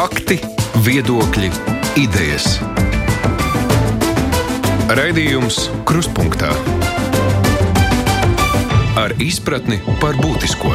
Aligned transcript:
Fakti, 0.00 0.38
viedokļi, 0.80 1.50
idejas. 2.00 2.54
Raidījums 4.96 5.58
Kruspunkta 5.84 6.54
ar 8.96 9.12
izpratni 9.20 9.76
par 10.00 10.16
būtisko. 10.16 10.72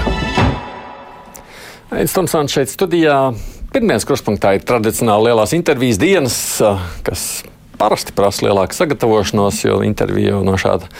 Aizsmeļamies 1.90 2.14
Tomsons 2.14 2.54
šeit 2.54 2.70
studijā. 2.70 3.16
Pirmais 3.74 4.06
kruspunktā 4.06 4.51
ir 4.60 4.67
tradicionāli 4.69 5.31
lielās 5.31 5.55
intervijas 5.57 5.97
dienas, 6.03 6.37
kas 7.01 7.26
parasti 7.81 8.13
prasa 8.13 8.46
lielāku 8.46 8.78
sagatavošanos, 8.78 9.63
jo 9.65 9.79
intervija 9.89 10.37
no 10.46 10.53
šāda 10.53 10.92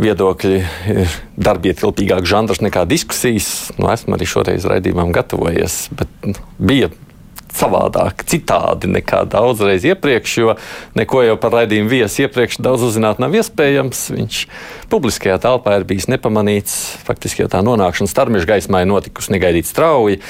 viedokļi 0.00 0.62
ir 0.96 1.20
darbietilpīgāks 1.36 2.32
žanrs 2.32 2.64
nekā 2.64 2.88
diskusijas. 2.88 3.68
Nu, 3.76 3.92
esmu 3.92 4.16
arī 4.16 4.32
šoreiz 4.32 4.64
raidījumam 4.64 5.12
gatavojies, 5.12 5.82
bet 6.00 6.18
nu, 6.24 6.40
bija 6.56 6.88
savādāk, 7.56 8.24
citādi 8.28 8.90
nekā 8.90 9.24
daudzreiz 9.30 9.84
iepriekš, 9.88 10.36
jo 10.42 10.54
neko 10.98 11.24
jau 11.26 11.36
par 11.40 11.54
raidījumu 11.58 11.90
viesu 11.90 12.24
iepriekš 12.26 12.60
daudz 12.62 12.86
uzzināt 12.88 13.20
nav 13.22 13.34
iespējams. 13.36 14.06
Viņš 14.14 14.40
publiskajā 14.92 15.38
telpā 15.42 15.78
ir 15.78 15.86
bijis 15.88 16.08
nepamanīts. 16.10 16.78
Faktiski 17.06 17.44
jau 17.44 17.50
tā 17.52 17.62
nonākšana 17.66 18.10
starmeža 18.10 18.48
gaismā 18.54 18.84
ir 18.84 18.90
notikusi 18.90 19.34
negaidīt 19.34 19.70
strauji. 19.70 20.20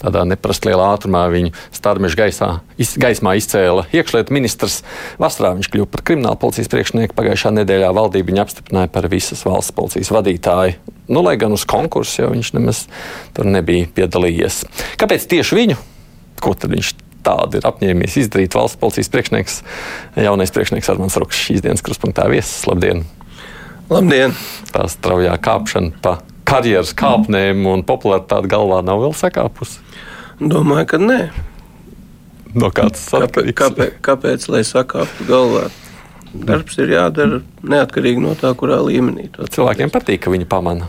Tādā 0.00 0.22
neparasti 0.24 0.70
lielā 0.70 0.86
ātrumā 0.94 1.26
viņu 1.28 1.52
starmeža 1.76 2.16
gaisā, 2.22 2.48
iz, 2.80 2.94
gaismā 3.00 3.34
izcēla 3.36 3.84
iekšlietu 3.92 4.32
ministrs. 4.32 4.78
Vasarā 5.20 5.52
viņš 5.58 5.68
kļuva 5.74 5.90
par 5.92 6.04
krimināla 6.08 6.40
policijas 6.40 6.72
priekšnieku. 6.72 7.16
Pagājušā 7.18 7.52
nedēļā 7.58 7.92
valdība 7.96 8.32
viņu 8.32 8.44
apstiprināja 8.46 8.92
par 8.94 9.10
visas 9.12 9.44
valsts 9.44 9.76
policijas 9.76 10.12
vadītāju. 10.16 10.96
Nu, 11.10 11.20
lai 11.26 11.36
gan 11.36 11.52
uz 11.52 11.66
konkursu 11.68 12.22
jau 12.22 12.32
viņš 12.32 12.54
nemaz 12.56 12.84
tur 13.36 13.48
nebija 13.50 13.90
piedalījies. 13.92 14.62
Kāpēc 15.00 15.28
tieši 15.28 15.58
viņu? 15.58 15.80
Ko 16.38 16.54
tad 16.54 16.74
viņš 16.74 16.94
tādu 17.26 17.60
ir 17.60 17.68
apņēmies 17.68 18.16
izdarīt 18.22 18.56
valsts 18.56 18.80
policijas 18.80 19.10
priekšnieks, 19.12 19.60
jaunais 20.20 20.52
priekšnieks 20.54 20.90
Armāns 20.92 21.18
Rukšs, 21.20 21.42
šīs 21.48 21.64
dienas 21.66 21.84
kruspunktā 21.84 22.26
viesis. 22.32 22.62
Labdien! 22.68 23.04
Labdien! 23.90 24.34
Tā 24.72 24.86
straujā 24.88 25.34
kāpšana 25.42 26.00
pa 26.04 26.18
karjeras 26.48 26.94
kāpnēm 26.96 27.66
un 27.70 27.84
popularitāte 27.86 28.50
galvā 28.50 28.80
nav 28.86 29.02
vēl 29.04 29.14
sakāpusi. 29.16 29.82
Domāju, 30.40 30.86
ka 30.94 31.00
nē. 31.02 31.20
No 32.56 32.70
kādas 32.74 33.04
kāpēc, 33.12 33.52
kāpēc, 33.54 33.98
kāpēc 34.02 34.48
lai 34.50 34.64
sakāptu 34.66 35.26
galvā? 35.28 35.68
Darbs 36.30 36.78
ir 36.78 36.92
jādara 36.94 37.40
neatkarīgi 37.66 38.22
no 38.22 38.36
tā, 38.38 38.52
kurā 38.58 38.78
līmenī. 38.86 39.28
Cilvēkiem 39.34 39.90
patīk, 39.90 40.22
ka 40.24 40.32
viņi 40.32 40.46
pamana. 40.50 40.86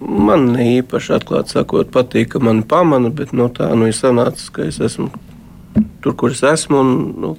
Man 0.00 0.48
ne 0.54 0.68
īpaši 0.78 1.16
atklāti 1.18 1.52
sakot, 1.56 1.90
patīk, 1.92 2.32
ka 2.32 2.40
mani 2.40 2.64
pamana, 2.68 3.10
bet 3.12 3.34
no 3.36 3.50
tā 3.52 3.68
nu, 3.76 3.90
ir 3.90 3.96
sanācis, 3.96 4.48
ka 4.54 4.64
es 4.64 4.80
esmu 4.80 5.10
tur, 6.02 6.14
kur 6.16 6.32
es 6.32 6.42
esmu. 6.46 6.80
Un, 6.80 6.94
nu, 7.20 7.34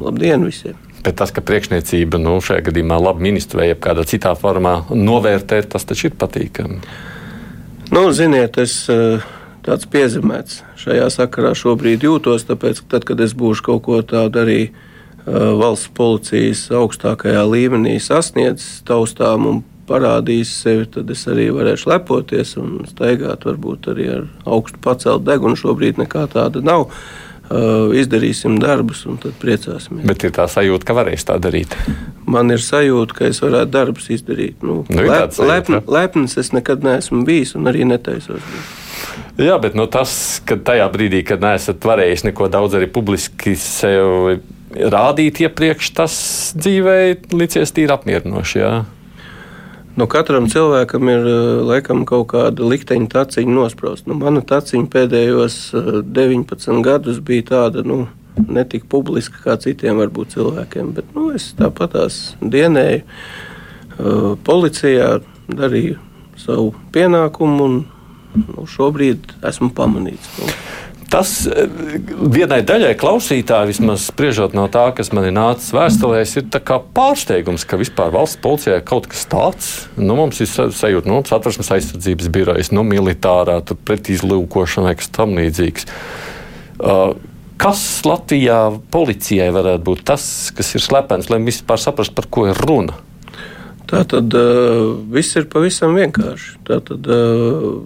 labdien 0.00 0.42
visiem! 0.46 0.78
Bet 1.02 1.16
tas, 1.18 1.32
ka 1.34 1.42
priekšniecība 1.42 2.20
nu, 2.22 2.36
šajā 2.42 2.62
gadījumā 2.68 2.98
labi 3.02 3.26
ministru 3.26 3.62
vai 3.62 3.72
kādā 3.74 4.04
citā 4.06 4.36
formā 4.38 4.84
novērtē, 4.90 5.58
tas 5.66 5.86
taču 5.86 6.10
ir 6.10 6.18
patīkami. 6.18 6.78
Nu, 7.92 8.04
ziniet, 8.14 8.58
es 8.62 8.76
eh, 8.92 9.24
tāds 9.66 9.88
piezemēts 9.90 10.62
šajā 10.82 11.08
sakarā 11.10 11.56
šobrīd 11.58 12.06
jūtos, 12.06 12.46
tāpēc, 12.48 12.84
ka 12.84 12.96
tad, 12.96 13.08
kad 13.10 13.22
es 13.22 13.34
būšu 13.34 13.66
kaut 13.66 13.82
ko 13.88 13.98
tādu 14.06 14.44
arī 14.44 14.60
eh, 14.68 14.72
valsts 15.26 15.90
policijas 15.96 16.68
augstākajā 16.78 17.42
līmenī 17.50 17.98
sasniedzis, 18.02 18.80
taustām 18.86 19.50
un 19.50 19.60
parādījis 19.92 20.54
sevi, 20.64 20.86
tad 20.96 21.10
es 21.12 21.26
arī 21.30 21.50
varēšu 21.54 21.92
lepoties 21.92 22.56
un 22.60 22.80
staigāt 22.88 23.44
varbūt 23.48 23.92
arī 23.92 24.08
ar 24.16 24.30
augstu 24.48 24.80
pacelt 24.82 25.26
degunu. 25.28 25.58
Šobrīd 25.58 26.00
nekā 26.02 26.26
tāda 26.32 26.64
nav. 26.64 26.88
Uh, 27.52 27.90
izdarīsim 27.98 28.54
darbus, 28.62 29.02
un 29.10 29.18
tad 29.20 29.34
priecāsimies. 29.42 30.06
Bet 30.08 30.22
ir 30.24 30.30
tā 30.32 30.46
sajūta, 30.48 30.86
ka 30.88 30.94
varēs 30.96 31.26
tā 31.28 31.34
darīt. 31.42 31.74
Man 32.24 32.54
ir 32.54 32.62
sajūta, 32.64 33.16
ka 33.18 33.26
es 33.28 33.42
varētu 33.42 33.72
darbus 33.74 34.06
izdarīt. 34.14 34.62
Nu, 34.64 34.78
nu, 34.88 35.04
lep, 35.04 35.36
lepn, 35.36 35.82
lepns 35.84 36.38
es 36.40 36.52
nekad 36.54 36.86
neesmu 36.86 37.26
bijis, 37.28 37.52
un 37.58 37.68
arī 37.68 37.84
netaisos. 37.90 38.46
Jā, 39.42 39.58
bet 39.60 39.76
nu, 39.76 39.84
tas, 39.90 40.14
ka 40.48 40.56
tajā 40.56 40.86
brīdī, 40.94 41.20
kad 41.28 41.44
neesat 41.44 41.84
varējis 41.84 42.24
neko 42.30 42.48
daudz 42.52 42.78
arī 42.78 42.88
publiski 42.94 43.52
sev 43.58 44.38
rādīt 44.72 45.42
iepriekš, 45.44 45.92
tas 45.96 46.14
dzīvē 46.56 46.96
licies 47.36 47.74
tīri 47.74 47.92
apmierinoši. 47.92 48.62
Jā. 48.62 48.72
Nu, 49.92 50.06
katram 50.08 50.46
cilvēkam 50.48 51.08
ir 51.12 51.26
eh, 51.28 51.60
laikam 51.68 52.06
kaut 52.08 52.30
kāda 52.32 52.64
likteņa 52.64 53.10
taciņa 53.12 53.52
nosprausta. 53.52 54.08
Nu, 54.08 54.16
mana 54.22 54.40
taciņa 54.40 54.88
pēdējos 54.92 55.58
19 55.74 56.54
eh, 56.72 56.82
gadus 56.86 57.20
bija 57.20 57.44
tāda, 57.50 57.84
nu, 57.84 58.06
ne 58.48 58.64
tik 58.64 58.86
publiska 58.88 59.42
kā 59.44 59.58
citiem 59.60 60.00
varbūt 60.00 60.32
cilvēkiem, 60.36 60.94
bet 60.96 61.12
nu, 61.16 61.28
es 61.36 61.50
tāpat 61.58 61.92
tās 61.92 62.20
dienēju 62.40 63.02
uh, 63.02 64.32
policijā, 64.46 65.18
darīju 65.52 65.98
savu 66.40 66.70
pienākumu 66.94 67.66
un 67.66 67.74
nu, 68.40 68.64
šobrīd 68.64 69.34
esmu 69.44 69.68
pamanīts. 69.76 70.30
Nu, 70.40 70.48
Tas 71.12 71.32
eh, 71.44 71.66
vienai 72.32 72.62
daļai 72.64 72.94
klausītāji, 73.00 73.72
vismaz 73.74 74.06
spriežot 74.08 74.54
no 74.56 74.64
tā, 74.72 74.86
kas 74.96 75.12
man 75.12 75.26
ir 75.28 75.34
nācis 75.36 75.74
vēstulēs, 75.76 76.36
ir 76.40 76.46
pārsteigums, 76.96 77.66
ka 77.68 77.80
vispār 77.80 78.14
valsts 78.14 78.40
policijā 78.40 78.78
ir 78.80 78.86
kaut 78.88 79.10
kas 79.12 79.26
tāds. 79.28 79.72
Nu, 79.98 80.16
mums 80.16 80.40
ir 80.40 80.48
sajūta, 80.48 81.10
nu, 81.10 81.20
satversmes 81.28 81.72
aizsardzības 81.76 82.32
birojas, 82.32 82.72
nu, 82.72 82.86
militārā, 82.88 83.60
pretizlūkošana 83.60 84.96
kas 84.96 85.12
tam 85.12 85.36
līdzīgs. 85.36 85.88
Uh, 86.82 87.12
kas 87.60 87.84
Latvijā 88.08 88.58
policijai 88.92 89.52
varētu 89.54 89.84
būt 89.86 90.04
tas, 90.08 90.24
kas 90.56 90.72
ir 90.78 90.82
slepens, 90.82 91.28
lai 91.30 91.42
vispār 91.44 91.80
saprastu, 91.80 92.16
par 92.16 92.32
ko 92.32 92.48
ir 92.48 92.64
runa? 92.64 92.96
Tā 93.92 94.06
tad 94.08 94.32
uh, 94.32 94.94
viss 95.12 95.36
ir 95.36 95.44
pavisam 95.52 95.92
vienkārši. 95.98 96.62
Tā 96.64 96.80
tad 96.88 97.04
uh, 97.12 97.82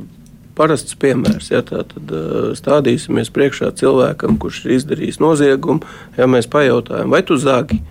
parasts 0.57 0.97
piemērs. 1.01 1.51
Ja, 1.53 1.63
tad 1.67 1.93
uh, 2.01 2.53
stādīsimies 2.57 3.33
priekšā 3.35 3.73
cilvēkam, 3.79 4.39
kurš 4.43 4.65
ir 4.65 4.77
izdarījis 4.79 5.21
noziegumu. 5.23 5.87
Ja 6.19 6.29
mēs 6.31 6.49
pajautājam, 6.51 7.13
vai 7.13 7.23
tu 7.27 7.39
zagi? 7.41 7.83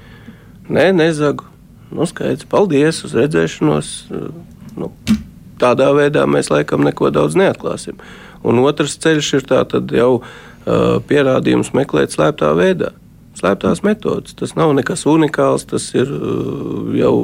Nē, 0.70 0.90
nezagu. 0.98 1.46
Nu, 1.94 2.08
skaidrs, 2.10 2.48
paldies, 2.50 3.04
uz 3.06 3.14
redzēšanos. 3.16 3.94
Nu, 4.76 4.90
tādā 5.62 5.92
veidā 5.96 6.26
mēs 6.28 6.50
laikam 6.52 6.84
neko 6.86 7.12
daudz 7.14 7.38
neatklāsim. 7.40 8.02
Un 8.46 8.62
otrs 8.66 8.98
ceļš 9.02 9.32
ir 9.40 9.48
jau 9.96 10.12
uh, 10.20 10.98
pierādījums 11.08 11.74
meklēt 11.78 12.14
slēptā 12.14 12.52
veidā. 12.58 12.92
Slēptās 13.36 13.84
metodas. 13.84 14.36
Tas 14.40 14.56
nav 14.56 14.72
nekas 14.78 15.04
unikāls, 15.10 15.68
tas 15.68 15.90
ir 15.98 16.12
uh, 16.12 16.94
jau 16.96 17.16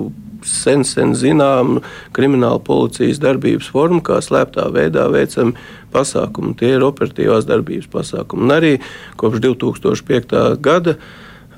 sen, 0.48 0.86
sen 0.88 1.16
zinām 1.18 1.80
krimināla 2.16 2.62
policijas 2.66 3.22
darbības 3.22 3.70
forma, 3.72 4.02
kā 4.06 4.20
slēptā 4.24 4.68
veidā 4.74 5.08
veicami 5.12 5.56
pasākumi. 5.94 6.56
Tie 6.60 6.76
ir 6.76 6.86
operatīvās 6.86 7.48
darbības 7.50 7.90
pasākumi. 7.92 8.48
Un 8.48 8.56
arī 8.56 8.78
kopš 9.22 9.44
2005. 9.48 10.40
gada. 10.64 10.98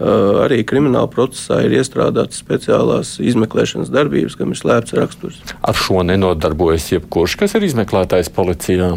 Arī 0.04 0.64
krimināla 0.66 1.06
procesā 1.08 1.60
ir 1.64 1.76
iestrādātas 1.78 2.40
speciālās 2.42 3.12
izmeklēšanas 3.24 3.92
darbības, 3.94 4.36
kam 4.40 4.52
ir 4.52 4.58
slēpts 4.58 4.96
raksturs. 4.98 5.38
Ar 5.62 5.78
šo 5.78 6.02
nenodarbojas 6.04 6.90
jebkurš, 6.96 7.38
kas 7.44 7.54
ir 7.56 7.68
izmeklētājs 7.70 8.32
policijā. 8.34 8.90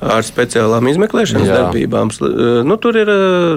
Ar 0.00 0.24
speciālām 0.24 0.86
izmeklēšanas 0.88 1.48
Jā. 1.48 1.56
darbībām. 1.58 2.08
Nu, 2.64 2.76
tur 2.80 2.96
ir 2.96 3.10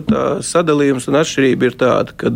tā 0.09 0.23
sadalījums 0.43 1.07
un 1.07 1.21
atšķirība 1.21 1.69
ir 1.69 1.77
tāda, 1.79 2.15
ka 2.19 2.33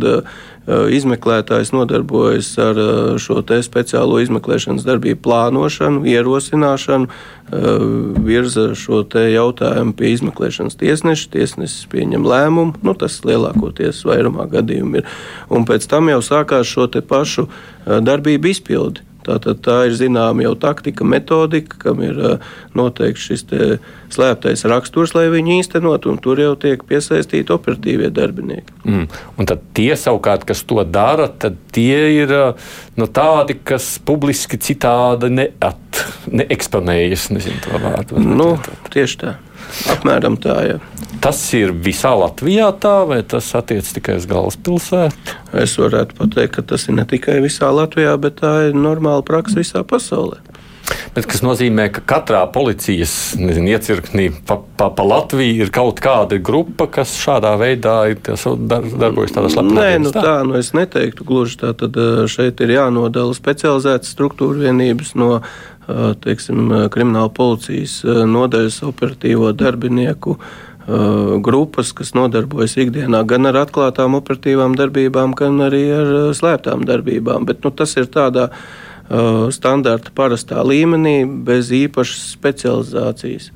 Eh, 0.68 0.90
izmeklētājs 0.97 1.69
nodarbojas 1.72 2.50
ar 2.59 2.75
eh, 2.75 2.96
šo 3.23 3.40
speciālo 3.63 4.17
izmeklēšanas 4.19 4.84
darbību 4.84 5.22
plānošanu, 5.23 6.01
ierosināšanu, 6.12 7.07
eh, 7.07 7.67
virza 8.28 8.73
šo 8.75 9.06
jautājumu 9.07 9.96
pie 9.96 10.12
izmeklēšanas 10.17 10.75
tiesneša. 10.75 11.32
Tiesnesis 11.32 11.87
pieņem 11.87 12.28
lēmumu, 12.28 12.76
nu, 12.84 12.96
tas 12.99 13.22
lielākoties 13.23 14.03
vairumā 14.03 14.49
gadījumu 14.52 14.99
ir. 14.99 15.08
Un 15.47 15.64
pēc 15.64 15.87
tam 15.87 16.11
jau 16.11 16.20
sākās 16.20 16.67
šo 16.67 16.91
pašu 16.99 17.47
darbību 17.87 18.52
izpildi. 18.52 19.08
Tātad 19.28 19.59
tā 19.66 19.78
ir 19.90 19.96
zināma 20.00 20.46
jau 20.46 20.53
taktika, 20.59 21.06
metodika, 21.08 21.79
kam 21.82 22.02
ir 22.06 22.20
noteikti 22.78 23.26
šis 23.26 23.46
slēptais 24.14 24.64
raksturs, 24.72 25.14
lai 25.18 25.28
viņi 25.34 25.59
īstenot, 25.62 26.08
un 26.08 26.20
tur 26.24 26.40
jau 26.40 26.53
tiek 26.59 26.84
piesaistīti 26.88 27.52
operatīvie 27.53 28.09
darbinieki. 28.16 28.78
Mm. 28.88 29.08
Un 29.38 29.50
tad 29.50 29.66
tie 29.78 29.91
savukārt, 30.00 30.47
kas 30.47 30.64
to 30.68 30.79
dara, 30.88 31.28
tad 31.28 31.59
tie 31.76 32.00
ir 32.22 32.32
nu, 32.96 33.09
tādi, 33.12 33.58
kas 33.68 33.97
publiski 34.08 34.59
citādi 34.64 35.32
neat, 35.34 36.06
neeksponējas. 36.32 37.30
Nezinu 37.35 37.84
vārdu. 37.84 38.23
Nu, 38.23 38.53
tieši 38.94 39.22
tā. 39.26 39.35
Apmēram 39.94 40.38
tā, 40.42 40.58
jā. 40.68 40.78
Tas 41.24 41.40
ir 41.58 41.74
visā 41.74 42.12
Latvijā 42.18 42.70
tā, 42.82 43.02
vai 43.09 43.22
tas 43.26 43.48
attiec 43.58 43.88
tikai 43.98 44.20
uz 44.20 44.28
galvaspilsētu? 44.30 45.38
Es 45.58 45.74
varētu 45.82 46.18
pateikt, 46.20 46.58
ka 46.59 46.66
tas 46.74 46.86
ir 46.88 47.00
ne 47.00 47.08
tikai 47.09 47.40
visā 47.44 47.72
Latvijā, 47.74 48.14
bet 48.22 48.42
tā 48.44 48.54
ir 48.70 48.78
normāla 48.78 49.26
praksa 49.26 49.58
visā 49.59 49.82
pasaulē. 49.88 50.44
Bet 51.16 51.26
tas 51.28 51.42
nozīmē, 51.44 51.88
ka 51.92 52.02
katrā 52.08 52.44
policijas 52.54 53.12
nezinu, 53.40 53.74
iecirknī 53.76 54.28
pa, 54.48 54.59
pa, 54.80 54.88
pa 54.94 55.06
Latviju 55.08 55.66
ir 55.66 55.72
kaut 55.74 56.00
kāda 56.04 56.38
grupa, 56.40 56.88
kas 57.00 57.16
šādā 57.20 57.56
veidā 57.59 57.96
dar, 58.70 58.86
darbojas 58.86 59.34
tādā 59.36 59.50
veidā. 59.50 59.66
Nē, 59.68 59.90
nu 60.06 60.14
tā, 60.16 60.24
tā 60.24 60.36
nu 60.48 60.56
es 60.59 60.72
neteiktu 60.78 61.28
gluži 61.28 61.59
tā. 61.64 61.74
Tad 61.78 61.98
šeit 62.32 62.62
ir 62.64 62.76
jānodala 62.78 63.36
specializētas 63.36 64.14
struktūra 64.16 64.70
vienības 64.70 65.16
no 65.20 65.42
teiksim, 66.23 66.72
krimināla 66.91 67.29
policijas 67.34 68.01
nodaļas 68.05 68.81
operatīvo 68.87 69.51
darbinieku 69.55 70.37
grupas, 71.43 71.91
kas 71.95 72.13
nodarbojas 72.16 72.78
ikdienā 72.79 73.23
gan 73.28 73.49
ar 73.49 73.59
atklātām 73.66 74.16
operatīvām 74.22 74.75
darbībām, 74.79 75.35
gan 75.35 75.59
arī 75.66 75.84
ar 75.91 76.11
slēptām 76.37 76.85
darbībām. 76.87 77.47
Bet 77.47 77.66
nu, 77.66 77.73
tas 77.75 77.97
ir 77.99 78.07
tādā 78.11 78.49
standarta 79.55 80.11
parastā 80.16 80.63
līmenī, 80.67 81.22
bez 81.47 81.72
īpašas 81.75 82.31
specializācijas. 82.37 83.51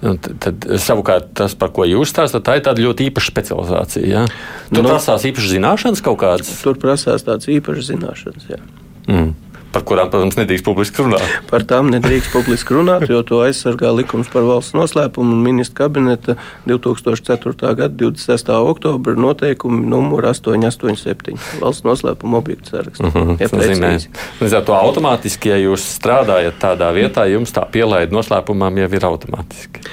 Nu, 0.00 0.12
tad, 0.20 0.36
tad 0.44 0.66
savukārt 0.80 1.32
tas, 1.36 1.56
par 1.58 1.72
ko 1.76 1.84
jūs 1.88 2.12
stāstāt, 2.12 2.44
tā 2.46 2.58
ir 2.58 2.64
tāda 2.64 2.84
ļoti 2.84 3.08
īpaša 3.10 3.32
specializācija. 3.32 4.06
Ja? 4.06 4.26
Tur 4.68 4.84
nu, 4.84 4.92
prasās 4.92 5.24
īpašas 5.28 5.56
zināšanas 5.56 6.04
kaut 6.04 6.20
kādas. 6.20 6.52
Tur 6.64 6.76
prasās 6.80 7.24
tādas 7.26 7.48
īpašas 7.52 7.90
zināšanas. 7.92 8.48
Jā. 8.52 8.62
Mm 9.08 9.45
par 9.76 9.84
kurām, 9.84 10.08
protams, 10.12 10.38
nedrīkst 10.38 10.64
publiski 10.64 11.04
runāt. 11.04 11.24
Par 11.50 11.64
tām 11.68 11.90
nedrīkst 11.92 12.32
publiski 12.32 12.76
runāt, 12.76 13.06
jo 13.12 13.20
to 13.26 13.42
aizsargā 13.44 13.90
likums 13.92 14.30
par 14.32 14.46
valsts 14.48 14.76
noslēpumu 14.76 15.36
un 15.36 15.42
ministra 15.44 15.84
kabineta 15.84 16.36
2004. 16.68 17.74
gada 17.76 17.92
26. 17.92 18.52
oktobra 18.72 19.16
noteikumi 19.20 19.82
numur 19.90 20.24
887 20.30 21.36
valsts 21.60 21.84
noslēpuma 21.84 22.40
objektu 22.40 22.72
saraksts. 22.72 23.04
Uh 23.04 23.12
-huh, 23.12 23.36
ja 23.40 23.98
Līdz 24.40 24.56
ar 24.56 24.64
to 24.64 24.72
automātiski, 24.72 25.52
ja 25.52 25.60
jūs 25.60 25.84
strādājat 25.98 26.56
tādā 26.60 26.92
vietā, 26.96 27.26
jums 27.28 27.52
tā 27.52 27.66
pielaide 27.70 28.16
noslēpumam 28.16 28.78
jau 28.78 28.88
ir 28.92 29.04
automātiski. 29.04 29.84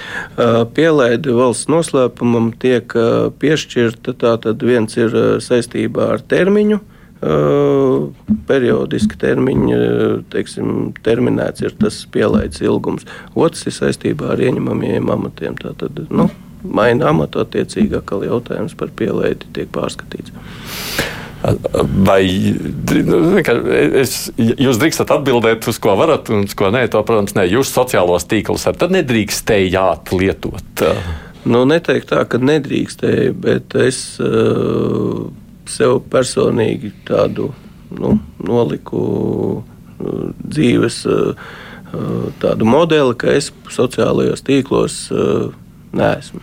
Pielaide 0.73 1.35
valsts 1.35 1.67
noslēpumam 1.67 2.53
tiek 2.59 2.93
piešķirta, 3.39 4.13
tātad 4.13 4.63
viens 4.63 4.97
ir 4.97 5.11
saistībā 5.39 6.13
ar 6.13 6.21
termiņu 6.21 6.79
periodiski 8.47 9.17
termiņi, 9.19 9.77
teiksim, 10.33 10.91
terminēts 11.05 11.63
ir 11.63 11.75
tas 11.79 12.01
pielaides 12.11 12.63
ilgums. 12.65 13.07
Otrs 13.35 13.67
ir 13.69 13.77
saistībā 13.77 14.33
ar 14.33 14.43
ieņemamiem 14.43 15.11
amatiem. 15.13 15.55
Tātad, 15.61 16.03
nu, 16.13 16.29
maina 16.63 17.11
amatu 17.11 17.43
attiecīgi, 17.43 17.97
atkal 17.99 18.25
jautājums 18.27 18.75
par 18.79 18.93
pielaidi 18.95 19.49
tiek 19.55 19.71
pārskatīts. 19.73 20.33
Vai 22.07 22.21
nu, 23.03 23.17
es, 23.99 24.15
jūs 24.37 24.79
drīkstat 24.79 25.11
atbildēt, 25.11 25.67
uz 25.67 25.79
ko 25.83 25.97
varat, 25.99 26.31
un 26.31 26.45
uz 26.47 26.55
ko 26.55 26.71
nē, 26.71 26.85
to, 26.91 27.01
protams, 27.03 27.35
ne. 27.35 27.43
Jūs 27.51 27.73
sociālos 27.75 28.27
tīklus 28.31 28.63
ar 28.69 28.79
tad 28.79 28.95
nedrīkstējāt 28.95 30.13
lietot. 30.15 30.85
Nu, 31.43 31.65
neteikt 31.67 32.13
tā, 32.13 32.21
ka 32.31 32.39
nedrīkstēju, 32.39 33.33
bet 33.43 33.75
es 33.83 33.97
uh, 34.23 35.27
sev 35.69 36.01
personīgi 36.11 36.93
tādu 37.07 37.51
nu, 37.93 38.17
noliku 38.43 39.03
uh, 39.03 40.31
dzīves 40.43 41.03
tādu 42.41 42.65
modeli, 42.65 43.13
ka 43.19 43.35
es 43.37 43.51
sociālajos 43.69 44.41
tīklos 44.45 44.95
neesmu. 45.93 46.41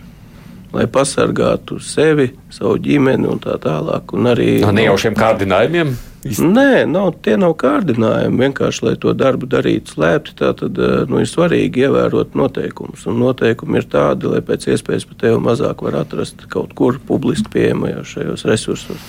Lai 0.71 0.85
pasargātu 0.87 1.81
sevi, 1.83 2.29
savu 2.53 2.77
ģimeni 2.79 3.27
un 3.27 3.41
tā 3.43 3.57
tālāk. 3.59 4.13
Un 4.15 4.29
arī 4.31 4.61
no 4.63 4.71
nejaušiem 4.75 5.17
kārdinājumiem. 5.19 5.91
Nē, 6.21 6.85
nav, 6.85 7.15
tie 7.25 7.33
nav 7.41 7.55
kārdinājumi. 7.57 8.43
Vienkārši, 8.43 8.83
lai 8.85 8.93
to 9.01 9.13
darbu 9.17 9.47
darītu 9.49 9.95
slēpti, 9.95 10.35
tad 10.37 10.61
nu, 11.09 11.17
ir 11.17 11.29
svarīgi 11.29 11.87
ievērot 11.87 12.35
noteikumus. 12.37 13.07
Un 13.09 13.17
noteikumi 13.23 13.81
ir 13.81 13.87
tādi, 13.89 14.29
lai 14.29 14.43
pēc 14.45 14.69
iespējas 14.69 15.07
pat 15.09 15.23
tevi 15.25 15.41
mazāk 15.41 15.81
var 15.81 15.97
atrast 16.03 16.45
kaut 16.53 16.75
kur 16.77 16.99
publiski 17.07 17.49
pieejamajos 17.55 18.13
šajos 18.13 18.45
resursos. 18.51 19.07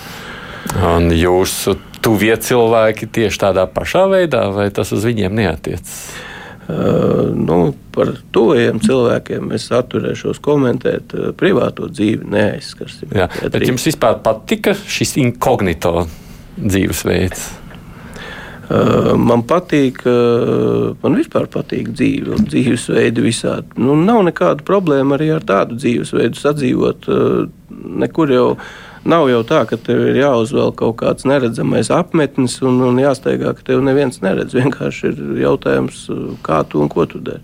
Un 0.81 1.13
jūsu 1.13 1.77
tuvie 2.01 2.33
cilvēki 2.41 3.11
tieši 3.13 3.45
tādā 3.45 3.67
pašā 3.69 4.07
veidā, 4.09 4.47
vai 4.55 4.71
tas 4.73 4.95
uz 4.97 5.05
viņiem 5.05 5.37
neatiecas? 5.37 5.97
Uh, 6.63 7.29
nu, 7.35 7.75
par 7.93 8.15
tuviem 8.33 8.79
cilvēkiem 8.81 9.51
es 9.53 9.67
atturēšos 9.75 10.39
komentēt. 10.41 11.13
Uh, 11.13 11.33
privāto 11.37 11.91
dzīvi 11.91 12.31
neaizskarsim. 12.33 13.13
Jā, 13.19 13.27
bet 13.43 13.67
jums 13.67 13.85
vispār 13.91 14.23
patika 14.25 14.73
šis 14.73 15.19
inkognito 15.21 16.07
dzīvesveids? 16.59 17.51
Uh, 18.73 19.13
man 19.19 19.43
patīk, 19.45 19.99
uh, 20.09 20.93
man 21.03 21.19
vispār 21.19 21.49
patīk 21.53 21.91
dzīve 21.93 22.37
un 22.37 22.47
dzīvesveidi 22.47 23.25
visādi. 23.25 23.75
Nu, 23.83 23.97
nav 23.99 24.23
nekāda 24.29 24.65
problēma 24.65 25.19
arī 25.19 25.33
ar 25.35 25.45
tādu 25.45 25.77
dzīvesveidu 25.81 26.41
sadzīvot. 26.41 27.09
Uh, 27.11 27.83
nekur 28.03 28.33
jau 28.33 28.47
nav 29.05 29.27
jau 29.29 29.43
tā, 29.45 29.65
ka 29.69 29.77
tev 29.77 30.05
ir 30.13 30.21
jāuzvelk 30.23 30.79
kaut 30.79 31.01
kāds 31.03 31.27
neredzamais 31.29 31.91
apmetnis 31.93 32.61
un, 32.63 32.79
un 32.87 33.01
jāsteigā, 33.03 33.53
ka 33.59 33.67
tev 33.67 33.83
neviens 33.85 34.23
neredz. 34.25 34.55
Vienkārši 34.57 35.11
ir 35.11 35.43
jautājums, 35.43 36.07
kā 36.47 36.63
tu 36.69 36.81
un 36.85 36.93
ko 36.93 37.09
tu 37.11 37.21
dari. 37.21 37.43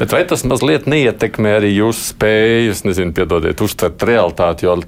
Bet 0.00 0.14
vai 0.14 0.22
tas 0.28 0.46
mazliet 0.48 0.88
neietekmē 0.90 1.58
arī 1.58 1.74
jūsu 1.74 2.14
spēju, 2.14 2.76
nezinu, 2.88 3.14
piedodiet, 3.16 3.60
uztvert 3.64 4.02
realitāti? 4.08 4.66
Jo 4.68 4.78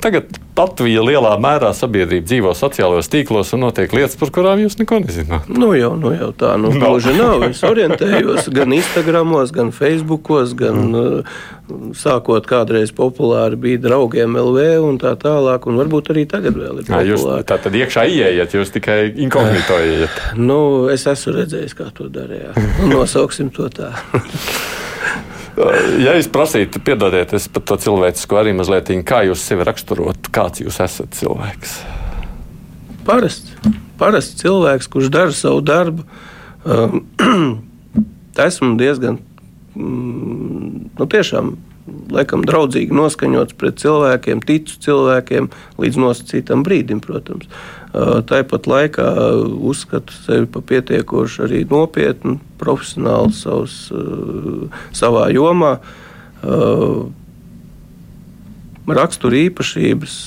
tagad 0.00 0.38
Latvija 0.56 1.02
lielā 1.04 1.34
mērā 1.36 1.68
sabiedrība 1.76 2.24
dzīvo 2.24 2.52
sociālajos 2.56 3.10
tīklos 3.12 3.50
un 3.52 3.66
notiek 3.66 3.92
lietas, 3.92 4.16
par 4.16 4.30
kurām 4.32 4.62
jūs 4.62 4.78
neko 4.80 5.02
nezināt. 5.02 5.50
Nu 5.52 5.74
jau, 5.76 5.90
nu 6.00 6.14
jau 6.14 6.30
tā, 6.32 6.54
nu 6.60 6.70
no. 6.72 6.80
gluži 6.80 7.12
nav. 7.18 7.44
Es 7.50 7.60
orientējos 7.66 8.48
gan 8.56 8.72
Instagramos, 8.72 9.52
gan 9.52 9.68
Facebookos, 9.76 10.54
gan 10.56 10.80
mm. 10.86 11.92
sākot 12.00 12.48
kādreiz 12.48 12.94
populāri 12.96 13.60
bija 13.66 13.82
draugiem 13.84 14.38
LV 14.40 14.64
un 14.86 14.96
tā 15.02 15.12
tālāk, 15.20 15.68
un 15.68 15.76
varbūt 15.82 16.14
arī 16.14 16.24
tagad 16.30 16.56
vēl 16.56 16.80
ir 16.80 16.88
populāri. 16.88 17.12
Jūs 17.12 17.26
tā 17.52 17.60
tad 17.66 17.76
iekšā 17.76 18.06
ieiet, 18.08 18.56
jūs 18.56 18.72
tikai 18.78 18.98
inkognito 19.26 19.76
ieiet. 19.84 20.22
Nu, 20.40 20.58
es 20.92 21.04
esmu 21.04 21.36
redzējis, 21.36 21.76
kā 21.76 21.90
to 21.92 22.08
darīja. 22.08 22.56
Nosauksim 22.94 23.52
to 23.52 23.68
tā. 23.76 23.92
ja 26.06 26.16
es 26.18 26.28
prasītu, 26.32 26.80
piedodiet, 26.84 27.34
es 27.36 27.48
par 27.52 27.64
to 27.68 27.78
cilvēcisko 27.80 28.40
arī 28.40 28.54
mazliet, 28.56 28.92
kā 29.08 29.22
jūs 29.28 29.44
sevi 29.46 29.66
raksturot, 29.66 30.30
kāds 30.34 30.64
jūs 30.64 30.80
esat 30.84 31.16
cilvēks? 31.16 31.78
Parasts. 33.06 33.54
Parasts 34.00 34.40
cilvēks, 34.42 34.90
kurš 34.92 35.12
dara 35.14 35.32
savu 35.32 35.62
darbu. 35.64 36.04
Um, 36.66 37.06
esmu 38.46 38.74
diezgan, 38.80 39.20
mm, 39.76 40.90
nu, 40.98 41.06
tiešām, 41.12 41.54
laikam, 42.12 42.44
draudzīgi 42.46 42.94
noskaņots 42.96 43.56
pret 43.58 43.80
cilvēkiem, 43.82 44.42
ticu 44.46 44.78
cilvēkiem 44.82 45.48
līdz 45.80 46.00
nosacītam 46.02 46.64
brīdim, 46.66 47.00
protams. 47.04 47.48
Tāpat 47.96 48.66
laikā 48.68 49.06
uzskatu 49.64 50.12
sevi 50.26 50.48
par 50.52 50.64
pietiekoši 50.68 51.42
arī 51.46 51.62
nopietnu, 51.70 52.36
profesionālu 52.60 53.32
savus, 53.32 53.76
savā 54.96 55.30
jomā. 55.32 55.78
Rakstura 58.86 59.40
īpašības 59.46 60.18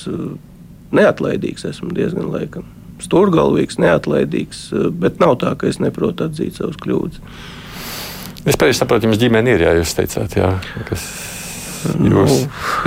neatlaidīgs 0.98 1.68
esmu 1.70 1.94
diezgan 1.94 2.32
laikam. 2.34 2.66
Stūrgalvīgs, 3.00 3.78
neatlaidīgs, 3.80 4.66
bet 5.00 5.22
nav 5.22 5.38
tā, 5.40 5.54
ka 5.56 5.70
es 5.70 5.78
neprotu 5.80 6.26
atzīt 6.26 6.58
savus 6.58 6.76
kļūdas. 6.82 7.22
Es 8.50 8.58
pareizi 8.58 8.82
saprotu, 8.82 9.06
jums 9.06 9.20
ģimene 9.20 9.54
ir, 9.54 9.62
jā, 9.68 9.76
jūs 9.78 9.94
teicāt, 9.96 10.34
jā, 10.40 10.54
kas 10.88 11.06
Jūs, 11.80 12.34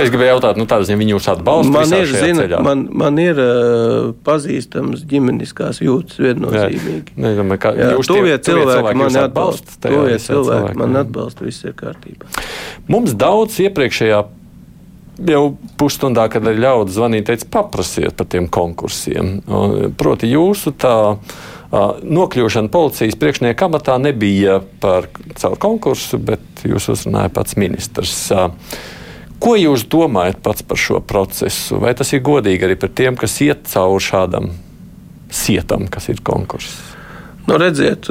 es 0.02 0.12
gribēju 0.12 0.34
jautāt, 0.34 0.58
nu, 0.60 0.66
tādas, 0.70 0.90
ja 0.92 0.98
viņi 1.00 1.14
jūs 1.14 1.26
atbalsta. 1.32 1.72
Man 1.74 1.96
ir, 1.96 2.12
zina, 2.12 2.44
ceļā. 2.44 2.60
man, 2.64 2.84
man 3.04 3.18
ir 3.22 3.40
uh, 3.42 4.12
pazīstams 4.26 5.02
ģimeniskās 5.10 5.82
jūtas 5.84 6.20
viennozīmīgi. 6.22 7.16
Jā, 7.16 7.34
ne, 7.40 7.58
kā, 7.60 7.74
Jā, 7.78 7.90
jūs 7.96 8.10
tuvie 8.10 8.38
cilvēki 8.48 8.94
mani 9.02 9.20
atbalsta. 9.24 9.76
Tuvie 9.88 10.20
cilvēki 10.22 10.78
mani 10.84 11.02
atbalsta, 11.02 11.46
viss 11.48 11.66
ir 11.66 11.76
kārtībā. 11.78 12.30
Mums 12.92 13.16
daudz 13.18 13.58
iepriekšējā 13.64 14.22
jau 15.30 15.42
pusstundā, 15.78 16.26
kad 16.32 16.46
ļaudis 16.46 16.96
zvanīja, 16.96 17.28
teica, 17.30 17.50
paprasiet 17.58 18.16
par 18.18 18.28
tiem 18.30 18.48
konkursiem. 18.52 19.36
Proti, 19.98 20.30
jūsu 20.34 20.74
tā 20.78 20.96
nokļūšana 22.04 22.70
policijas 22.72 23.16
priekšnieka 23.20 23.68
amatā 23.68 23.96
nebija 24.02 24.60
par 24.82 25.08
caur 25.38 25.56
konkursu, 25.60 26.20
bet 26.22 26.64
jūs 26.66 26.90
uzrunāja 26.92 27.32
pats 27.34 27.58
ministrs. 27.60 28.16
Ko 29.42 29.54
jūs 29.58 29.86
domājat 29.90 30.40
pats 30.44 30.64
par 30.64 30.80
šo 30.80 31.00
procesu? 31.04 31.80
Vai 31.82 31.94
tas 31.98 32.12
ir 32.14 32.22
godīgi 32.24 32.68
arī 32.68 32.78
par 32.80 32.92
tiem, 32.96 33.18
kas 33.18 33.36
iet 33.44 33.66
cauri 33.70 34.04
šādam 34.04 34.52
sietam, 35.34 35.88
kas 35.90 36.08
ir 36.12 36.22
konkurss? 36.24 36.78
Nu, 37.44 37.58
redziet, 37.60 38.08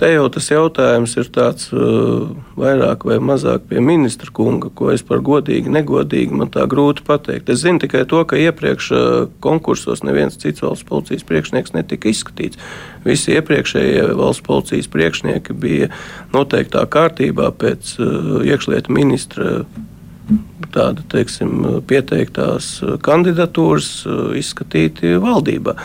Te 0.00 0.08
jau 0.08 0.24
tas 0.32 0.46
jautājums 0.48 1.12
ir 1.20 1.28
tāds 1.34 1.68
uh, 1.76 2.30
vairāk 2.58 3.04
vai 3.06 3.18
mazāk 3.22 3.66
pie 3.68 3.82
ministra 3.84 4.32
kunga, 4.34 4.70
ko 4.74 4.88
es 4.90 5.04
par 5.06 5.20
godīgi, 5.24 5.70
negodīgi 5.70 6.38
man 6.40 6.50
tā 6.54 6.64
grūti 6.70 7.04
pateikt. 7.06 7.52
Es 7.52 7.62
zinu 7.62 7.82
tikai 7.82 8.02
to, 8.08 8.22
ka 8.28 8.40
iepriekš 8.40 8.88
uh, 8.96 9.04
konkursos 9.44 10.02
neviens 10.06 10.38
cits 10.40 10.64
valsts 10.64 10.88
policijas 10.88 11.26
priekšnieks 11.28 11.76
netika 11.76 12.10
izskatīts. 12.10 12.60
Visi 13.04 13.36
iepriekšējie 13.36 14.08
valsts 14.18 14.46
policijas 14.48 14.90
priekšnieki 14.92 15.56
bija 15.60 15.92
noteiktā 16.32 16.86
kārtībā 16.88 17.52
pēc 17.60 17.96
uh, 18.00 18.38
iekšlietu 18.48 18.96
ministra 18.96 19.58
tāda, 20.72 21.02
teiksim, 21.12 21.82
pieteiktās 21.88 22.78
kandidatūras 23.04 23.90
izskatīti 24.38 25.16
valdībā. 25.20 25.76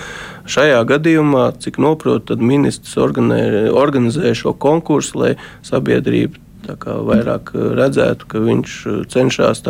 Šajā 0.48 0.82
gadījumā, 0.88 1.52
cik 1.60 1.80
noprotu, 1.84 2.32
tad 2.32 2.44
ministrs 2.44 2.96
organizē, 3.02 3.68
organizē 3.76 4.34
šo 4.38 4.54
konkursu, 4.56 5.24
lai 5.24 5.32
sabiedrība 5.68 6.40
vairāk 6.68 7.52
redzētu, 7.54 8.28
ka 8.28 8.40
viņš 8.44 8.72
cenšas 9.12 9.62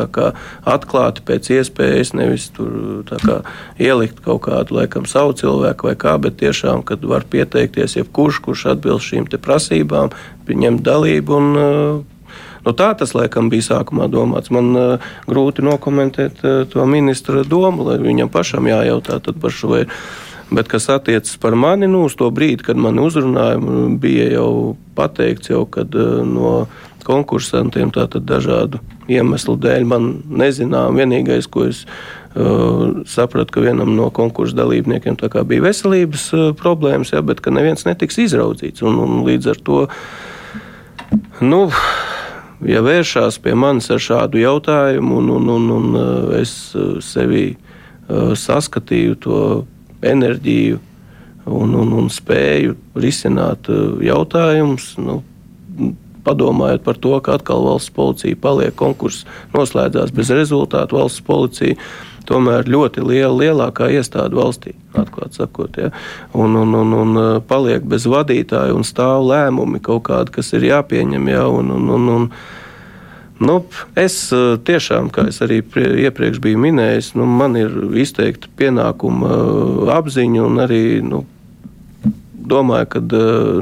atklāti 0.65 1.21
pēc 1.25 1.49
iespējas, 1.59 2.13
nevis 2.17 2.49
tur 2.55 3.03
kā, 3.05 3.41
ielikt 3.77 4.21
kaut 4.25 4.45
kādu 4.47 4.79
laikam, 4.79 5.05
savu 5.05 5.33
cilvēku 5.37 5.89
vai 5.89 5.95
kā, 5.95 6.17
bet 6.17 6.39
tiešām, 6.41 6.83
kad 6.83 7.03
var 7.05 7.25
pieteikties 7.29 7.97
jebkurš, 7.99 8.41
kurš 8.41 8.65
atbilst 8.73 9.11
šīm 9.11 9.27
prasībām, 9.29 10.13
ņemt 10.47 10.85
dalību 10.85 11.41
un 11.41 12.05
Nu, 12.67 12.73
tā 12.75 12.89
tas 12.99 13.13
laikam 13.15 13.47
bija 13.47 13.63
sākumā 13.63 14.09
domāts. 14.11 14.51
Man 14.51 14.73
uh, 14.75 15.05
grūti 15.23 15.63
nokomentēt 15.63 16.41
uh, 16.43 16.65
to 16.67 16.83
ministra 16.89 17.45
domu, 17.47 17.85
lai 17.87 17.95
viņam 18.03 18.27
pašam 18.27 18.67
jājautā 18.67 19.21
par 19.39 19.53
šo. 19.55 19.85
Bet 20.47 20.69
kas 20.71 20.87
attiecas 20.89 21.35
par 21.37 21.55
mani, 21.59 21.89
nu, 21.91 22.05
uz 22.07 22.15
to 22.15 22.29
brīdi, 22.31 22.63
kad 22.63 22.79
mani 22.79 23.03
uzrunāja, 23.03 23.59
bija 23.99 24.29
jau 24.37 24.77
pateikts, 24.95 25.51
jau, 25.51 25.65
kad 25.67 25.95
uh, 25.95 26.21
no 26.23 26.51
konkursantiem 27.07 27.91
dažādu 27.91 28.79
iemeslu 29.11 29.57
dēļ 29.59 29.87
man 29.87 30.07
nezinām. 30.27 30.95
Vienīgais, 30.99 31.47
ko 31.51 31.67
es 31.67 31.83
uh, 31.83 33.03
sapratu, 33.07 33.57
ka 33.57 33.65
vienam 33.67 33.93
no 33.95 34.09
konkursu 34.11 34.55
dalībniekiem 34.55 35.19
bija 35.19 35.67
veselības 35.67 36.27
uh, 36.33 36.49
problēmas, 36.55 37.11
ja, 37.11 37.21
bet 37.21 37.43
ka 37.43 37.51
neviens 37.51 37.83
netiks 37.87 38.19
izraudzīts. 38.27 38.83
Un, 38.87 38.99
un 39.03 39.23
līdz 39.27 39.51
ar 39.51 39.63
to. 39.67 39.85
Nu, 41.43 41.67
ja 42.67 42.83
vēršās 42.83 43.39
pie 43.43 43.55
manis 43.55 43.91
ar 43.91 43.99
šādu 43.99 44.39
jautājumu, 44.39 45.19
un, 45.19 45.31
un, 45.37 45.49
un, 45.55 45.71
un 45.75 46.35
es 46.39 46.53
sevi 47.03 47.49
uh, 47.55 48.31
saskatīju 48.31 49.19
to 49.27 49.41
enerģiju 50.11 50.79
un, 51.47 51.73
un, 51.79 51.93
un 52.01 52.11
spēju 52.11 52.75
risināt 52.99 53.69
jautājumus, 54.03 54.93
nu, 55.01 55.21
padomājot 56.27 56.83
par 56.83 56.99
to, 56.99 57.15
ka 57.23 57.37
atkal 57.37 57.63
valsts 57.63 57.93
policija 57.95 58.37
paliek 58.43 58.75
konkurss, 58.75 59.25
noslēdzās 59.55 60.13
bez 60.15 60.31
rezultātu 60.35 60.99
valsts 60.99 61.23
policija. 61.27 61.79
Tomēr 62.27 62.67
ļoti 62.67 63.05
liela, 63.07 63.31
lielākā 63.39 63.87
iestāde 63.95 64.35
valstī, 64.35 64.73
atklāti 64.99 65.39
sakot, 65.39 65.77
ja, 65.79 65.93
un, 66.35 66.57
un, 66.59 66.73
un, 66.75 66.95
un 66.97 67.19
paliek 67.47 67.85
bez 67.87 68.03
vadītāja 68.11 68.75
un 68.75 68.83
stāv 68.83 69.23
lēmumi 69.29 69.79
kaut 69.83 70.09
kādi, 70.09 70.33
kas 70.35 70.51
ir 70.57 70.67
jāpieņem. 70.67 71.29
Ja, 71.31 71.45
un, 71.47 71.71
un, 71.71 71.87
un, 71.95 72.09
un, 72.17 72.27
Nu, 73.37 73.59
es 73.99 74.17
tiešām, 74.65 75.11
kā 75.13 75.27
es 75.29 75.41
arī 75.45 75.61
iepriekš 76.07 76.39
biju 76.41 76.61
minējis, 76.63 77.11
nu, 77.19 77.27
man 77.29 77.57
ir 77.59 77.73
izteikta 78.01 78.49
pienākuma 78.57 79.33
apziņa 79.97 80.45
un 80.45 80.61
arī 80.63 80.83
nu, 81.05 81.23
domāju, 82.47 82.87
ka 82.95 83.01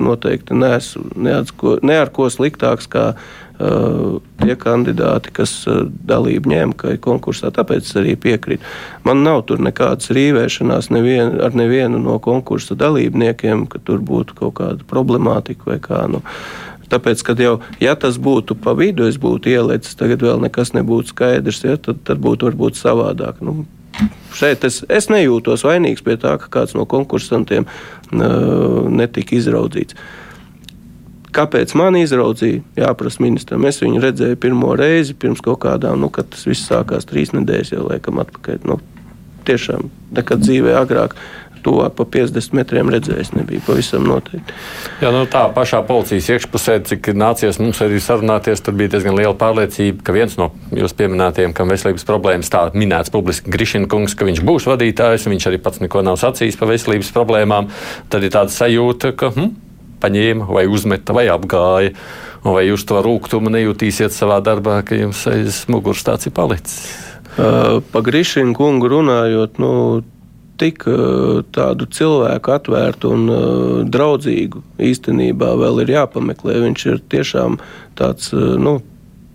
noteikti 0.01 0.55
neesmu 0.55 1.09
ne, 1.17 1.97
ar 1.99 2.11
ko 2.13 2.29
sliktāks 2.31 2.87
kā 2.91 3.05
uh, 3.15 4.17
tie 4.41 4.55
kandidāti, 4.59 5.33
kas 5.35 5.53
uh, 5.69 5.85
dalību 6.07 6.51
ņēma 6.53 6.97
konkursā. 7.03 7.51
Tāpēc 7.55 7.87
es 7.87 7.97
arī 7.99 8.15
piekrītu. 8.19 8.63
Man 9.07 9.23
nav 9.25 9.45
tur 9.49 9.63
nekādas 9.63 10.13
rīvēšanās 10.15 10.91
nevien, 10.93 11.39
ar 11.45 11.57
nevienu 11.57 12.01
no 12.03 12.19
konkursa 12.23 12.77
dalībniekiem, 12.79 13.65
ka 13.71 13.81
tur 13.83 14.03
būtu 14.05 14.37
kaut 14.39 14.57
kāda 14.61 14.87
problemātika 14.89 15.73
vai 15.73 15.81
kā. 15.83 16.05
Nu, 16.11 16.21
Tāpēc, 16.91 17.21
kad 17.25 17.39
jau 17.41 17.55
ja 17.81 17.95
tas 17.97 18.19
būtu 18.21 18.57
pa 18.61 18.75
vidu, 18.77 19.07
es 19.09 19.17
būtu 19.21 19.49
ielicis, 19.49 19.97
tagad 19.97 20.21
vēl 20.25 20.43
nekas 20.43 20.75
nebūtu 20.75 21.15
skaidrs, 21.15 21.63
ja, 21.65 21.79
tad, 21.81 22.03
tad 22.05 22.21
būtu 22.21 22.49
varbūt 22.49 22.77
savādāk. 22.77 23.41
Nu, 23.45 23.63
šeit 24.35 24.67
es, 24.67 24.83
es 24.89 25.09
nejūtos 25.09 25.65
vainīgs 25.65 26.05
pie 26.05 26.19
tā, 26.21 26.35
ka 26.41 26.51
kāds 26.59 26.75
no 26.77 26.85
konkursantiem 26.89 27.65
uh, 27.65 28.85
netika 28.91 29.37
izraudzīts. 29.39 29.97
Kāpēc 31.35 31.73
man 31.75 31.97
izraudzīja? 31.99 32.61
Jāprasa 32.79 33.19
ministram. 33.19 33.65
Es 33.67 33.81
viņu 33.81 33.99
redzēju 34.05 34.37
pirmo 34.39 34.71
reizi 34.79 35.17
pirms 35.19 35.41
kaut 35.43 35.65
kādām, 35.65 35.99
nu, 35.99 36.07
kad 36.13 36.29
tas 36.31 36.45
viss 36.47 36.69
sākās 36.69 37.09
trīs 37.09 37.33
nedēļas 37.35 37.73
jau 37.73 37.87
laikam 37.89 38.21
atpakaļ. 38.23 38.61
Nu, 38.69 38.77
tiešām 39.45 39.89
nekad 40.15 40.45
dzīvē 40.45 40.77
agrāk 40.79 41.17
tuvāk 41.65 41.95
pa 41.97 42.05
50 42.15 42.55
metriem 42.57 42.91
redzējis. 42.93 43.33
Nebija 43.35 43.63
pavisam 43.65 44.05
noteikti. 44.07 44.55
Jā, 45.01 45.11
nu 45.15 45.25
tā 45.31 45.45
pašā 45.55 45.81
policijas 45.87 46.29
iekšpusē, 46.35 46.77
cik 46.91 47.11
nācies 47.17 47.59
mums 47.61 47.81
arī 47.83 47.99
sarunāties, 48.03 48.63
tur 48.65 48.77
bija 48.77 48.95
diezgan 48.95 49.17
liela 49.17 49.35
pārliecība, 49.39 50.05
ka 50.05 50.15
viens 50.15 50.37
no 50.39 50.51
jūsu 50.75 50.99
pieminētajiem, 51.01 51.55
kam 51.57 51.73
veselības 51.73 52.07
problēmas 52.07 52.53
tā 52.53 52.67
minēts 52.77 53.13
publiski 53.13 53.53
Grišina 53.53 53.89
kungs, 53.91 54.15
ka 54.17 54.27
viņš 54.27 54.43
būs 54.45 54.69
vadītājs, 54.69 55.29
viņš 55.31 55.49
arī 55.51 55.61
pats 55.65 55.83
neko 55.83 56.05
nav 56.05 56.19
sacījis 56.21 56.59
par 56.61 56.71
veselības 56.71 57.13
problēmām, 57.15 57.69
tad 58.13 58.25
ir 58.25 58.33
tāda 58.35 58.53
sajūta, 58.53 59.15
ka 59.17 59.33
hm, 59.35 59.53
paņēma 60.03 60.47
vai 60.51 60.67
uzmeta 60.69 61.15
vai 61.15 61.27
apgāja. 61.31 61.95
Vai 62.45 62.67
jūs 62.67 62.83
to 62.85 62.99
rūkumu 63.01 63.49
nejūtīsiet 63.49 64.13
savā 64.13 64.37
darbā, 64.45 64.83
ka 64.85 64.93
jums 64.93 65.23
aiz 65.31 65.63
muguras 65.71 66.03
tāds 66.05 66.27
ir 66.29 66.33
palicis? 66.35 66.75
Uh, 67.35 67.81
pa 67.91 68.03
Grišinu 68.05 68.53
kungu 68.55 68.91
runājot, 68.93 69.57
nu, 69.59 69.71
tik 70.61 70.85
tādu 71.55 71.87
cilvēku 71.91 72.53
atvērtu 72.55 73.11
un 73.15 73.29
uh, 73.31 73.79
draudzīgu 73.91 74.61
īstenībā 74.89 75.53
vēl 75.59 75.83
ir 75.83 75.95
jāpameklē. 75.97 76.57
Viņš 76.63 76.85
ir 76.91 77.01
tiešām 77.11 77.57
tāds, 77.99 78.31
uh, 78.35 78.55
nu, 78.59 78.77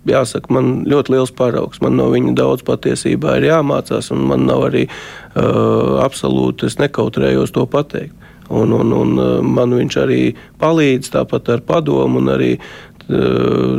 jāsaka, 0.09 0.51
man 0.53 0.83
ļoti 0.89 1.15
liels 1.15 1.33
paraugs. 1.37 1.81
Man 1.83 1.97
no 1.99 2.09
viņa 2.13 2.35
daudz 2.39 2.65
patiesībā 2.67 3.37
ir 3.39 3.51
jāmācās, 3.51 4.11
un 4.15 4.25
man 4.31 4.47
nav 4.49 4.65
arī 4.71 4.87
uh, 4.89 6.01
absolūti, 6.05 6.69
es 6.69 6.79
nekautrējos 6.81 7.53
to 7.57 7.67
pateikt. 7.69 8.17
Un, 8.51 8.73
un, 8.75 8.89
un 8.91 9.19
man 9.47 9.71
viņš 9.77 9.95
arī 10.01 10.23
palīdz 10.59 11.13
tāpat 11.13 11.53
ar 11.53 11.61
padomu, 11.63 12.19
un 12.19 12.33
arī, 12.33 12.49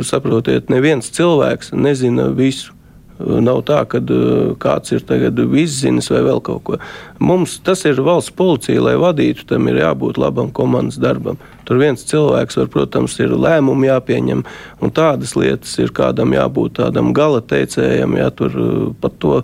saprotiet, 0.01 0.71
neviens 0.73 1.11
cilvēks 1.13 1.75
nezina 1.77 2.31
visu. 2.33 2.73
Nav 3.19 3.61
tā, 3.67 3.83
ka 3.89 3.99
uh, 4.01 4.53
kāds 4.59 4.95
ir 4.95 5.03
tagad 5.05 5.37
izzinis 5.59 6.09
vai 6.11 6.23
vēl 6.25 6.41
kaut 6.43 6.63
ko. 6.65 6.77
Mums 7.21 7.59
tas 7.63 7.85
ir 7.85 8.01
valsts 8.03 8.33
policija, 8.33 8.81
lai 8.81 8.95
vadītu, 8.99 9.45
tam 9.51 9.69
ir 9.69 9.77
jābūt 9.83 10.17
labam 10.21 10.49
komandas 10.51 10.97
darbam. 11.01 11.37
Tur 11.67 11.79
viens 11.79 12.01
cilvēks, 12.09 12.57
var, 12.59 12.71
protams, 12.73 13.19
ir 13.21 13.35
lēmumi 13.37 13.87
jāpieņem, 13.91 14.41
un 14.81 14.95
tādas 14.97 15.37
lietas 15.37 15.77
ir 15.79 15.93
kādam 15.95 16.33
jābūt 16.35 16.79
tādam 16.81 17.13
gala 17.15 17.43
teicējam, 17.45 18.17
ja 18.17 18.33
tur 18.33 18.57
uh, 18.57 18.89
pat 18.99 19.21
to 19.21 19.43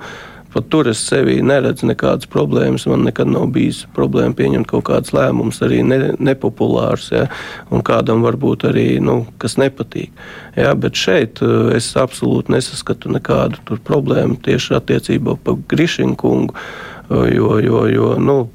Pat 0.50 0.65
tur 0.74 0.88
es 0.89 1.01
sevī 1.06 1.36
neredzu 1.46 1.86
nekādas 1.86 2.29
problēmas. 2.29 2.88
Man 2.89 3.03
nekad 3.06 3.29
nav 3.29 3.51
bijis 3.53 3.84
problēma 3.94 4.34
pieņemt 4.38 4.70
kaut 4.72 4.88
kādus 4.88 5.13
lēmumus, 5.13 5.62
arī 5.65 5.84
ne, 5.86 6.00
nepopulārus, 6.18 7.12
ja, 7.13 7.27
un 7.70 7.84
kādam 7.86 8.24
varbūt 8.25 8.65
arī 8.72 8.88
nu, 9.03 9.22
kas 9.41 9.60
nepatīk. 9.62 10.10
Ja, 10.58 10.74
bet 10.74 10.98
šeit 10.98 11.44
eh, 11.46 11.75
es 11.77 11.91
absolūti 12.00 12.56
nesaskatu 12.56 13.13
nekādu 13.13 13.77
problēmu 13.86 14.39
tieši 14.46 14.79
attiecībā 14.79 15.38
par 15.44 15.60
Grišinu 15.70 16.18
kungu. 16.18 16.58
Eh, 16.58 17.36
jo, 17.36 17.58
jo, 17.65 17.84
jo, 17.94 18.15
nu, 18.22 18.46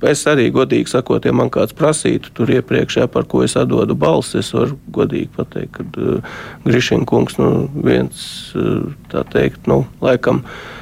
Es 0.00 0.22
arī 0.24 0.46
godīgi 0.48 0.88
sakot, 0.88 1.26
ja 1.28 1.32
man 1.36 1.50
kāds 1.52 1.74
prasītu 1.76 2.30
tur 2.32 2.48
iepriekš, 2.48 2.94
ja, 3.02 3.04
par 3.04 3.26
ko 3.28 3.42
es 3.44 3.52
atdodu 3.60 3.92
balsi, 3.92 4.38
es 4.40 4.48
varu 4.56 4.78
godīgi 4.96 5.28
pateikt, 5.34 5.74
ka 5.76 5.84
uh, 6.00 6.38
Grišina 6.64 7.04
kungs 7.04 7.36
nu, 7.36 7.66
viens, 7.84 8.22
uh, 8.56 8.86
tā 9.12 9.26
teikt, 9.28 9.68
nu, 9.68 9.82
laikam, 10.00 10.40
uh, 10.40 10.79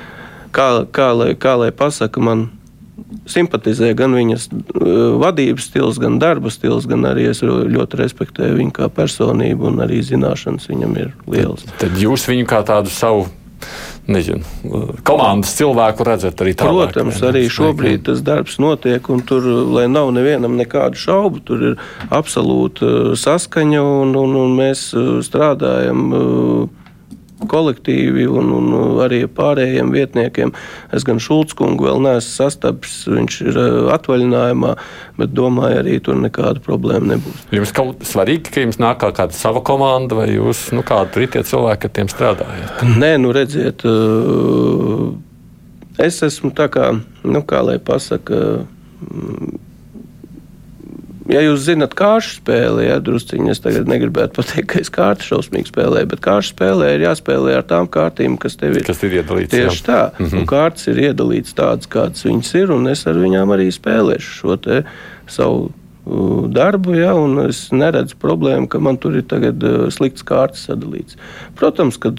kā, 0.58 0.68
kā, 0.94 1.10
lai, 1.16 1.32
kā 1.38 1.54
lai 1.60 1.70
pasaka, 1.74 2.22
man 2.22 2.48
simpatizē 3.30 3.92
gan 3.98 4.14
viņas 4.16 4.48
uh, 4.50 5.16
vadības 5.22 5.70
stils, 5.70 6.00
gan 6.02 6.18
darba 6.22 6.52
stils, 6.52 6.88
gan 6.90 7.06
arī 7.08 7.28
es 7.32 7.42
ļoti 7.44 8.00
respektēju 8.02 8.58
viņu 8.58 8.76
kā 8.80 8.90
personību, 8.92 9.70
un 9.72 9.84
arī 9.84 10.02
zināšanas 10.04 10.68
viņam 10.70 10.96
ir 10.98 11.12
lielas. 11.30 11.66
Tad, 11.68 11.76
tad 11.86 12.00
jūs 12.02 12.28
viņu 12.30 12.48
kā 12.50 12.64
tādu 12.66 12.94
savu. 12.94 13.28
Nezinu, 14.08 14.40
komandas 15.04 15.50
cilvēku 15.58 16.04
redzat 16.06 16.38
arī 16.40 16.54
tādā 16.56 16.70
veidā. 16.72 16.92
Protams, 16.94 17.18
arī 17.26 17.42
šobrīd 17.52 18.06
tas 18.06 18.22
darbs 18.24 18.54
notiek, 18.62 19.04
un 19.12 19.20
tur, 19.26 19.44
lai 19.74 19.82
nav 19.90 20.08
nevienam 20.16 20.54
nekādu 20.56 20.96
šaubu, 20.96 21.42
tur 21.44 21.64
ir 21.72 21.82
absolūta 22.08 22.88
uh, 22.88 23.10
saskaņa, 23.18 23.82
un, 23.82 24.14
un, 24.16 24.38
un 24.46 24.54
mēs 24.56 24.86
strādājam 25.26 26.06
kolektīvi 27.46 28.26
un, 28.26 28.50
un 28.56 28.72
arī 29.04 29.22
pārējiem 29.30 29.92
vietniekiem. 29.94 30.52
Es 30.94 31.06
gan 31.06 31.20
Šulckungu 31.22 31.86
vēl 31.86 32.02
neesmu 32.06 32.32
sastapis, 32.32 32.96
viņš 33.06 33.38
ir 33.46 33.60
atvaļinājumā, 33.94 34.74
bet 35.20 35.34
domāju, 35.36 35.82
arī 35.82 35.98
tur 36.02 36.18
nekāda 36.18 36.62
problēma 36.64 37.14
nebūs. 37.14 37.46
Jums 37.54 37.74
kaut 37.76 38.02
svarīgi, 38.08 38.50
ka 38.54 38.64
jums 38.66 38.80
nāk 38.82 39.04
kāda 39.04 39.36
sava 39.36 39.62
komanda 39.64 40.18
vai 40.18 40.28
jūs, 40.32 40.68
nu 40.74 40.82
kādi 40.86 41.24
ir 41.24 41.32
tie 41.36 41.44
cilvēki, 41.46 41.88
ar 41.88 41.96
tiem 42.00 42.10
strādājat? 42.10 42.82
Nē, 42.98 43.14
nu 43.22 43.32
redziet, 43.36 43.86
es 46.02 46.20
esmu 46.26 46.50
tā 46.58 46.68
kā, 46.72 46.90
nu 47.22 47.44
kā 47.46 47.62
lai 47.66 47.78
pasaka, 47.78 48.64
ja 51.32 51.42
jūs 51.44 51.64
zinat 51.66 51.94
kāršu 51.98 52.38
spēli, 52.40 52.86
ja 52.88 52.98
drusciņi 53.04 53.52
es 53.52 53.62
tagad 53.64 53.90
negribētu 53.90 54.38
pateikt, 54.40 54.68
ka 54.72 54.82
es 54.82 54.92
kārtu 54.92 55.28
šausmīgi 55.28 55.72
spēlēju, 55.72 56.10
bet 56.12 56.22
kāršu 56.24 56.54
spēlē 56.54 56.92
ir 56.96 57.06
jāspēlē 57.08 57.58
ar 57.58 57.66
tām 57.68 57.90
kārtīm, 57.92 58.38
kas 58.40 58.58
tev 58.60 58.78
ir. 58.78 58.86
Kas 58.88 59.02
ir 59.06 59.18
iedalīts. 59.20 59.52
Tieši 59.54 59.82
jā. 59.82 59.86
tā. 59.88 60.00
Mm 60.18 60.26
-hmm. 60.26 60.38
Un 60.40 60.46
kārtas 60.52 60.88
ir 60.88 61.02
iedalīts 61.08 61.54
tādas, 61.58 61.90
kādas 61.90 62.24
viņas 62.24 62.54
ir, 62.62 62.72
un 62.72 62.88
es 62.88 63.06
ar 63.06 63.14
viņām 63.14 63.54
arī 63.56 63.68
spēlēšu 63.72 64.32
šo 64.40 64.56
te 64.56 64.82
savu 65.26 65.70
darbu, 66.48 66.94
ja, 66.94 67.12
un 67.14 67.38
es 67.48 67.68
neredzu 67.74 68.16
problēmu, 68.20 68.68
ka 68.68 68.80
man 68.80 68.96
tur 68.96 69.16
ir 69.18 69.26
tagad 69.28 69.62
slikts 69.92 70.24
kārtas 70.24 70.64
sadalīts. 70.68 71.18
Protams, 71.58 71.98
ka 72.00 72.12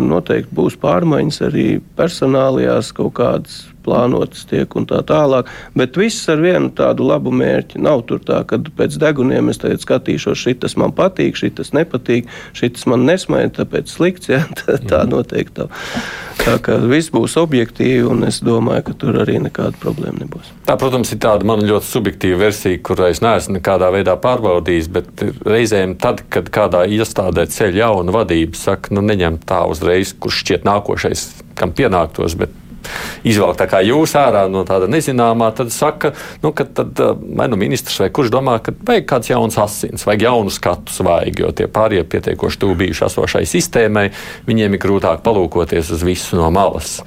noteikti 0.00 0.54
būs 0.56 0.78
pārmaiņas 0.80 1.42
arī 1.50 1.66
personālajās 1.98 2.92
kaut 2.96 3.14
kādas 3.18 3.66
plānotas 3.86 4.44
tiek 4.50 4.76
un 4.78 4.88
tā 4.90 5.00
tālāk. 5.06 5.48
Bet 5.78 5.96
viss 5.98 6.26
ar 6.32 6.42
vienu 6.42 6.72
tādu 6.76 7.06
labu 7.06 7.32
mērķi. 7.34 7.80
Nav 7.86 8.04
tur 8.10 8.20
tā, 8.26 8.42
ka 8.48 8.58
pēc 8.78 8.98
deguniem 9.00 9.52
es 9.52 9.62
tagad 9.62 9.84
skatīšos, 9.84 10.42
šis 10.42 10.76
man 10.80 10.94
patīk, 10.96 11.38
šis 11.38 11.72
nepatīk, 11.76 12.30
šis 12.56 12.86
man 12.90 13.06
nesmaida, 13.08 13.62
tāpēc 13.62 13.92
slikts. 13.92 14.30
Ja? 14.36 14.42
Tā, 14.58 14.74
tā 14.82 14.98
noteikti. 15.08 15.54
Tā. 15.62 15.66
tā 16.40 16.56
kā 16.62 16.74
viss 16.90 17.12
būs 17.14 17.36
objektīvi, 17.40 18.02
un 18.10 18.26
es 18.26 18.40
domāju, 18.44 18.88
ka 18.88 18.94
tur 19.00 19.20
arī 19.22 19.38
nekāda 19.40 19.78
problēma 19.80 20.24
nebūs. 20.24 20.50
Tā, 20.66 20.74
protams, 20.80 21.12
ir 21.14 21.20
tāda 21.22 21.46
man 21.46 21.62
ļoti 21.66 21.88
subjektīva 21.88 22.40
versija, 22.42 22.80
kurai 22.84 23.12
es 23.14 23.22
neesmu 23.24 23.56
nekādā 23.56 23.88
veidā 23.94 24.16
pārbaudījis, 24.20 24.90
bet 24.92 25.24
reizēm 25.46 25.94
tad, 26.02 26.24
kad 26.32 26.50
kādā 26.52 26.84
iestādē 26.98 27.46
ceļ 27.54 27.80
jauna 27.80 28.14
vadība, 28.18 28.58
saka, 28.58 28.94
nu 28.96 29.04
neņem 29.06 29.40
tā 29.46 29.62
uzreiz, 29.70 30.12
kurš 30.18 30.42
šķiet 30.42 30.66
nākošais, 30.68 31.26
kam 31.58 31.72
pienāktos, 31.76 32.36
bet 32.38 32.54
izvelk 33.26 33.58
tā 33.60 33.68
kā 33.70 33.82
jūs 33.84 34.16
ārā 34.18 34.46
no 34.52 34.64
tāda 34.68 34.88
nezināmā, 34.90 35.50
tad 35.56 35.72
saka, 35.74 36.12
nu, 36.42 36.52
ka 36.56 36.66
tad, 36.66 37.00
vai 37.38 37.48
nu 37.52 37.58
ministrs 37.60 38.00
vai 38.02 38.10
kurš 38.14 38.32
domā, 38.34 38.58
ka 38.62 38.74
vajag 38.76 39.08
kāds 39.10 39.32
jauns 39.32 39.58
asins, 39.62 40.06
vajag 40.08 40.26
jaunu 40.28 40.52
skatu 40.54 40.94
svaigi, 40.94 41.44
jo 41.44 41.52
tie 41.56 41.70
pārējie 41.70 42.06
pietiekoši 42.12 42.62
tuvu 42.62 42.78
bijuši 42.82 43.06
esošai 43.08 43.44
sistēmai, 43.48 44.08
viņiem 44.48 44.76
ir 44.76 44.82
grūtāk 44.82 45.24
palūkoties 45.26 45.92
uz 45.96 46.06
visu 46.06 46.38
no 46.40 46.50
malas. 46.54 47.00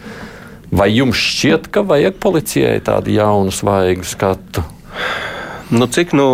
Vai 0.70 0.92
jums 0.94 1.18
šķiet, 1.18 1.72
ka 1.74 1.82
vajag 1.82 2.20
policijai 2.22 2.78
tādu 2.86 3.16
jaunu 3.16 3.54
svaigu 3.54 4.06
skatu? 4.06 4.66
Nu, 5.70 5.86
cik 5.86 6.12
nu, 6.12 6.26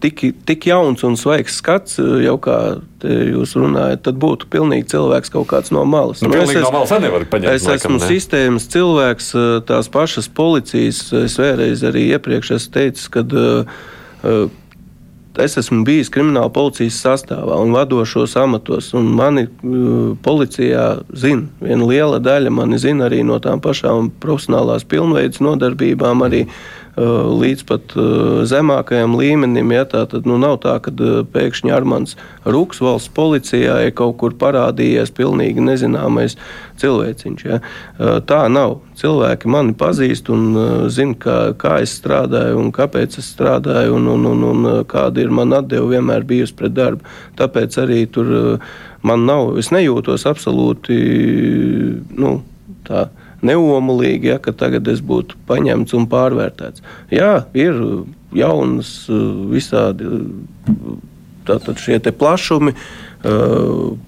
tik, 0.00 0.22
tik 0.44 0.66
jauns 0.66 1.02
un 1.04 1.18
svaigs 1.20 1.58
skats, 1.60 1.98
jau 2.00 2.36
kā 2.40 2.56
jūs 3.04 3.52
runājat, 3.58 4.06
tad 4.08 4.20
būtu 4.22 4.48
pilnīgi 4.52 4.88
cilvēks 4.94 5.32
kaut 5.34 5.50
kāds 5.50 5.72
no 5.74 5.84
malas. 5.84 6.22
Nu, 6.24 6.30
nu, 6.32 6.38
es, 6.40 6.54
no 6.56 6.70
malas 6.72 6.94
paņemt, 6.96 7.50
es 7.52 7.66
laikam, 7.68 7.98
esmu 7.98 8.00
ne? 8.00 8.08
sistēmas 8.08 8.68
cilvēks, 8.72 9.32
tās 9.68 9.90
pašas 9.92 10.30
policijas. 10.32 11.02
Es 11.26 11.36
vēlreiz 11.40 11.84
arī 11.84 12.06
iepriekš 12.14 12.54
esmu 12.56 12.76
teicis, 12.78 13.10
ka 13.12 13.20
uh, 13.26 14.48
es 15.44 15.58
esmu 15.60 15.82
bijis 15.84 16.08
krimināla 16.08 16.48
policijas 16.56 17.02
sastāvā 17.04 17.60
un 17.60 17.76
vadošos 17.76 18.38
amatos. 18.40 18.94
Un 18.96 19.12
mani 19.18 19.44
uh, 19.44 20.16
policijā 20.24 20.88
zina, 21.12 21.50
viena 21.60 21.92
liela 21.92 22.24
daļa 22.24 22.56
mani 22.62 22.80
zina 22.80 23.10
arī 23.10 23.20
no 23.28 23.36
tām 23.44 23.60
pašām 23.60 24.08
profesionālās 24.24 24.88
pilnveidas 24.88 25.44
nodarbībām. 25.44 26.24
Arī, 26.30 26.46
uh, 26.48 26.82
Eh, 26.85 26.85
līdz 26.96 27.64
pat 27.68 27.92
eh, 27.96 28.44
zemākajam 28.48 29.16
līmenim. 29.18 29.72
Ja, 29.74 29.84
tā 29.88 30.06
tad 30.08 30.26
nu, 30.28 30.38
nav 30.40 30.58
tā, 30.64 30.78
ka 30.80 30.92
eh, 30.92 31.18
pēkšņi 31.32 31.72
Armāns 31.76 32.16
Rūks 32.48 32.80
valsts 32.80 33.12
policijā 33.12 33.82
ir 33.84 33.92
kaut 33.96 34.16
kur 34.22 34.36
parādījies 34.38 35.12
pilnīgi 35.16 35.64
nezināmais 35.64 36.38
cilvēciņš. 36.80 37.44
Ja. 37.44 37.60
Tā 38.28 38.40
nav. 38.52 38.80
Cilvēki 38.96 39.48
mani 39.52 39.74
pazīst 39.76 40.30
un 40.32 40.88
zina, 40.92 41.16
kā, 41.20 41.36
kā 41.60 41.74
es 41.84 41.92
strādāju 41.98 42.62
un 42.62 42.70
kāpēc 42.72 43.18
es 43.20 43.28
strādāju 43.34 43.98
un, 43.98 44.08
un, 44.14 44.24
un, 44.32 44.44
un 44.50 44.68
kāda 44.88 45.20
ir 45.20 45.32
mana 45.32 45.60
atdeve 45.60 45.90
vienmēr 45.92 46.24
bijusi 46.28 46.56
pret 46.56 46.72
darbu. 46.76 47.04
Tāpēc 47.36 47.76
arī 47.82 48.06
tur 48.12 48.32
man 49.04 49.28
nav, 49.28 49.56
es 49.60 49.68
nejūtos 49.72 50.24
absolūti 50.28 50.96
nu, 52.16 52.38
tā 52.88 53.08
neomulīgi, 53.44 54.32
ja, 54.32 54.38
ka 54.42 54.54
tagad 54.56 54.88
es 54.88 55.02
būtu 55.04 55.36
paņemts 55.48 55.96
un 55.98 56.06
pārvērtēts. 56.12 56.84
Jā, 57.12 57.46
ir 57.56 57.76
jaunas 58.36 58.92
visādi 59.52 60.08
tātad 61.46 61.78
šie 61.78 62.00
plašumi. 62.00 62.72
Uh, 62.72 63.05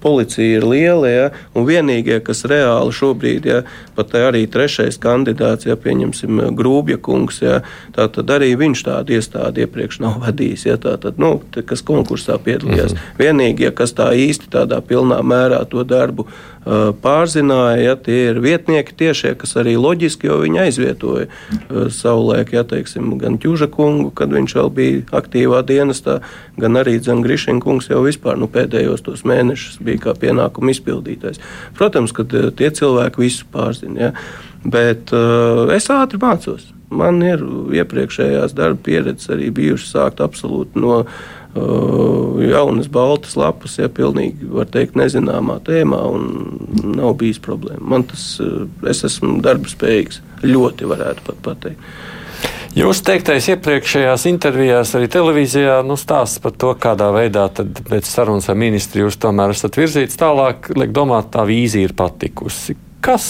policija 0.01 0.59
ir 0.59 0.65
liela, 0.67 1.09
ja, 1.09 1.29
un 1.57 1.65
vienīgie, 1.67 2.19
kas 2.23 2.45
reāli 2.47 2.93
šobrīd, 2.95 3.47
ja, 3.49 3.61
pat 3.97 4.13
arī 4.15 4.45
trešais 4.51 4.99
kandidāts, 5.01 5.67
ja 5.67 5.75
pieņemsim 5.79 6.41
Grūbja 6.55 6.99
kungs, 7.03 7.41
ja, 7.43 7.61
tad 7.95 8.19
arī 8.31 8.53
viņš 8.59 8.85
tādu 8.85 9.17
iestādi 9.17 9.65
iepriekš 9.65 9.99
nav 10.05 10.21
vadījis, 10.23 10.67
ja, 10.69 10.77
tātad, 10.81 11.19
nu, 11.21 11.39
kas 11.65 11.83
konkursā 11.85 12.37
piedalījās. 12.43 12.93
-hmm. 12.93 13.19
Vienīgie, 13.19 13.71
kas 13.71 13.93
tā 13.93 14.13
īsti 14.13 14.51
tādā 14.51 14.81
pilnā 14.81 15.21
mērā 15.23 15.65
to 15.69 15.83
darbu 15.83 16.27
pārzināja, 17.01 17.77
ja 17.81 17.95
tie 17.95 18.29
ir 18.29 18.39
vietnieki 18.43 18.93
tiešie, 18.95 19.33
kas 19.39 19.55
arī 19.57 19.77
loģiski, 19.79 20.27
jo 20.27 20.39
viņi 20.43 20.59
aizvietoja 20.67 21.27
savulaik, 21.89 22.53
ja 22.53 22.63
teiksim, 22.63 23.17
gan 23.17 23.39
Ķuža 23.39 23.69
kungu, 23.71 24.11
kad 24.11 24.33
viņš 24.33 24.55
vēl 24.55 24.69
bija 24.69 25.01
aktīvā 25.21 25.63
dienestā, 25.65 26.19
gan 26.59 26.77
arī 26.77 26.99
Grišņa 26.99 27.59
kungs 27.63 27.89
jau 27.89 28.03
vispār 28.03 28.37
nu, 28.37 28.47
pēdējos 28.51 28.98
tos 29.05 29.25
mēnešus 29.27 29.79
bija 29.85 30.05
kā 30.07 30.15
pienākumu 30.19 30.73
izpildītājs. 30.73 31.41
Protams, 31.77 32.13
ka 32.15 32.25
tie 32.29 32.71
cilvēki 32.79 33.23
visu 33.23 33.47
pārzina, 33.53 34.09
ja? 34.09 34.11
bet 34.65 35.13
uh, 35.15 35.69
es 35.75 35.89
ātri 35.93 36.21
mācos. 36.21 36.69
Man 36.89 37.21
ir 37.21 37.43
iepriekšējās 37.77 38.55
darba 38.57 38.81
pieredzes 38.87 39.29
arī 39.29 39.51
bijušas 39.53 39.91
sākt 39.93 40.23
absolūti 40.25 40.81
no 40.81 41.03
jaunas 42.49 42.87
baltas 42.87 43.35
lapas, 43.35 43.79
ja 43.79 43.89
pilnīgi 43.89 44.49
var 44.53 44.69
teikt 44.69 44.95
nezināmā 44.99 45.59
tēmā, 45.65 45.99
un 46.13 46.93
nav 46.95 47.15
bijis 47.17 47.39
problēma. 47.41 47.81
Man 47.95 48.05
tas, 48.09 48.37
es 48.89 49.03
esmu 49.07 49.39
darba 49.41 49.69
spējīgs, 49.69 50.21
ļoti 50.45 50.89
varētu 50.89 51.25
pat 51.25 51.41
pateikt. 51.47 51.89
Jūs 52.77 52.99
teiktais 53.01 53.47
iepriekšējās 53.49 54.27
intervijās 54.29 54.91
arī 54.97 55.07
televīzijā 55.09 55.79
nu, 55.87 55.95
stāsta 55.97 56.43
par 56.43 56.53
to, 56.53 56.75
kādā 56.77 57.07
veidā 57.15 57.47
pēc 57.49 58.05
sarunas 58.05 58.49
ar 58.51 58.59
ministru 58.61 59.07
jūs 59.07 59.17
tomēr 59.21 59.55
esat 59.55 59.79
virzīts 59.79 60.19
tālāk, 60.19 60.69
liek 60.77 60.93
domāt, 60.93 61.31
tā 61.33 61.47
vīzija 61.49 61.89
ir 61.89 61.95
patikusi. 61.97 62.77
Kas 63.01 63.25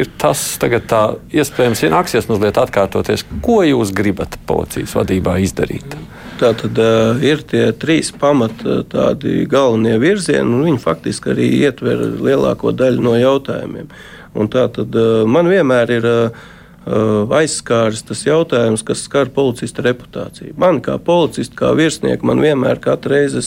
ir 0.00 0.10
tas 0.18 0.42
tagad 0.58 0.88
tā 0.90 1.02
iespējams, 1.30 1.84
ja 1.84 1.92
nāksies 1.94 2.26
mazliet 2.30 2.58
atkārtoties, 2.58 3.24
ko 3.44 3.62
jūs 3.62 3.94
gribat 3.94 4.34
policijas 4.48 4.96
vadībā 4.98 5.38
izdarīt? 5.44 5.94
Tā 6.38 6.52
tad 6.58 6.78
uh, 6.82 7.18
ir 7.22 7.46
tie 7.46 7.64
trīs 7.78 8.10
pamata 8.14 8.82
tādi 8.90 9.46
galvenie 9.50 9.96
virzieni, 10.02 10.46
un 10.46 10.66
viņi 10.66 10.82
faktiski 10.82 11.32
arī 11.32 11.48
ietver 11.62 12.04
lielāko 12.26 12.74
daļu 12.74 13.02
no 13.06 13.16
jautājumiem. 13.18 13.90
Un 14.38 14.50
tā 14.50 14.68
tad 14.74 14.94
uh, 14.98 15.24
man 15.30 15.50
vienmēr 15.50 15.98
ir 15.98 16.06
uh, 16.06 16.46
aizskāris 16.88 18.04
tas 18.08 18.24
jautājums, 18.26 18.84
kas 18.86 19.04
skar 19.04 19.30
policista 19.34 19.84
reputāciju. 19.84 20.54
Man 20.60 20.80
kā 20.84 20.96
policists, 21.02 21.56
kā 21.58 21.72
virsniekam, 21.76 22.30
man 22.32 22.42
vienmēr 22.44 22.80
katru 22.82 23.16
reizi 23.16 23.42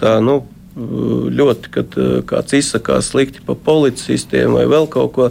tā, 0.00 0.18
nu, 0.24 0.40
ļoti, 0.78 1.70
kad 1.74 1.96
kāds 2.28 2.54
izsakās 2.54 3.10
slikti 3.12 3.42
par 3.46 3.58
policistiem 3.66 4.54
vai 4.54 4.66
vēl 4.70 4.86
kaut 4.90 5.12
ko, 5.16 5.30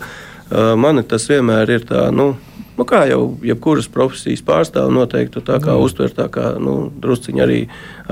man 0.79 1.03
tas 1.07 1.27
vienmēr 1.31 1.77
ir 1.77 1.87
tā, 1.87 2.07
nu, 2.11 2.33
Nu, 2.77 2.85
kā 2.85 3.07
jau 3.09 3.21
jebkuras 3.41 3.87
profesijas 3.89 4.43
pārstāvja, 4.45 4.93
noteikti 4.93 5.41
tā 5.41 5.55
kā 5.63 5.73
uztver 5.81 6.11
tā 6.13 6.27
kā 6.29 6.51
nu, 6.61 6.91
drusciņā 7.01 7.41
arī 7.41 7.61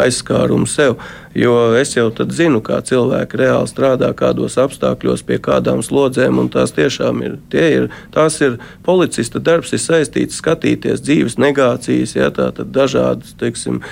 aizskārumu 0.01 0.65
sev. 0.65 0.95
Jo 1.37 1.75
es 1.77 1.91
jau 1.93 2.07
zinu, 2.33 2.63
kā 2.65 2.79
cilvēki 2.81 3.37
reāli 3.43 3.69
strādā, 3.69 4.09
kādos 4.17 4.57
apstākļos, 4.57 5.21
pie 5.27 5.37
kādām 5.37 5.83
slodzēm, 5.85 6.39
un 6.41 6.49
tās 6.49 6.73
tiešām 6.73 7.21
ir. 7.27 7.35
ir 7.53 7.89
tās 8.15 8.39
ir 8.41 8.57
policista 8.87 9.39
darbs, 9.39 9.73
ir 9.73 9.83
saistīts 9.83 10.41
skatīties 10.41 11.03
dzīves 11.03 11.37
negācijas, 11.37 12.15
ja, 12.15 12.31
tātad 12.33 12.73
dažādas, 12.73 13.35
teiksim, 13.37 13.83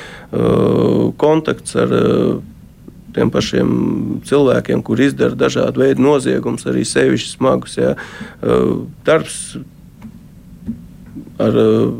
kontakts 1.21 1.75
ar 1.77 1.93
tiem 3.13 3.29
pašiem 3.29 3.69
cilvēkiem, 4.25 4.81
kur 4.81 4.97
izdara 5.05 5.38
dažādu 5.38 5.83
veidu 5.83 6.01
noziegumus, 6.01 6.65
arī 6.65 6.81
sevišķi 6.81 7.36
smagus. 7.36 7.77
Ja. 7.77 7.93
Darbs 9.05 9.38
ar 11.41 11.58
uh, 11.58 11.93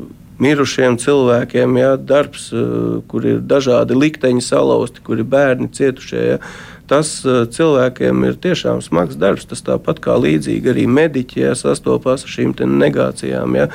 mirušiem 0.44 0.98
cilvēkiem, 1.02 1.78
ja, 1.80 1.96
darbs, 1.98 2.50
uh, 2.54 3.02
kur 3.08 3.26
ir 3.26 3.42
dažādi 3.48 3.98
likteņi 3.98 4.44
salauzti, 4.44 5.04
kur 5.06 5.22
ir 5.22 5.30
bērni 5.30 5.72
cietušie. 5.74 6.24
Ja. 6.34 6.40
tas 6.88 7.10
cilvēkiem 7.56 8.26
ir 8.28 8.36
tiešām 8.44 8.82
smags 8.84 9.16
darbs. 9.18 9.48
Tas 9.50 9.64
tāpat 9.66 10.02
kā 10.04 10.18
līdzīgi 10.20 10.74
arī 10.74 10.84
mediķi 10.86 11.46
ja, 11.46 11.54
sastopās 11.58 12.26
ar 12.28 12.34
šīm 12.34 12.54
negācijām. 12.60 13.56
Ja. 13.58 13.70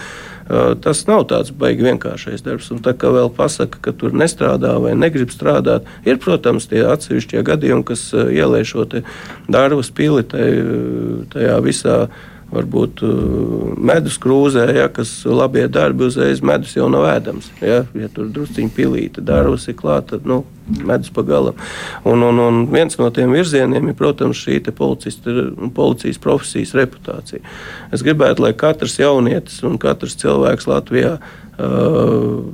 Tas 0.81 1.03
nav 1.09 1.27
tāds 1.29 1.51
baigi 1.53 1.85
vienkāršais 1.85 2.44
darbs. 2.44 2.71
Un 2.73 2.81
tā 2.85 2.94
kā 2.97 3.11
vēl 3.12 3.29
pasaka, 3.37 3.81
ka 3.85 3.92
tur 3.92 4.14
nestrādā 4.16 4.77
vai 4.81 4.94
negrib 4.97 5.33
strādāt, 5.35 5.88
ir, 6.09 6.16
protams, 6.23 6.68
tie 6.71 6.87
atsevišķie 6.88 7.42
gadījumi, 7.44 7.85
kas 7.85 8.09
ielēj 8.14 8.64
šo 8.71 8.87
darbu 9.49 9.85
spili 9.85 10.25
tajā 10.29 11.59
visā 11.64 11.99
varbūt 12.48 13.02
uh, 13.04 13.72
medus 13.76 14.16
krūzē, 14.20 14.64
ja, 14.76 14.87
kas 14.92 15.11
labie 15.28 15.66
darbi 15.72 16.06
uzreiz 16.08 16.40
medus 16.44 16.72
jau 16.76 16.87
nav 16.92 17.04
ēdams. 17.11 17.50
Ja, 17.61 17.82
ja 17.98 18.08
tur 18.12 18.30
drusciņi 18.32 18.72
pilīta 18.76 19.24
darbus 19.24 19.68
ir 19.68 19.76
klāta, 19.78 20.16
tad 20.16 20.28
nu, 20.28 20.40
medus 20.88 21.12
pagalam. 21.14 21.58
Un, 22.08 22.24
un, 22.24 22.40
un 22.40 22.62
viens 22.72 22.96
no 23.00 23.11
tiem 23.14 23.34
virzieniem 23.37 23.90
ir, 23.92 23.98
protams, 23.98 24.40
šī 24.40 24.62
policijas 24.72 26.20
profesijas 26.24 26.74
reputācija. 26.78 27.44
Es 27.92 28.04
gribētu, 28.06 28.46
lai 28.46 28.54
katrs 28.56 28.98
jaunietis 29.00 29.61
un 29.68 29.76
katrs 29.80 30.16
cilvēks 30.20 30.68
Latvijā 30.70 31.18
uh, 31.20 32.46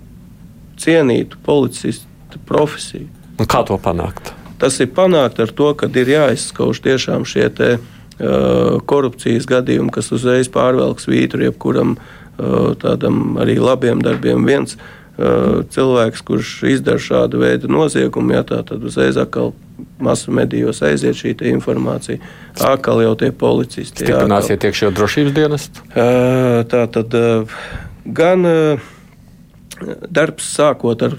cienītu 0.82 1.38
policistu 1.46 2.42
profesiju. 2.48 3.06
Un 3.38 3.50
kā 3.50 3.62
to 3.66 3.78
panākt? 3.82 4.34
Tas 4.58 4.78
ir 4.82 4.90
panākt 4.94 5.38
ar 5.42 5.50
to, 5.54 5.72
ka 5.78 5.86
ir 5.90 6.10
jāizskauž 6.10 6.82
tiešām 6.82 7.26
šie 7.28 7.50
uh, 7.50 7.93
korupcijas 8.18 9.46
gadījumu, 9.50 9.90
kas 9.94 10.12
uzreiz 10.14 10.50
pārvelks 10.52 11.08
vītru 11.10 11.48
jebkuram 11.48 11.96
tādam 12.82 13.38
arī 13.42 13.58
labiem 13.62 14.02
darbiem. 14.02 14.46
Viens 14.46 14.76
cilvēks, 15.14 16.22
kurš 16.26 16.52
izdara 16.72 16.98
šādu 16.98 17.42
veidu 17.42 17.70
noziegumu, 17.70 18.34
ja 18.34 18.42
tā 18.46 18.62
tad 18.66 18.82
uzreiz 18.86 19.18
atkal 19.20 19.52
masu 20.02 20.34
medijos 20.34 20.82
aiziet 20.86 21.18
šī 21.18 21.34
informācija. 21.50 22.18
Atkal 22.62 23.02
jau 23.02 23.14
tie 23.18 23.30
policisti. 23.34 24.06
Stiprināsiet 24.06 24.66
iekšējo 24.66 24.90
drošības 24.94 25.34
dienestu? 25.34 25.86
Tā 25.94 26.82
tad 26.94 27.14
gan 28.04 28.46
darbs 30.06 30.54
sākot 30.54 31.02
ar 31.02 31.18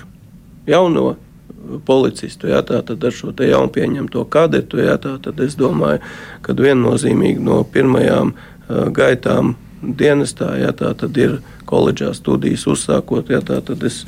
jauno 0.67 1.15
policistu, 1.85 2.49
jā, 2.51 2.61
tātad 2.65 3.03
ar 3.03 3.13
šo 3.15 3.33
te 3.35 3.49
jaunpieņemto 3.49 4.25
kadetu, 4.31 4.81
jā, 4.83 4.97
tātad 5.01 5.39
es 5.45 5.57
domāju, 5.59 6.01
ka 6.45 6.55
viennozīmīgi 6.57 7.43
no 7.43 7.61
pirmajām 7.63 8.33
uh, 8.35 8.87
gaitām 8.95 9.55
dienestā, 9.81 10.55
jā, 10.61 10.71
tātad 10.75 11.17
ir 11.17 11.39
koledžā 11.69 12.13
studijas 12.15 12.65
uzsākot, 12.69 13.29
jā, 13.33 13.41
tātad 13.45 13.83
es 13.85 14.03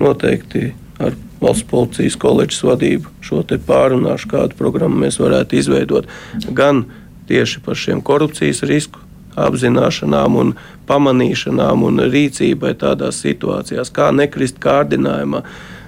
noteikti 0.00 0.72
ar 1.02 1.16
valsts 1.40 1.66
policijas 1.70 2.16
koledžas 2.20 2.62
vadību 2.64 3.10
šo 3.24 3.42
te 3.46 3.58
pārunāšu, 3.60 4.30
kādu 4.32 4.58
programmu 4.58 5.04
mēs 5.04 5.20
varētu 5.20 5.58
izveidot 5.60 6.08
gan 6.56 6.86
tieši 7.28 7.60
par 7.64 7.76
šiem 7.78 8.00
korupcijas 8.04 8.62
risku 8.68 9.02
apzināšanām 9.36 10.36
un 10.40 10.52
pamanīšanām 10.88 11.82
un 11.84 12.04
rīcībai 12.08 12.72
tādās 12.80 13.20
situācijās, 13.24 13.90
kā 13.92 14.08
nekrist 14.14 14.60
kārdinājumā, 14.62 15.42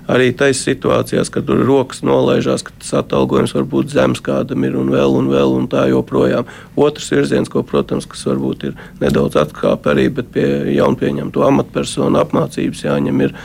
arī 0.08 0.30
taisa 0.36 0.70
situācijās, 0.70 1.30
kad 1.32 1.46
tur 1.48 1.60
rokas 1.68 2.00
nolaižās, 2.06 2.64
ka 2.66 2.74
tas 2.80 2.94
atalgojums 3.02 3.54
var 3.56 3.66
būt 3.68 3.92
zems 3.92 4.22
kādam 4.24 4.64
ir 4.64 4.78
un 4.80 4.90
vēl 4.92 5.18
un 5.20 5.28
vēl 5.32 5.54
un 5.58 5.68
tā 5.70 5.84
joprojām. 5.92 6.48
Otrs 6.76 7.10
virziens, 7.12 7.50
ko, 7.52 7.62
protams, 7.66 8.08
kas 8.08 8.24
varbūt 8.28 8.70
ir 8.70 8.78
nedaudz 9.02 9.36
atkāpe 9.40 9.92
arī, 9.92 10.08
bet 10.14 10.32
pie 10.34 10.46
jaunpieņemto 10.78 11.44
amatpersonu 11.48 12.22
apmācības 12.22 12.86
jāņem 12.88 13.26
ir 13.28 13.36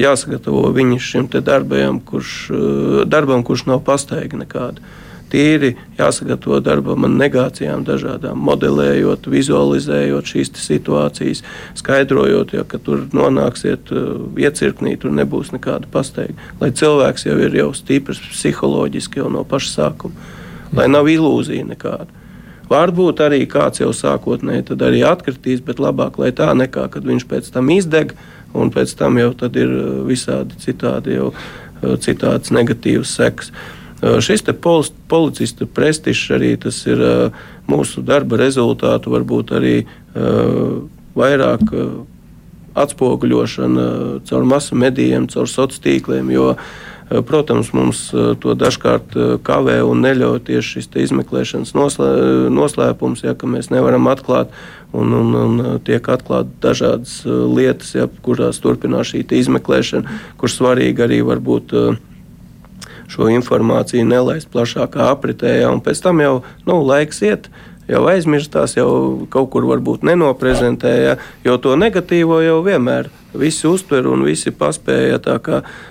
jāsagatavo 0.00 0.70
viņi 0.76 1.00
šim 1.02 1.26
darbam, 1.44 2.00
kurš, 2.00 2.36
darbam, 3.08 3.42
kurš 3.44 3.66
nav 3.68 3.82
pasteigta 3.84 4.38
nekāda 4.40 4.84
tīri 5.32 5.72
jāsagatavo 5.98 6.58
darbam 6.64 7.06
ar 7.06 7.12
negācijām, 7.14 7.84
dažādām 7.86 8.40
modelējot, 8.46 9.28
vizualizējot 9.30 10.32
šīs 10.32 10.52
situācijas, 10.60 11.42
skaidrojot, 11.78 12.54
ja, 12.56 12.66
ka 12.68 12.80
tur 12.82 13.06
nonāksiet 13.16 13.92
uh, 13.94 14.26
iecirknī, 14.40 14.96
tur 15.00 15.14
nebūs 15.16 15.52
nekāda 15.54 15.90
pasteigta. 15.92 16.52
Lai 16.60 16.72
cilvēks 16.76 17.26
jau 17.28 17.38
ir 17.42 17.56
jau 17.58 17.72
stiprs 17.76 18.22
psiholoģiski 18.30 19.22
jau 19.22 19.32
no 19.32 19.44
paša 19.48 19.72
sākuma, 19.74 20.30
lai 20.76 20.88
nav 20.92 21.10
ilūzija 21.10 21.66
nekāda. 21.72 22.08
Varbūt 22.66 23.20
arī 23.22 23.44
kāds 23.46 23.78
jau 23.78 23.92
sākotnēji 23.94 24.74
arī 24.82 25.04
atkritīs, 25.06 25.60
bet 25.62 25.78
labāk, 25.78 26.18
lai 26.18 26.32
tā 26.34 26.50
nekā, 26.58 26.88
kad 26.90 27.06
viņš 27.06 27.26
pēc 27.30 27.52
tam 27.54 27.70
izdeg, 27.70 28.16
un 28.58 28.72
pēc 28.74 28.96
tam 28.98 29.20
jau 29.20 29.30
ir 29.52 29.70
uh, 29.70 30.02
visādi 30.08 30.58
citādi, 30.62 31.18
jau, 31.20 31.32
uh, 31.32 31.94
citādas 32.02 32.50
negatīvas 32.54 33.14
sekas. 33.18 33.52
Šis 34.02 34.44
policista 35.08 35.66
prestižs 35.66 36.30
arī 36.36 36.56
tas 36.60 36.82
ir 36.86 37.00
mūsu 37.68 38.02
darba 38.04 38.36
rezultātu, 38.36 39.14
varbūt 39.14 39.54
arī 39.56 39.76
vairāk 41.16 41.72
atspoguļošana 42.76 43.86
caur 44.28 44.44
masu 44.44 44.76
medijiem, 44.76 45.30
caur 45.32 45.48
sociāliem 45.48 45.84
tīkliem. 45.86 46.28
Jo, 46.34 46.50
protams, 47.24 47.70
mums 47.72 48.02
to 48.12 48.54
dažkārt 48.58 49.16
kavē 49.46 49.78
un 49.86 50.02
neļauj 50.04 50.42
tieši 50.50 50.74
šis 50.82 50.90
izmeklēšanas 51.06 51.72
noslē, 51.78 52.10
noslēpums, 52.52 53.22
ja 53.24 53.32
mēs 53.48 53.70
nevaram 53.72 54.10
atklāt. 54.12 54.52
Un, 54.96 55.12
un, 55.12 55.32
un 55.36 55.62
tiek 55.84 56.04
atklātas 56.08 56.52
dažādas 56.62 57.16
lietas, 57.26 57.94
ja, 57.96 58.06
kurās 58.24 58.60
turpinās 58.64 59.10
šī 59.10 59.24
izmeklēšana, 59.40 60.20
kur 60.40 60.52
svarīgi 60.52 61.04
arī 61.04 61.18
var 61.26 61.42
būt 61.44 61.74
uh, 61.76 61.98
šo 63.12 63.30
informāciju 63.32 64.06
nelaist 64.08 64.50
plašākā 64.52 65.10
apritē, 65.12 65.58
ja, 65.62 65.70
un 65.72 65.82
pēc 65.84 66.02
tam 66.04 66.22
jau 66.24 66.34
nu, 66.66 66.80
laiks 66.86 67.22
iet. 67.26 67.50
Jau 67.86 68.00
aizmirstās, 68.10 68.72
jau 68.74 69.26
kaut 69.30 69.52
kur 69.52 69.62
varbūt 69.68 70.02
nenoprezentēja, 70.08 71.20
jo 71.46 71.54
to 71.62 71.76
negatīvo 71.78 72.40
jau 72.42 72.56
vienmēr 72.66 73.12
visi 73.40 73.66
uztver 73.68 74.06
un 74.10 74.24
visi 74.26 74.52
paspēja 74.54 75.20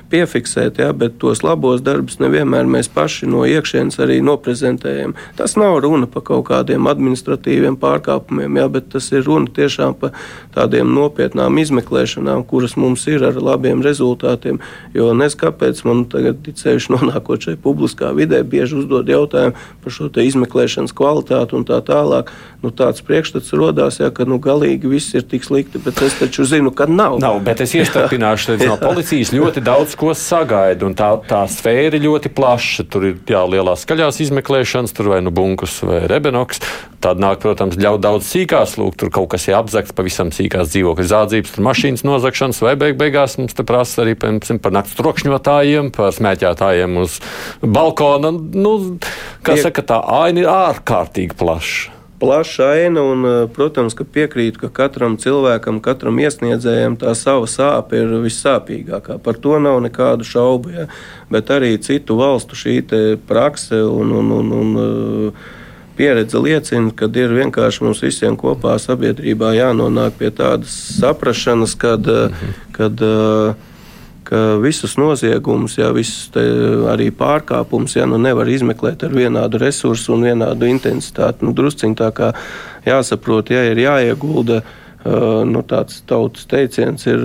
piefiksēt, 0.09 0.79
ja, 0.79 0.91
bet 0.93 1.17
tos 1.21 1.41
labos 1.43 1.81
darbus 1.85 2.19
nevienmēr 2.21 2.67
mēs 2.69 2.89
paši 2.93 3.27
no 3.29 3.43
iekšienes 3.49 3.97
arī 4.03 4.19
noprezentējam. 4.25 5.15
Tas 5.37 5.55
nav 5.59 5.79
runa 5.83 6.07
par 6.11 6.25
kaut 6.27 6.45
kādiem 6.49 6.87
administratīviem 6.89 7.77
pārkāpumiem, 7.81 8.59
ja, 8.61 8.67
bet 8.71 8.91
tas 8.93 9.09
ir 9.13 9.25
runa 9.25 9.51
tiešām 9.55 9.97
par 9.99 10.13
tādiem 10.55 10.93
nopietnām 10.95 11.57
izmeklēšanām, 11.61 12.45
kuras 12.49 12.77
mums 12.79 13.05
ir 13.11 13.25
ar 13.27 13.39
labiem 13.41 13.83
rezultātiem. 13.85 14.61
Jo 14.95 15.11
nezinu, 15.13 15.41
kāpēc 15.45 15.81
man 15.87 16.05
tagad, 16.11 16.45
ceļš 16.45 16.89
nonākot 16.93 17.49
šeit 17.49 17.61
publiskā 17.63 18.11
vidē, 18.15 18.43
bieži 18.47 18.79
uzdod 18.83 19.09
jautājumu 19.09 19.57
par 19.83 19.95
šo 19.95 20.09
izmeklēšanas 20.21 20.93
kvalitāti 20.95 21.57
un 21.57 21.65
tā 21.67 21.81
tālāk. 21.85 22.31
Nu, 22.63 22.71
tāds 22.73 23.03
priekšstats 23.05 23.53
radās, 23.57 23.99
ja, 24.01 24.11
ka 24.15 24.25
nu, 24.29 24.39
galīgi 24.41 24.89
viss 24.89 25.13
ir 25.17 25.25
tik 25.27 25.43
slikti, 25.45 25.81
bet 25.81 25.99
es 26.05 26.15
taču 26.17 26.45
zinu, 26.47 26.71
ka 26.73 26.87
nav. 26.89 27.19
nav 27.21 27.34
bet 27.43 27.61
es 27.65 27.73
iestarpināšu, 27.77 28.55
ka 28.59 28.67
no 28.69 28.75
policijas 28.87 29.31
ļoti 29.35 29.63
daudz 29.65 29.95
ko 29.99 30.13
sagaida. 30.17 30.89
Tā, 30.97 31.09
tā 31.27 31.41
sfēra 31.51 31.97
ir 31.97 32.05
ļoti 32.05 32.31
plaša. 32.35 32.85
Tur 32.91 33.07
ir 33.09 33.15
jā, 33.29 33.41
lielās 33.49 33.85
skaļās 33.85 34.21
izmeklēšanas, 34.25 34.93
tur 34.95 35.13
vai 35.13 35.21
nu 35.25 35.33
bunkus 35.35 35.77
vai 35.85 36.03
rebenoks. 36.11 36.61
Tad 37.03 37.21
nāk, 37.21 37.41
protams, 37.43 37.77
ļoti 37.77 38.01
daudz 38.01 38.29
sīkās, 38.31 38.77
lūk, 38.81 38.95
tur 38.97 39.11
kaut 39.13 39.29
kas 39.35 39.45
ir 39.49 39.57
apzakts, 39.59 39.93
pavisam 39.95 40.31
sīkās 40.33 40.71
dzīvokļu 40.73 41.07
zādzības, 41.11 41.55
tur 41.55 41.67
mašīnas 41.67 42.05
nozagšanas, 42.07 42.61
vai 42.65 42.73
beig 42.81 42.97
beigās 42.97 43.37
mums 43.37 43.53
te 43.57 43.65
prasa 43.67 44.01
arī 44.05 44.15
piemēram, 44.17 44.61
par 44.63 44.73
naktas 44.73 44.97
trokšņotājiem, 45.01 45.91
par 45.95 46.15
smēķētājiem 46.15 47.01
uz 47.03 47.19
balkona. 47.61 48.33
Nu, 48.33 48.77
kā 49.45 49.59
saka, 49.61 49.85
tā 49.85 50.01
aina 50.23 50.45
ir 50.45 50.49
ārkārtīgi 50.55 51.37
plaša 51.37 51.94
plaša 52.25 52.69
aina, 52.73 53.01
un, 53.01 53.25
eh, 53.25 53.47
protams, 53.53 53.93
ka 53.93 54.03
piekrītu, 54.03 54.57
ka 54.63 54.69
katram 54.73 55.17
cilvēkam, 55.21 55.77
katram 55.81 56.17
iesniedzējam 56.17 56.97
tā 56.97 57.13
sava 57.15 57.45
sāpe 57.45 57.99
ir 58.01 58.15
vissāpīgākā. 58.23 59.19
Par 59.21 59.37
to 59.37 59.59
nav 59.59 59.77
nekādu 59.85 60.25
šaubu. 60.25 60.71
Ja? 60.73 60.87
Bet 61.29 61.53
arī 61.53 61.77
citu 61.77 62.17
valstu 62.17 62.57
šī 62.57 62.81
prakse 63.27 63.77
un, 63.83 64.11
un, 64.11 64.31
un, 64.31 64.51
un 64.51 64.81
eh, 64.81 65.45
pieredze 65.97 66.41
liecina, 66.41 66.89
ka 66.91 67.05
ir 67.05 67.37
vienkārši 67.37 67.85
mums 67.85 68.01
visiem 68.01 68.35
kopā 68.37 68.79
sabiedrībā 68.81 69.53
jānonāk 69.55 70.17
pie 70.17 70.33
tādas 70.33 70.73
saprašanas, 70.97 71.77
kad, 71.77 72.01
mhm. 72.09 72.57
kad 72.71 73.05
ka 74.25 74.55
visus 74.61 74.95
noziegumus, 74.99 75.77
ja 75.77 75.91
visus 75.95 76.31
arī 76.91 77.11
pārkāpumus, 77.15 77.97
ja 77.97 78.07
nu 78.09 78.19
nevar 78.21 78.49
izmeklēt 78.49 79.05
ar 79.05 79.13
vienādu 79.15 79.61
resursu 79.61 80.15
un 80.15 80.25
vienādu 80.29 80.69
intensitāti. 80.69 81.45
Nu, 81.45 81.53
drusciņ 81.57 81.95
tā 81.99 82.09
kā 82.15 82.31
jāsaprot, 82.87 83.53
ja 83.53 83.65
ir 83.69 83.83
jāiegulda. 83.85 84.63
Nu, 85.45 85.61
tāds 85.69 85.99
tautas 86.09 86.47
teiciens 86.49 87.05
ir, 87.05 87.21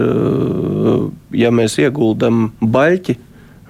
ja 1.33 1.49
mēs 1.49 1.79
ieguldam 1.81 2.51
baļķi 2.61 3.17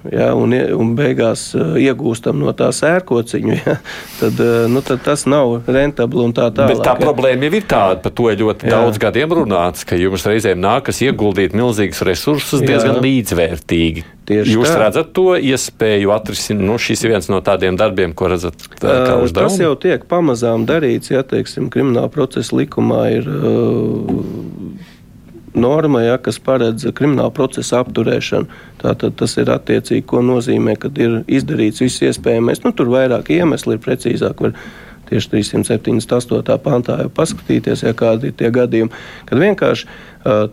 ja, 0.09 0.31
un, 0.39 0.55
un 0.55 0.93
beigās 0.99 1.51
uh, 1.59 1.75
iegūstam 1.81 2.39
no 2.41 2.55
tā 2.57 2.71
sērkociņu, 2.75 3.57
ja, 3.61 3.77
tad, 4.21 4.41
uh, 4.41 4.65
nu, 4.71 4.83
tad 4.87 5.03
tas 5.05 5.27
nav 5.31 5.69
rentabli 5.69 6.25
un 6.25 6.35
tā 6.37 6.49
tālāk. 6.55 6.77
Bet 6.77 6.85
tā 6.87 6.95
ja. 6.97 7.01
problēma 7.03 7.49
jau 7.49 7.59
ir 7.59 7.67
tāda, 7.71 7.99
par 8.05 8.15
to 8.17 8.31
ir 8.33 8.41
ļoti 8.41 8.71
jā. 8.71 8.77
daudz 8.77 9.03
gadiem 9.03 9.35
runāts, 9.41 9.85
ka 9.89 9.99
jums 10.01 10.27
reizēm 10.29 10.63
nākas 10.63 11.03
ieguldīt 11.05 11.57
milzīgus 11.57 12.05
resursus 12.07 12.65
diezgan 12.65 12.99
jā. 12.99 13.05
līdzvērtīgi. 13.09 14.07
Tieši 14.31 14.55
Jūs 14.55 14.69
tā. 14.69 14.77
redzat 14.85 15.09
to 15.17 15.33
iespēju 15.35 16.13
atrisināt, 16.15 16.63
nu, 16.69 16.77
šis 16.79 17.03
ir 17.03 17.17
viens 17.17 17.27
no 17.33 17.41
tādiem 17.43 17.75
darbiem, 17.79 18.13
ko 18.15 18.29
redzat 18.31 18.69
kā 18.79 19.17
uzdevumu? 19.19 19.51
Tas 19.51 19.59
jau 19.59 19.73
tiek 19.81 20.05
pamazām 20.11 20.69
darīts, 20.69 21.11
ja, 21.11 21.25
teiksim, 21.27 21.67
krimināla 21.73 22.13
procesa 22.15 22.55
likumā 22.61 23.03
ir 23.17 23.27
uh, 23.27 24.21
norma, 25.55 26.03
ja, 26.05 26.19
kas 26.19 26.39
paredz 26.43 26.87
krimināla 26.97 27.33
procesa 27.35 27.81
apturēšanu. 27.85 28.61
Tātad 28.83 29.17
tas 29.21 29.37
ir 29.41 29.51
attiecīgi, 29.53 30.07
ko 30.07 30.23
nozīmē, 30.25 30.77
kad 30.81 30.99
ir 30.99 31.21
izdarīts 31.29 31.83
viss 31.85 32.05
iespējamais. 32.07 32.63
Nu, 32.65 32.73
tur 32.77 32.93
vairāk 32.93 33.33
iemesli 33.35 33.77
ir 33.77 33.83
precīzāk. 33.85 34.41
Var, 34.41 34.55
tieši 35.11 35.31
378. 35.33 36.59
pantā 36.63 37.01
jau 37.03 37.11
paskatīties, 37.15 37.83
ja 37.83 37.95
kādi 37.97 38.31
ir 38.31 38.37
tie 38.39 38.51
gadījumi, 38.55 38.95
kad 39.27 39.43
vienkārši 39.43 39.89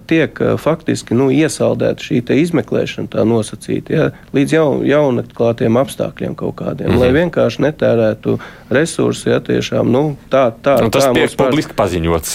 tiek 0.07 0.39
faktiski 0.63 1.15
nu, 1.17 1.27
iesaldēta 1.33 2.05
šī 2.07 2.21
izmeklēšana, 2.41 3.11
tā 3.11 3.25
nosacīta, 3.27 3.93
ja, 3.93 4.05
līdz 4.35 4.55
jaun, 4.55 4.85
jaunatklātiem 4.87 5.79
apstākļiem 5.81 6.37
kaut 6.39 6.55
kādiem, 6.61 6.87
mm 6.87 6.93
-hmm. 6.93 7.03
lai 7.03 7.09
mhm. 7.09 7.17
vienkārši 7.21 7.65
netērētu 7.67 8.37
resursi, 8.73 9.29
ja 9.31 9.39
tiešām 9.43 9.89
nu, 9.91 10.03
tā, 10.31 10.49
tā. 10.63 10.77
Un 10.83 10.91
tas 10.93 11.07
tā 11.07 11.13
tiek 11.15 11.35
publiski 11.39 11.73
pār... 11.73 11.85
paziņots 11.85 12.33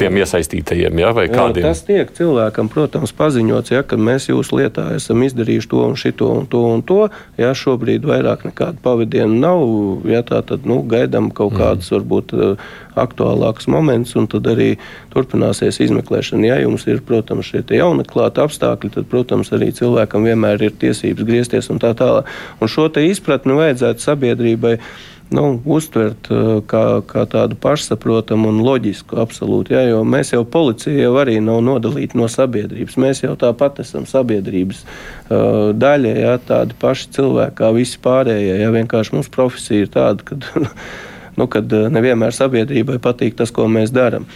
tiem 0.00 0.20
iesaistītajiem, 0.22 1.00
ja, 1.02 1.12
vai 1.16 1.26
kādiem? 1.32 1.64
Jā, 1.64 1.72
tas 1.72 1.82
tiek 1.86 2.12
cilvēkam, 2.16 2.70
protams, 2.72 3.14
paziņots, 3.18 3.74
ja, 3.74 3.82
ka 3.86 3.98
mēs 3.98 4.28
jūsu 4.30 4.60
lietā 4.60 4.88
esam 4.96 5.24
izdarījuši 5.26 5.70
to 5.72 5.82
un 5.88 5.98
šito 5.98 6.30
un 6.36 6.46
to 6.50 6.62
un 6.76 6.84
to, 6.86 7.00
ja 7.40 7.52
šobrīd 7.56 8.06
vairāk 8.08 8.46
nekāda 8.48 8.78
pavadiena 8.84 9.34
nav, 9.48 9.66
ja 10.08 10.22
tā 10.26 10.42
tad, 10.46 10.68
nu, 10.68 10.82
gaidām 10.86 11.32
kaut 11.34 11.54
mhm. 11.54 11.62
kādas, 11.62 11.90
mm. 11.90 11.98
varbūt, 11.98 12.36
aktuālāks 12.98 13.68
moments, 13.72 14.14
un 14.18 14.26
tad 14.30 14.46
arī 14.52 14.74
turpināsies 15.12 15.80
izmeklēšana. 15.86 16.50
Ja 16.50 16.58
jums 16.62 16.84
ir, 16.90 17.00
protams, 17.06 17.48
šie 17.48 17.64
jaunatklāti 17.78 18.42
apstākļi, 18.44 18.92
tad, 18.96 19.08
protams, 19.12 19.52
arī 19.56 19.70
cilvēkam 19.76 20.28
vienmēr 20.28 20.68
ir 20.68 20.76
tiesības 20.82 21.28
griezties 21.28 21.70
un 21.72 21.80
tā 21.82 21.94
tālāk. 21.98 22.28
Un 22.60 22.70
šo 22.70 22.90
izpratni 23.02 23.56
vajadzētu 23.56 24.04
sabiedrībai 24.04 24.76
nu, 25.34 25.44
uztvert 25.76 26.28
uh, 26.32 26.58
kā, 26.68 26.84
kā 27.08 27.24
tādu 27.30 27.56
pašsaprotamu 27.62 28.50
un 28.52 28.62
loģisku. 28.64 29.18
Absolūti, 29.22 29.76
ja, 29.76 29.84
jo 29.90 30.02
mēs 30.08 30.34
jau 30.34 30.42
policija 30.48 31.06
jau 31.06 31.14
arī 31.22 31.38
nav 31.44 31.62
nodalīta 31.66 32.18
no 32.20 32.28
sabiedrības. 32.32 32.98
Mēs 33.00 33.22
jau 33.24 33.36
tāpat 33.40 33.82
esam 33.84 34.08
sabiedrības 34.08 34.84
uh, 34.84 35.70
daļa, 35.76 36.16
ja, 36.24 36.36
tādi 36.52 36.76
paši 36.80 37.10
cilvēki 37.18 37.58
kā 37.62 37.72
visi 37.76 38.02
pārējie. 38.02 38.60
Ja, 38.62 38.74
vienkārši 38.74 39.16
mūsu 39.18 39.32
profesija 39.34 39.86
ir 39.86 39.96
tāda, 39.96 40.26
ka 40.26 40.38
nu, 41.36 41.46
kad 41.50 41.72
eh, 41.72 41.88
nevienmēr 41.92 42.34
sabiedrībai 42.36 42.98
patīk 43.02 43.36
tas, 43.38 43.52
ko 43.54 43.66
mēs 43.70 43.92
darām. 43.94 44.26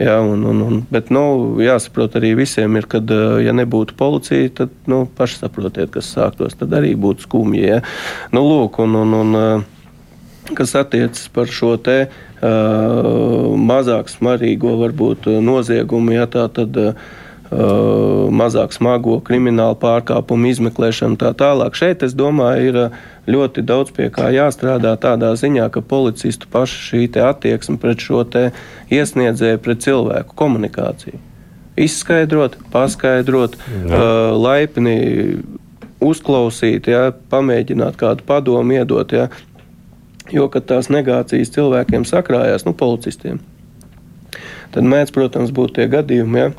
Jā, 0.00 0.18
un, 0.24 0.44
un, 0.48 0.62
un, 0.66 0.80
bet 0.92 1.12
nu, 1.14 1.24
jāsaprot 1.62 2.16
arī 2.20 2.34
visiem, 2.38 2.76
ir, 2.80 2.88
ka, 2.90 3.00
eh, 3.02 3.38
ja 3.46 3.54
nebūtu 3.56 3.96
policija, 3.98 4.50
tad 4.62 4.74
nu, 4.90 5.04
paši 5.18 5.42
saprotiet, 5.42 5.92
kas 5.94 6.10
sāktos. 6.14 6.56
Tad 6.60 6.74
arī 6.76 6.94
būtu 6.98 7.28
skumji. 7.28 7.64
Ja? 7.74 7.80
Nu, 8.34 8.44
lūk, 8.48 8.80
un, 8.84 8.98
un, 9.04 9.16
un, 9.22 9.38
eh, 9.40 9.71
kas 10.58 10.76
attiecas 10.78 11.26
par 11.32 11.50
šo 11.50 11.74
te 11.80 11.98
uh, 12.06 12.46
mazāk 13.56 14.12
smarīgo 14.12 14.76
varbūt 14.84 15.28
noziegumu, 15.42 16.16
ja 16.18 16.30
tā 16.30 16.48
tad. 16.52 16.76
Uh, 16.76 17.18
Uh, 17.52 18.30
mazāk 18.32 18.72
smago 18.72 19.18
kriminālu 19.20 19.74
pārkāpumu 19.76 20.48
izmeklēšanu 20.54 21.18
tā 21.20 21.34
tālāk. 21.36 21.74
Šeit, 21.76 22.00
es 22.06 22.14
domāju, 22.16 22.62
ir 22.70 22.78
uh, 22.80 22.94
ļoti 23.28 23.60
daudz 23.68 23.92
pie 23.92 24.06
kā 24.14 24.30
jāstrādā 24.32 24.94
tādā 24.96 25.34
ziņā, 25.36 25.66
ka 25.74 25.82
policistu 25.84 26.48
paša 26.48 26.78
šī 26.86 27.02
attieksme 27.20 27.76
pret 27.82 28.00
šo 28.00 28.22
iesniedzēju, 28.88 29.60
pret 29.60 29.84
cilvēku 29.84 30.32
komunikāciju. 30.32 31.20
Izskaidrot, 31.76 32.56
paskaidrot, 32.72 33.60
Jā. 33.60 34.00
uh, 34.00 34.32
laipni 34.40 34.96
uzklausīt, 36.00 36.88
ja, 36.88 37.10
pamēģināt 37.12 38.00
kādu 38.00 38.24
padomu 38.26 38.80
iedot. 38.80 39.12
Ja, 39.12 39.28
jo, 40.32 40.48
kad 40.52 40.66
tās 40.68 40.90
negācijas 40.92 41.52
cilvēkiem 41.54 42.06
sakrājās, 42.08 42.66
nu, 42.66 42.74
policistiem, 42.76 43.40
tad 44.74 44.88
mēdz, 44.88 45.12
protams, 45.14 45.52
būt 45.54 45.76
tie 45.78 45.88
gadījumi. 45.92 46.42
Ja, 46.42 46.52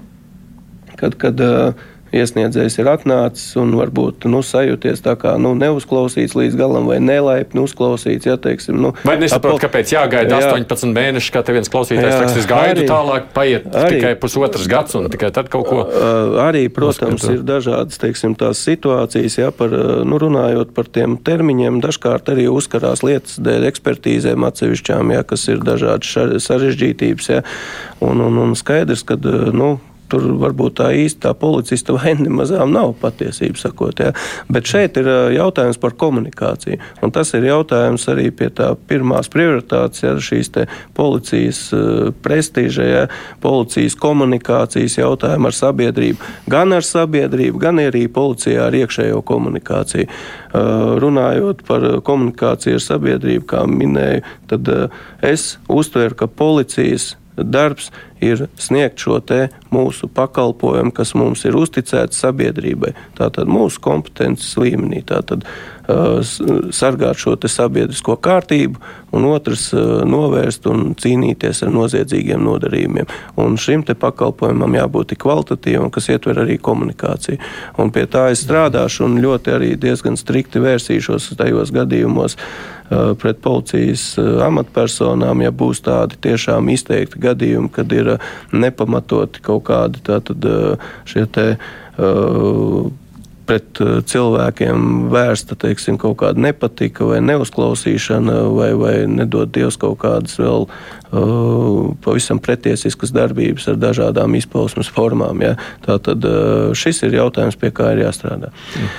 kad, 0.99 1.17
kad 1.19 1.41
uh, 1.43 1.87
iesniedzējs 2.13 2.77
ir 2.81 2.89
atnācis 2.91 3.55
un 3.59 3.73
varbūt 3.77 4.27
nu, 4.29 4.41
sajūties 4.45 5.03
tā 5.05 5.15
kā 5.19 5.35
nu, 5.41 5.53
neuzklausīts 5.57 6.35
līdz 6.37 6.57
galam 6.59 6.89
vai 6.89 6.99
nelaipni 7.03 7.63
uzklausīts. 7.63 8.27
Ja, 8.29 8.37
teiksim, 8.41 8.79
nu, 8.81 8.93
vai 9.07 9.17
nesaprot, 9.21 9.57
apal... 9.57 9.63
kāpēc 9.65 9.93
jāgaida 9.95 10.39
jā, 10.39 10.51
18 10.53 10.93
mēneši, 10.95 11.33
kā 11.33 11.43
viens 11.49 11.71
klausītājs 11.73 12.37
es 12.39 12.49
gaidu 12.49 12.83
arī, 12.83 12.87
tālāk, 12.89 13.29
paiet 13.35 13.67
arī, 13.69 13.97
tikai 13.97 14.13
pusotras 14.21 14.67
gads 14.71 14.97
un 14.99 15.09
tikai 15.13 15.31
tad 15.35 15.49
kaut 15.53 15.69
ko. 15.69 15.85
Arī, 16.43 16.65
protams, 16.73 17.21
noskatā. 17.21 17.37
ir 17.37 17.45
dažādas 17.47 18.01
teiksim, 18.01 18.35
tās 18.39 18.61
situācijas, 18.65 19.39
ja, 19.41 19.51
par, 19.55 19.73
nu, 20.07 20.19
runājot 20.21 20.73
par 20.75 20.89
tiem 20.93 21.17
termiņiem, 21.17 21.81
dažkārt 21.83 22.33
arī 22.33 22.47
uzkarās 22.51 23.03
lietas 23.05 23.39
dēļ 23.43 23.69
ekspertīzēm 23.71 24.45
atsevišķām, 24.49 25.15
ja, 25.17 25.23
kas 25.27 25.47
ir 25.51 25.63
dažādas 25.65 26.45
sarežģītības. 26.45 27.31
Ja, 27.33 27.41
un, 28.03 28.21
un, 28.23 28.39
un 28.43 28.55
skaidrs, 28.59 29.05
ka 29.07 29.17
nu, 29.55 29.75
tur 30.13 30.29
varbūt 30.41 30.77
tā 30.77 30.89
īsti 31.03 31.23
tā 31.25 31.33
policista 31.37 31.95
vaina 31.95 32.25
nemazām 32.27 32.73
nav 32.73 32.93
patiesība 33.01 33.59
sakot. 33.61 34.01
Ja? 34.03 34.13
Bet 34.51 34.69
šeit 34.69 34.97
ir 35.01 35.09
jautājums 35.33 35.79
par 35.81 35.95
komunikāciju. 35.99 36.79
Un 37.03 37.13
tas 37.15 37.33
ir 37.37 37.47
jautājums 37.47 38.05
arī 38.11 38.29
pie 38.35 38.49
tā 38.53 38.73
pirmās 38.89 39.31
prioritātes, 39.33 40.03
ja 40.05 40.13
šīs 40.21 40.51
policijas 40.97 41.65
prestiža, 42.25 42.85
ja? 42.87 43.03
policijas 43.41 43.97
komunikācijas 43.99 44.99
jautājumu 44.99 45.49
ar 45.49 45.57
sabiedrību. 45.57 46.31
Gan 46.53 46.75
ar 46.75 46.85
sabiedrību, 46.85 47.61
gan 47.63 47.81
arī 47.81 48.05
policijā 48.11 48.67
ar 48.67 48.77
iekšējo 48.77 49.23
komunikāciju. 49.25 50.07
Runājot 51.01 51.63
par 51.67 51.87
komunikāciju 52.05 52.77
ar 52.77 52.85
sabiedrību, 52.85 53.47
kā 53.49 53.65
minēju, 53.69 54.21
tad 54.51 54.71
es 55.25 55.55
uztveru, 55.71 56.17
ka 56.19 56.29
policijas 56.29 57.13
darbs 57.37 57.89
ir 58.23 58.47
sniegt 58.59 59.03
šo 59.03 59.19
mūsu 59.73 60.09
pakalpojumu, 60.11 60.91
kas 60.95 61.13
mums 61.17 61.45
ir 61.47 61.57
uzticēts 61.57 62.21
sabiedrībai. 62.23 62.93
Tātad 63.17 63.49
mūsu 63.49 63.81
kompetences 63.83 64.55
līmenī. 64.59 65.01
Tātad 65.07 65.45
uh, 65.45 66.19
sargāt 66.73 67.21
šo 67.21 67.35
sabiedrisko 67.37 68.17
kārtību, 68.23 68.81
un 69.13 69.27
otrs 69.29 69.69
uh, 69.75 70.01
novērst 70.07 70.67
un 70.71 70.93
cīnīties 70.99 71.63
ar 71.65 71.73
noziedzīgiem 71.73 72.43
nodarījumiem. 72.43 73.09
Un 73.41 73.57
šim 73.61 73.85
pakalpojumam 73.87 74.77
jābūt 74.77 75.15
kvalitatīvam, 75.19 75.91
kas 75.93 76.09
ietver 76.13 76.43
arī 76.43 76.59
komunikāciju. 76.61 77.39
Un 77.81 77.91
pie 77.93 78.05
tā 78.09 78.29
es 78.33 78.45
strādāšu 78.45 79.07
un 79.07 79.19
ļoti 79.23 79.57
arī 79.57 79.73
diezgan 79.79 80.17
strikti 80.19 80.61
vērsīšos 80.63 81.33
tajos 81.37 81.73
gadījumos 81.75 82.37
uh, 82.37 83.13
pret 83.19 83.41
policijas 83.41 84.13
amatpersonām, 84.45 85.43
ja 85.43 85.51
būs 85.51 85.81
tādi 85.85 86.17
tiešām 86.23 86.69
izteikti 86.73 87.21
gadījumi, 87.23 87.71
kad 87.73 87.91
ir 87.95 88.12
nepamatoti 88.55 89.43
kaut 89.45 89.65
kādi 89.69 90.03
tātad, 90.05 90.49
šie 91.09 91.25
te. 91.31 91.47
Pret 93.43 93.75
cilvēkiem 94.07 95.09
vērsta 95.11 95.57
teiksim, 95.59 95.97
kaut 95.99 96.15
kāda 96.21 96.39
nepatika, 96.45 97.03
vai 97.09 97.17
neuzklausīšana, 97.27 98.37
vai, 98.55 98.69
vai 98.79 98.93
nedod 99.11 99.51
Dievs 99.51 99.75
kaut 99.81 99.97
kādas 99.99 100.37
vēl 100.39 100.63
uh, 100.63 101.91
pavisam 102.05 102.39
pretiesiskas 102.39 103.11
darbības 103.11 103.67
ar 103.73 103.81
dažādām 103.81 104.39
izpausmes 104.39 104.87
formām. 104.95 105.43
Ja? 105.43 105.57
Tātad 105.83 106.23
uh, 106.23 106.71
šis 106.71 107.03
ir 107.03 107.19
jautājums, 107.19 107.59
pie 107.59 107.73
kā 107.75 107.91
ir 107.91 108.05
jāstrādā. 108.05 108.53
Mm. 108.79 108.95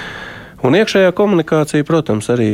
Un 0.69 0.77
iekšējā 0.79 1.17
komunikācija, 1.17 1.85
protams, 1.89 2.29
arī 2.33 2.51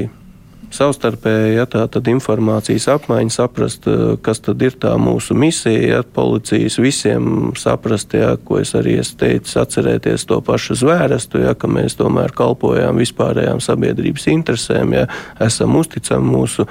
savstarpēji 0.75 1.57
ja, 1.57 1.67
tā, 1.71 1.87
informācijas 2.11 2.87
apmaiņa, 2.95 3.35
saprast, 3.35 3.87
eh, 3.91 4.17
kas 4.23 4.43
ir 4.49 4.77
tā 4.81 4.95
mūsu 5.01 5.35
misija, 5.35 5.97
ja, 5.97 6.03
policijas 6.03 6.79
visiem 6.79 7.53
saprast, 7.59 8.15
ja, 8.15 8.37
ko 8.37 8.61
es 8.63 8.75
arī 8.79 8.99
es 9.01 9.15
teicu, 9.15 9.59
atcerēties 9.61 10.27
to 10.27 10.41
pašu 10.41 10.79
zvērestu, 10.81 11.43
ja, 11.45 11.55
ka 11.55 11.69
mēs 11.69 11.99
tomēr 11.99 12.35
kalpojām 12.37 13.01
vispārējām 13.03 13.63
sabiedrības 13.63 14.29
interesēm, 14.31 14.95
ja, 14.95 15.09
esam 15.41 15.77
uzticami 15.77 16.37
mūsu 16.37 16.69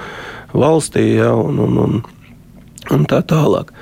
valstī 0.54 1.16
ja, 1.16 1.34
un, 1.34 1.60
un, 1.60 1.78
un, 1.84 2.00
un 2.90 3.06
tā 3.10 3.22
tālāk. 3.22 3.74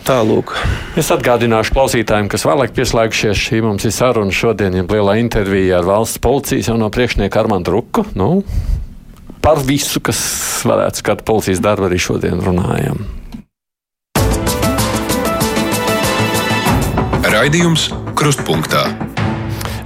Tālūk. 0.00 0.54
Es 0.98 1.10
atgādināšu 1.12 1.74
klausītājiem, 1.76 2.30
kas 2.32 2.46
vēlāk 2.48 2.72
pieslēgšies. 2.74 3.36
Šī 3.36 3.60
mums 3.62 3.84
ir 3.84 3.92
saruna 3.92 4.32
šodien, 4.32 4.78
ja 4.78 4.84
lielā 4.88 5.18
intervijā 5.20 5.76
ar 5.78 5.86
valsts 5.86 6.22
policijas 6.24 6.70
jauno 6.72 6.88
priekšnieku 6.90 7.40
Armandu 7.42 7.74
Ruku. 7.76 8.06
Nu, 8.16 8.40
par 9.44 9.60
visu, 9.66 10.00
kas 10.04 10.20
varētu 10.68 11.02
skart 11.02 11.24
policijas 11.28 11.62
darbu, 11.64 11.88
arī 11.88 12.00
šodien 12.00 12.42
runājam. 12.44 13.04
Raidījums 17.30 17.88
Krustpunktā. 18.18 19.09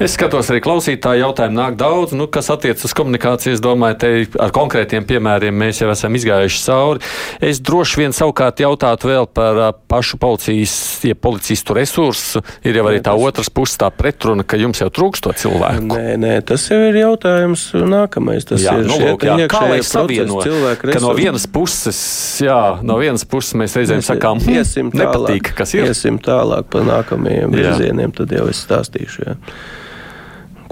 Es 0.02 0.16
skatos 0.16 0.48
arī 0.50 0.58
klausītāju 0.58 1.22
jautājumu, 1.22 1.54
nāk 1.54 1.76
daudz, 1.78 2.16
nu, 2.18 2.26
kas 2.26 2.48
attiecas 2.50 2.82
uz 2.88 2.92
komunikāciju. 2.98 3.52
Es 3.54 3.60
domāju, 3.62 3.96
te 4.02 4.08
ar 4.42 4.50
konkrētiem 4.54 5.04
piemēriem 5.06 5.54
mēs 5.54 5.78
jau 5.84 5.90
esam 5.92 6.16
izgājuši 6.18 6.62
cauri. 6.64 7.02
Es 7.38 7.60
droši 7.62 8.00
vien 8.00 8.16
savukārt 8.16 8.58
jautātu 8.64 9.12
vēl 9.12 9.28
par 9.30 9.60
pašu 9.90 10.18
policijas, 10.18 10.74
ja 11.06 11.14
policistu 11.14 11.76
resursu. 11.78 12.42
Ir 12.66 12.80
jau 12.80 12.88
arī 12.90 13.04
tā 13.06 13.14
otrs 13.14 13.52
puses, 13.54 13.78
tā 13.78 13.92
pretruna, 13.94 14.42
ka 14.42 14.58
jums 14.58 14.82
jau 14.82 14.88
trūkst 14.90 15.28
to 15.28 15.36
cilvēku. 15.44 15.86
Nē, 15.92 16.18
nē, 16.24 16.34
tas 16.48 16.66
jau 16.72 16.80
ir 16.88 16.98
jautājums 16.98 17.68
nākamais. 17.78 18.48
Tas 18.50 18.66
jā, 18.66 18.74
ir 18.82 18.90
nu, 18.90 18.98
lūk, 18.98 19.28
jā, 19.30 19.38
kā 19.52 19.62
lai 19.70 19.78
savieno, 19.86 20.42
ka 20.82 21.04
no 21.06 21.14
vienas 21.14 21.46
puses, 21.46 22.02
jā, 22.42 22.58
no 22.82 22.98
vienas 22.98 23.22
puses 23.30 23.54
mēs 23.62 23.78
reizēm 23.78 24.02
mēs 24.02 24.10
sakām, 24.10 24.42
hm, 24.42 24.58
iesim 24.58 24.90
tālāk, 24.90 25.06
nepatīk, 25.06 25.54
kas 25.62 25.78
ir. 25.78 25.86
Iesim 25.94 26.18
tālāk 26.18 26.66
pa 26.74 26.82
nākamajiem 26.82 27.54
virzieniem, 27.54 28.18
tad 28.18 28.34
jau 28.34 28.50
es 28.50 28.66
stāstīšu. 28.66 29.30
Jā. 29.30 29.38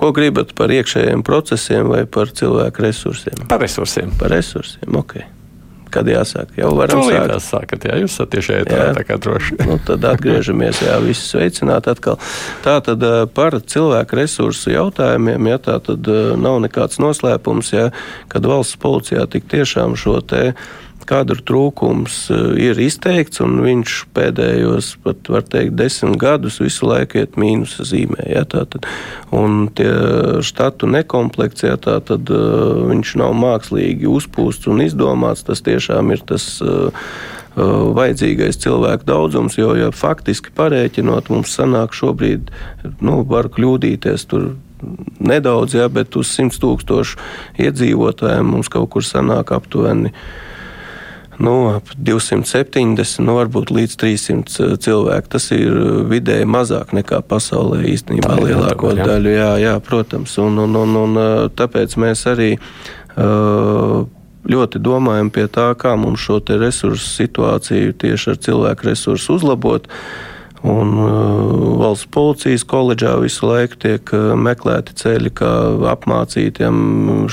Ko 0.02 0.08
gribat 0.10 0.50
par 0.58 0.72
iekšējiem 0.74 1.20
procesiem 1.22 1.86
vai 1.92 2.02
par 2.10 2.32
cilvēku 2.34 2.82
resursiem? 2.82 3.44
Par 3.46 3.62
resursiem. 3.62 4.10
Par 4.18 4.32
resursiem, 4.34 4.96
ok. 4.98 5.20
Kad 5.92 6.08
jāsāk? 6.08 6.54
Jau 6.56 6.72
varam 6.74 7.04
Tūlīt 7.04 7.20
sākt. 7.20 7.44
sākat, 7.46 7.86
jā, 7.86 7.98
jūs 8.00 8.16
esat 8.16 8.32
tieši 8.32 8.54
ētrā, 8.62 8.88
tā 8.96 9.04
kā 9.06 9.18
droši. 9.20 9.60
nu, 9.68 9.76
tad 9.86 10.02
atgriežamies, 10.08 10.80
jā, 10.88 10.96
visus 11.04 11.28
sveicināt 11.34 11.86
atkal. 11.92 12.16
Tā 12.64 12.78
tad 12.82 13.04
par 13.36 13.58
cilvēku 13.60 14.18
resursu 14.18 14.72
jautājumiem, 14.72 15.52
jā, 15.52 15.60
tā 15.68 15.76
tad 15.84 16.08
nav 16.40 16.58
nekāds 16.64 16.98
noslēpums, 17.02 17.74
jā, 17.76 17.90
kad 18.32 18.48
valsts 18.48 18.80
policijā 18.82 19.28
tik 19.30 19.46
tiešām 19.52 19.94
šo 20.00 20.18
te 20.24 20.48
kadru 21.08 21.42
trūkums 21.42 22.18
eh, 22.32 22.46
ir 22.68 22.80
izteikts, 22.82 23.42
un 23.44 23.60
viņš 23.64 23.96
pēdējos, 24.16 24.92
pat 25.04 25.30
var 25.32 25.44
teikt, 25.46 25.76
desmit 25.78 26.18
gadus 26.20 26.60
visu 26.62 26.88
laiku 26.88 27.22
iet 27.22 27.38
mīnusa 27.40 27.86
zīmē. 27.88 28.26
Ja, 28.32 28.44
tātad, 28.48 28.88
un 29.34 29.68
tie 29.76 29.90
štatu 30.44 30.90
nekomplekts, 30.90 31.66
ja, 31.66 31.76
tātad 31.80 32.32
eh, 32.32 32.56
viņš 32.92 33.14
nav 33.22 33.36
mākslīgi 33.38 34.10
uzpūsts 34.10 34.70
un 34.72 34.84
izdomāts, 34.86 35.46
tas 35.46 35.64
tiešām 35.64 36.12
ir 36.14 36.22
tas 36.26 36.44
uh, 36.64 36.90
vajadzīgais 37.56 38.56
cilvēku 38.62 39.04
daudzums, 39.08 39.58
jo, 39.58 39.74
ja 39.76 39.90
faktiski 39.92 40.52
parēķinot, 40.56 41.28
mums 41.32 41.52
sanāk 41.58 41.92
šobrīd, 41.96 42.48
nu, 43.04 43.20
var 43.28 43.50
kļūdīties 43.52 44.24
tur 44.30 44.54
nedaudz, 45.22 45.76
ja, 45.76 45.88
bet 45.92 46.16
uz 46.18 46.30
100 46.34 46.60
tūkstošu 46.62 47.20
iedzīvotājiem 47.62 48.54
mums 48.54 48.70
kaut 48.72 48.90
kur 48.94 49.06
sanāk 49.06 49.52
aptuveni 49.54 50.12
nu, 51.38 51.53
ap 51.73 51.88
270, 51.97 53.21
nu, 53.25 53.37
varbūt 53.38 53.73
līdz 53.73 53.97
300 54.01 54.64
eh, 54.64 54.73
cilvēku. 54.85 55.31
Tas 55.33 55.49
ir 55.55 55.68
eh, 55.73 56.01
vidēji 56.11 56.49
mazāk 56.49 56.95
nekā 56.97 57.23
pasaulē 57.29 57.83
īstenībā 57.92 58.37
lielāko 58.40 58.92
jā, 58.97 59.07
daļu. 59.09 59.33
Jā, 59.33 59.53
jā, 59.62 59.77
protams. 59.85 60.37
Un, 60.42 60.61
un, 60.66 60.77
un, 60.83 60.99
un 61.05 61.23
eh, 61.23 61.37
tāpēc 61.59 61.97
mēs 62.01 62.27
arī 62.31 62.57
ļoti 64.49 64.81
domājam 64.81 65.29
pie 65.29 65.45
tā, 65.53 65.66
kā 65.77 65.92
mums 66.01 66.23
šo 66.25 66.38
resursu 66.49 67.05
situāciju 67.05 67.92
tieši 68.01 68.31
ar 68.33 68.38
cilvēku 68.47 68.88
resursu 68.88 69.37
uzlabot. 69.37 69.85
Un 70.62 70.94
uh, 70.94 71.79
valsts 71.81 72.07
policijas 72.14 72.62
koledžā 72.70 73.16
visu 73.18 73.48
laiku 73.48 73.81
tiek 73.83 74.12
uh, 74.14 74.33
meklēti 74.38 74.94
ceļi, 74.94 75.33
kā 75.35 75.51
apmācīt 75.90 76.61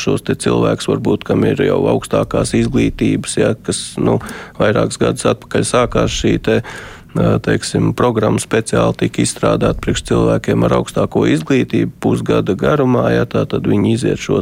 šos 0.01 0.25
cilvēkus, 0.25 0.89
varbūt 0.89 1.27
kam 1.29 1.45
ir 1.45 1.61
jau 1.61 1.83
augstākās 1.91 2.55
izglītības, 2.57 3.35
ja, 3.37 3.51
kas 3.53 3.99
nu, 4.01 4.17
vairākus 4.57 4.97
gadus 4.97 5.27
atpakaļ 5.29 5.67
sākās 5.69 6.15
šī 6.15 6.31
te, 6.47 6.55
uh, 6.63 7.35
teiksim, 7.45 7.91
programma 7.93 8.41
speciāli 8.41 8.97
tika 9.03 9.21
izstrādāta 9.21 9.77
priekš 9.85 10.07
cilvēkiem 10.09 10.65
ar 10.65 10.79
augstāko 10.79 11.27
izglītību 11.29 11.99
pusgada 12.01 12.57
garumā. 12.57 13.11
Ja, 13.13 13.29
tad 13.29 13.53
viņi 13.61 13.93
iziet 13.93 14.25
šo 14.25 14.41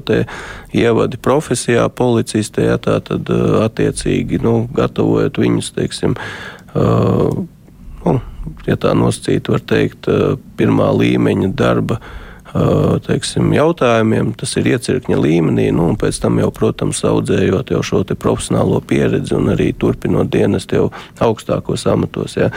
ievadi 0.71 1.19
profesijā, 1.19 1.89
policistē, 1.91 2.71
ja, 2.71 2.80
tad 2.80 3.28
attiecīgi 3.67 4.39
nu, 4.47 4.62
gatavojot 4.80 5.43
viņus, 5.43 5.76
teiksim, 5.76 6.15
uh, 6.71 7.43
nu, 8.08 8.17
ja 8.67 8.77
tā 8.80 8.93
nosacīt, 8.97 9.49
var 9.51 9.63
teikt, 9.63 10.10
pirmā 10.60 10.91
līmeņa 10.95 11.51
darba 11.58 11.99
teiksim, 13.07 13.51
jautājumiem, 13.55 14.31
tas 14.38 14.53
ir 14.60 14.69
iecirkņa 14.73 15.17
līmenī, 15.19 15.67
nu, 15.75 15.89
un 15.91 15.97
pēc 15.99 16.19
tam 16.23 16.39
jau, 16.41 16.49
protams, 16.53 17.03
audzējot 17.07 17.73
jau 17.73 17.81
šo 17.83 18.03
profesionālo 18.07 18.79
pieredzi 18.88 19.36
un 19.36 19.51
arī 19.53 19.71
turpinot 19.77 20.29
dienest 20.31 20.71
jau 20.73 20.88
augstākos 21.23 21.86
amatos. 21.91 22.38
Ja. 22.38 22.49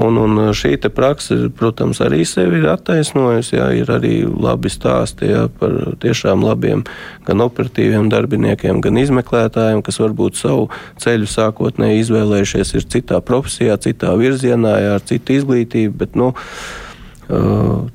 Un, 0.00 0.18
un 0.20 0.52
šī 0.56 0.76
praksa, 0.94 1.36
protams, 1.56 2.00
arī 2.04 2.24
sevi 2.28 2.60
ir 2.62 2.68
attaisnojusi, 2.72 3.56
ja, 3.56 3.68
ir 3.76 3.90
arī 3.92 4.22
labi 4.24 4.72
stāsti 4.72 5.30
ja, 5.30 5.46
par 5.60 5.96
tiešām 6.02 6.44
labiem 6.44 6.84
gan 7.26 7.44
operatīviem 7.44 8.08
darbiniekiem, 8.12 8.80
gan 8.84 9.00
izmeklētājiem, 9.00 9.82
kas 9.84 10.00
varbūt 10.02 10.40
savu 10.40 10.70
ceļu 11.02 11.28
sākotnēji 11.30 12.04
izvēlējušies 12.04 12.74
ir 12.78 12.88
citā 12.96 13.20
profesijā, 13.24 13.76
citā 13.80 14.14
virzienā, 14.20 14.74
ja, 14.80 14.96
ar 14.98 15.06
citu 15.06 15.38
izglītību, 15.38 15.94
bet, 16.00 16.18
nu, 16.18 16.32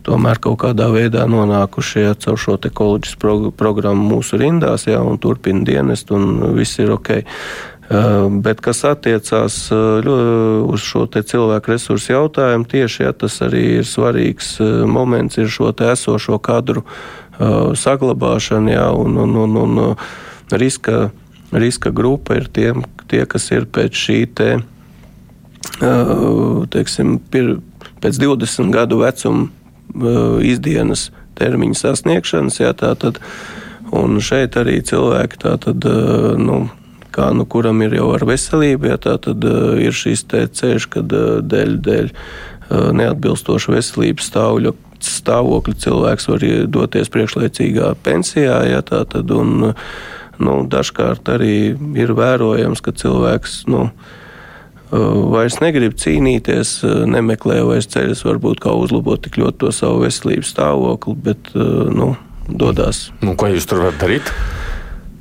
tomēr 0.05 0.39
kaut 0.41 0.59
kādā 0.63 0.89
veidā 0.93 1.25
nonākuši 1.29 2.05
ja, 2.05 2.13
caur 2.19 2.39
šo 2.39 2.57
koledžas 2.73 3.17
prog 3.19 3.49
programmu 3.57 4.15
mūsu 4.15 4.39
rindās, 4.41 4.87
ja, 4.89 5.01
un 5.05 5.19
turpina 5.21 5.65
dienest, 5.67 6.11
un 6.11 6.55
viss 6.57 6.79
ir 6.79 6.93
ok. 6.95 7.11
Bet 8.45 8.59
kas 8.61 8.83
attiecās 8.85 9.55
uz 9.73 10.83
šo 10.85 11.07
cilvēku 11.09 11.73
resursu 11.73 12.13
jautājumu, 12.13 12.67
tieši 12.69 13.07
ja, 13.07 13.13
tas 13.17 13.39
arī 13.41 13.63
ir 13.79 13.87
svarīgs 13.89 14.59
moments, 14.85 15.39
ir 15.41 15.49
šo 15.49 15.73
esošo 15.73 16.37
kadru 16.37 16.85
saglabāšana, 17.39 18.75
ja, 18.75 18.89
un, 18.93 19.17
un, 19.17 19.35
un, 19.39 19.57
un 19.63 19.95
riska, 20.51 21.09
riska 21.51 21.89
grupa 21.89 22.37
ir 22.37 22.49
tiem, 22.53 22.83
tie, 23.09 23.23
kas 23.25 23.49
ir 23.55 23.65
pēc 23.65 23.95
šī 23.95 24.19
te, 24.37 24.51
teiksim, 26.75 27.17
pir, 27.31 27.57
pēc 28.03 28.19
20 28.21 28.73
gadu 28.73 28.99
vecuma 29.03 29.47
uh, 29.47 30.39
izdienas 30.45 31.09
termiņa 31.39 31.79
sasniegšanas. 31.79 32.59
Jā, 32.61 32.73
tātad, 32.77 33.21
un 33.95 34.19
šeit 34.23 34.57
arī 34.59 34.79
cilvēki 34.85 35.41
tātad, 35.43 35.87
uh, 35.87 36.35
nu, 36.39 36.67
kā 37.15 37.31
nu 37.35 37.47
kuram 37.49 37.81
ir 37.85 37.97
jau 37.99 38.11
ar 38.15 38.27
veselību, 38.29 38.91
ja 38.91 38.99
tā 39.01 39.17
tad 39.21 39.45
uh, 39.47 39.73
ir 39.81 39.95
šis 39.95 40.25
ceļš, 40.29 40.89
kad 40.93 41.15
uh, 41.15 41.39
dēļ, 41.41 41.75
dēļ 41.87 42.13
uh, 42.13 42.91
neatbilstoša 42.99 43.75
veselības 43.77 44.31
stāvļa. 44.33 44.75
Stāvokļa 44.99 45.77
cilvēks 45.79 46.25
var 46.27 46.41
doties 46.67 47.07
priekšlaicīgā 47.13 47.93
pensijā, 48.03 48.57
ja 48.67 48.81
tā 48.83 49.05
tad, 49.07 49.31
un 49.31 49.69
nu, 50.43 50.55
dažkārt 50.67 51.31
arī 51.31 51.53
ir 51.95 52.11
vērojams, 52.17 52.81
ka 52.83 52.91
cilvēks 52.99 53.61
nu, 53.71 53.85
uh, 53.87 54.17
vairs 54.91 55.59
negrib 55.61 55.97
cīnīties, 55.99 56.79
nemeklē 57.09 57.59
vairs 57.67 57.89
ceļus, 57.93 58.23
varbūt 58.25 58.63
kā 58.63 58.73
uzlabot 58.73 59.21
tik 59.25 59.37
ļoti 59.41 59.61
to 59.63 59.73
savu 59.75 60.03
veselības 60.05 60.53
stāvokli, 60.55 61.15
bet 61.29 61.51
nu, 61.53 62.13
dodas. 62.49 63.09
Nu, 63.21 63.35
ko 63.39 63.51
jūs 63.53 63.69
tur 63.69 63.83
varat 63.85 64.01
darīt? 64.01 64.33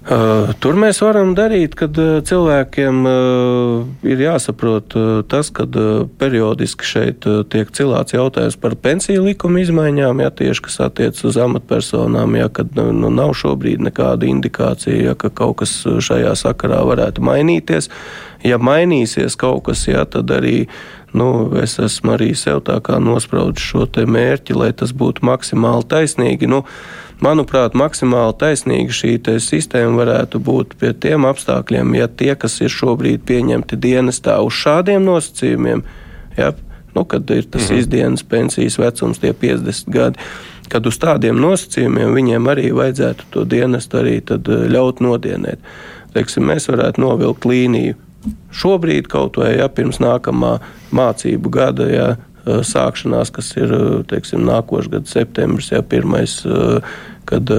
Uh, 0.08 0.54
tur 0.56 0.72
mēs 0.80 1.02
varam 1.04 1.34
darīt, 1.36 1.74
kad 1.76 1.98
uh, 2.00 2.22
cilvēkiem 2.24 3.00
uh, 3.04 3.82
ir 4.08 4.22
jāsaprot 4.22 4.94
tas, 5.28 5.50
ka 5.52 5.66
periodiski 6.16 6.86
šeit 6.88 7.26
tiek 7.52 7.68
cilāts 7.76 8.16
jautājums 8.16 8.56
par 8.56 8.78
pensiju 8.80 9.26
likuma 9.26 9.60
izmaiņām, 9.60 10.22
ja 10.24 10.30
tieši 10.32 10.64
kas 10.64 10.80
attiecas 10.86 11.26
uz 11.28 11.36
amatpersonām, 11.44 12.38
ja 12.40 12.48
kad 12.48 12.72
nu, 12.78 13.10
nav 13.12 13.34
šobrīd 13.36 13.84
nekāda 13.84 14.30
indikācija, 14.30 15.10
ja, 15.10 15.14
ka 15.18 15.28
kaut 15.28 15.58
kas 15.60 15.76
šajā 15.84 16.32
sakarā 16.40 16.80
varētu 16.88 17.24
mainīties. 17.28 17.90
Ja 18.46 18.56
mainīsies 18.62 19.36
kaut 19.36 19.66
kas, 19.68 19.84
ja, 19.90 20.06
tad 20.08 20.32
arī 20.32 20.62
nu, 21.16 21.28
es 21.62 21.78
esmu 21.80 22.16
arī 22.16 22.32
sev 22.36 22.62
tā 22.66 22.78
kā 22.84 22.98
nospraudis 23.00 23.64
šo 23.64 23.86
mērķi, 23.88 24.56
lai 24.56 24.72
tas 24.72 24.92
būtu 24.92 25.24
maksimāli 25.26 25.86
taisnīgi. 25.88 26.48
Nu, 26.50 26.64
Manuprāt, 27.18 27.74
maksimāli 27.74 28.36
taisnīga 28.38 28.94
šī 28.94 29.16
sistēma 29.42 29.96
varētu 29.98 30.38
būt 30.38 30.76
pie 30.78 30.92
tiem 30.94 31.26
apstākļiem, 31.26 31.96
ja 31.98 32.06
tie, 32.06 32.30
kas 32.38 32.60
ir 32.62 32.70
šobrīd 32.70 33.24
pieņemti 33.26 33.74
dienestā 33.74 34.36
uz 34.46 34.54
šādiem 34.54 35.02
nosacījumiem, 35.02 35.82
ja, 36.38 36.52
nu, 36.94 37.04
kad 37.04 37.26
ir 37.34 37.50
tas 37.50 37.66
-hmm. 37.66 37.78
izdienas 37.78 38.22
pensijas 38.22 38.78
vecums, 38.78 39.18
tie 39.18 39.32
50 39.32 39.90
gadi, 39.90 40.18
kad 40.68 40.86
uz 40.86 40.98
tādiem 40.98 41.40
nosacījumiem 41.42 42.14
viņiem 42.14 42.50
arī 42.52 42.70
vajadzētu 42.70 43.24
to 43.30 43.44
dienestu 43.44 43.98
arī 43.98 44.20
eh, 44.22 44.68
ļaut 44.70 45.00
nodienēt. 45.00 45.58
Teiksim, 46.14 46.46
mēs 46.46 46.68
varētu 46.70 47.00
novilkt 47.00 47.44
līniju 47.44 47.94
šobrīd, 48.54 49.08
kaut 49.10 49.36
vai 49.40 49.54
ja, 49.58 49.68
pirms 49.72 50.00
nākamā 50.02 50.56
mācību 50.94 51.52
gada, 51.52 51.88
ja, 51.92 52.08
Eh, 52.48 52.62
sākšanās, 52.64 53.32
kas 53.34 53.50
ir 53.58 53.72
eh, 53.74 53.88
teiksim, 54.08 54.44
nākošais 54.46 54.88
gada 54.92 55.10
septembris, 55.10 55.72
ja 55.72 55.82
pirmais, 55.84 56.40
eh, 56.46 56.94
kad, 57.28 57.50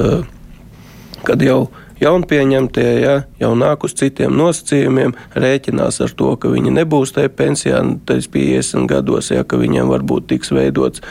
kad 1.28 1.44
jau 1.46 1.60
jaunpieņemtie 2.00 2.88
ja, 3.04 3.16
jau 3.42 3.52
nāk 3.60 3.84
uz 3.86 3.94
citiem 4.00 4.34
nosacījumiem, 4.40 5.14
rēķinās 5.36 6.00
ar 6.06 6.16
to, 6.18 6.32
ka 6.40 6.50
viņi 6.50 6.74
nebūs 6.80 7.14
tajā 7.14 7.30
pensijā, 7.36 7.84
tajā 8.10 8.32
50 8.34 8.90
gados, 8.90 9.30
ja, 9.36 9.44
ka 9.44 9.60
viņiem 9.62 9.92
varbūt 9.92 10.30
tiks 10.32 10.54
veidots 10.56 11.04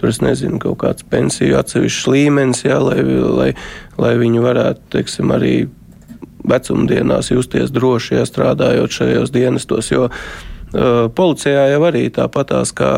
tur 0.00 0.10
es 0.10 0.18
nezinu, 0.20 0.58
kaut 0.60 0.82
kāds 0.82 1.06
pensiju 1.08 1.56
atsevišķs 1.60 2.10
līmenis, 2.10 2.64
jā, 2.66 2.80
lai, 2.82 2.98
lai, 3.06 3.52
lai 4.02 4.16
viņi 4.18 4.44
varētu, 4.44 4.88
teiksim, 4.96 5.32
arī 5.32 5.54
vecumdienās 6.48 7.30
justies 7.32 7.74
droši, 7.74 8.16
ja 8.20 8.26
strādājot 8.28 8.98
šajos 8.98 9.34
dienestos, 9.34 9.92
jo 9.92 10.08
policijā 11.16 11.68
jau 11.74 11.84
arī 11.88 12.06
tāpatās 12.14 12.72
kā 12.76 12.92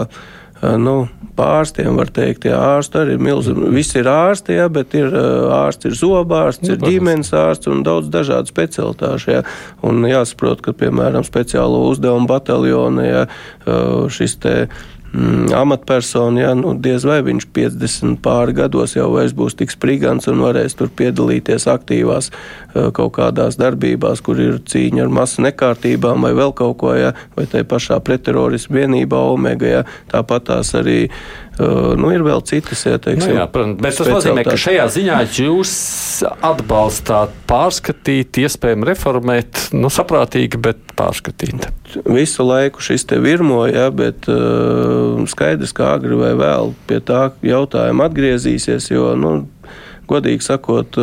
nu, 0.81 1.09
pārstiem 1.37 1.99
var 1.99 2.11
teikt, 2.15 2.47
jā, 2.49 2.57
ārsti 2.77 3.01
arī 3.01 3.17
ir 3.17 3.23
milzīgi. 3.27 3.71
Visi 3.75 3.99
ir 4.01 4.09
ārsti, 4.11 4.55
jā, 4.59 4.69
bet 4.73 4.95
ir 4.97 5.13
ārsts, 5.13 5.89
ir 5.91 5.97
zobārsts, 5.99 6.71
ir 6.71 6.79
ģimenes 6.83 7.33
ārsts 7.37 7.71
un 7.73 7.83
daudz 7.87 8.09
dažādu 8.15 8.53
specialitāšu. 8.53 9.33
Jā. 9.35 9.43
Un 9.87 10.07
jāsaprot, 10.09 10.63
ka, 10.65 10.73
piemēram, 10.79 11.27
speciālo 11.27 11.83
uzdevumu 11.91 12.31
bataljona, 12.31 13.07
jā, 13.09 13.25
šis 14.15 14.39
te 14.45 14.55
mm, 15.15 15.53
amatpersona, 15.57 16.41
ja 16.43 16.53
nu, 16.59 16.75
diez 16.75 17.07
vai 17.07 17.21
viņš 17.27 17.47
50 17.55 18.21
pāri 18.25 18.57
gados 18.59 18.97
jau 18.97 19.09
būs 19.15 19.57
tik 19.59 19.73
sprigants 19.73 20.29
un 20.31 20.43
varēs 20.45 20.77
tur 20.79 20.91
piedalīties 20.91 21.69
aktīvās 21.71 22.31
uh, 22.31 22.91
kaut 22.95 23.15
kādās 23.19 23.59
darbībās, 23.61 24.23
kur 24.25 24.41
ir 24.43 24.61
cīņa 24.61 25.07
ar 25.07 25.15
masu 25.15 25.47
nekārtībām 25.47 26.27
vai 26.27 26.35
vēl 26.37 26.53
kaut 26.59 26.79
ko, 26.83 26.93
ja, 26.99 27.15
vai 27.39 27.47
tai 27.51 27.65
pašā 27.65 28.01
pretterorismu 28.05 28.83
vienībā 28.83 29.25
Omega, 29.33 29.73
ja, 29.79 29.83
tāpat 30.13 30.51
tās 30.51 30.75
arī 30.79 31.05
Uh, 31.07 31.44
nu, 31.59 32.11
ir 32.15 32.25
vēl 32.27 32.43
citas 32.49 32.85
ieteikums. 32.89 33.29
Nu, 33.29 33.37
jā, 33.39 33.47
protams, 33.51 33.79
bet 33.85 33.99
tas 34.01 34.11
nozīmē, 34.11 34.45
ka 34.47 34.57
šajā 34.61 34.87
ziņā 34.97 35.21
jūs 35.39 35.75
atbalstāt 36.45 37.35
pārskatīt, 37.51 38.43
iespējami 38.45 38.89
reformēt, 38.91 39.69
nu, 39.77 39.91
saprātīgi, 39.93 40.61
bet 40.65 40.83
pārskatīt. 40.99 41.69
Visu 42.09 42.47
laiku 42.47 42.83
šis 42.83 43.07
te 43.11 43.21
virmo, 43.23 43.63
jā, 43.71 43.89
bet 43.95 44.29
uh, 44.31 45.23
skaidrs, 45.31 45.75
ka 45.77 45.95
agri 45.97 46.19
vai 46.19 46.35
vēl 46.39 46.75
pie 46.89 47.01
tā 47.05 47.29
jautājuma 47.45 48.09
atgriezīsies, 48.11 48.91
jo, 48.95 49.13
nu, 49.19 49.37
godīgi 50.09 50.45
sakot, 50.45 50.99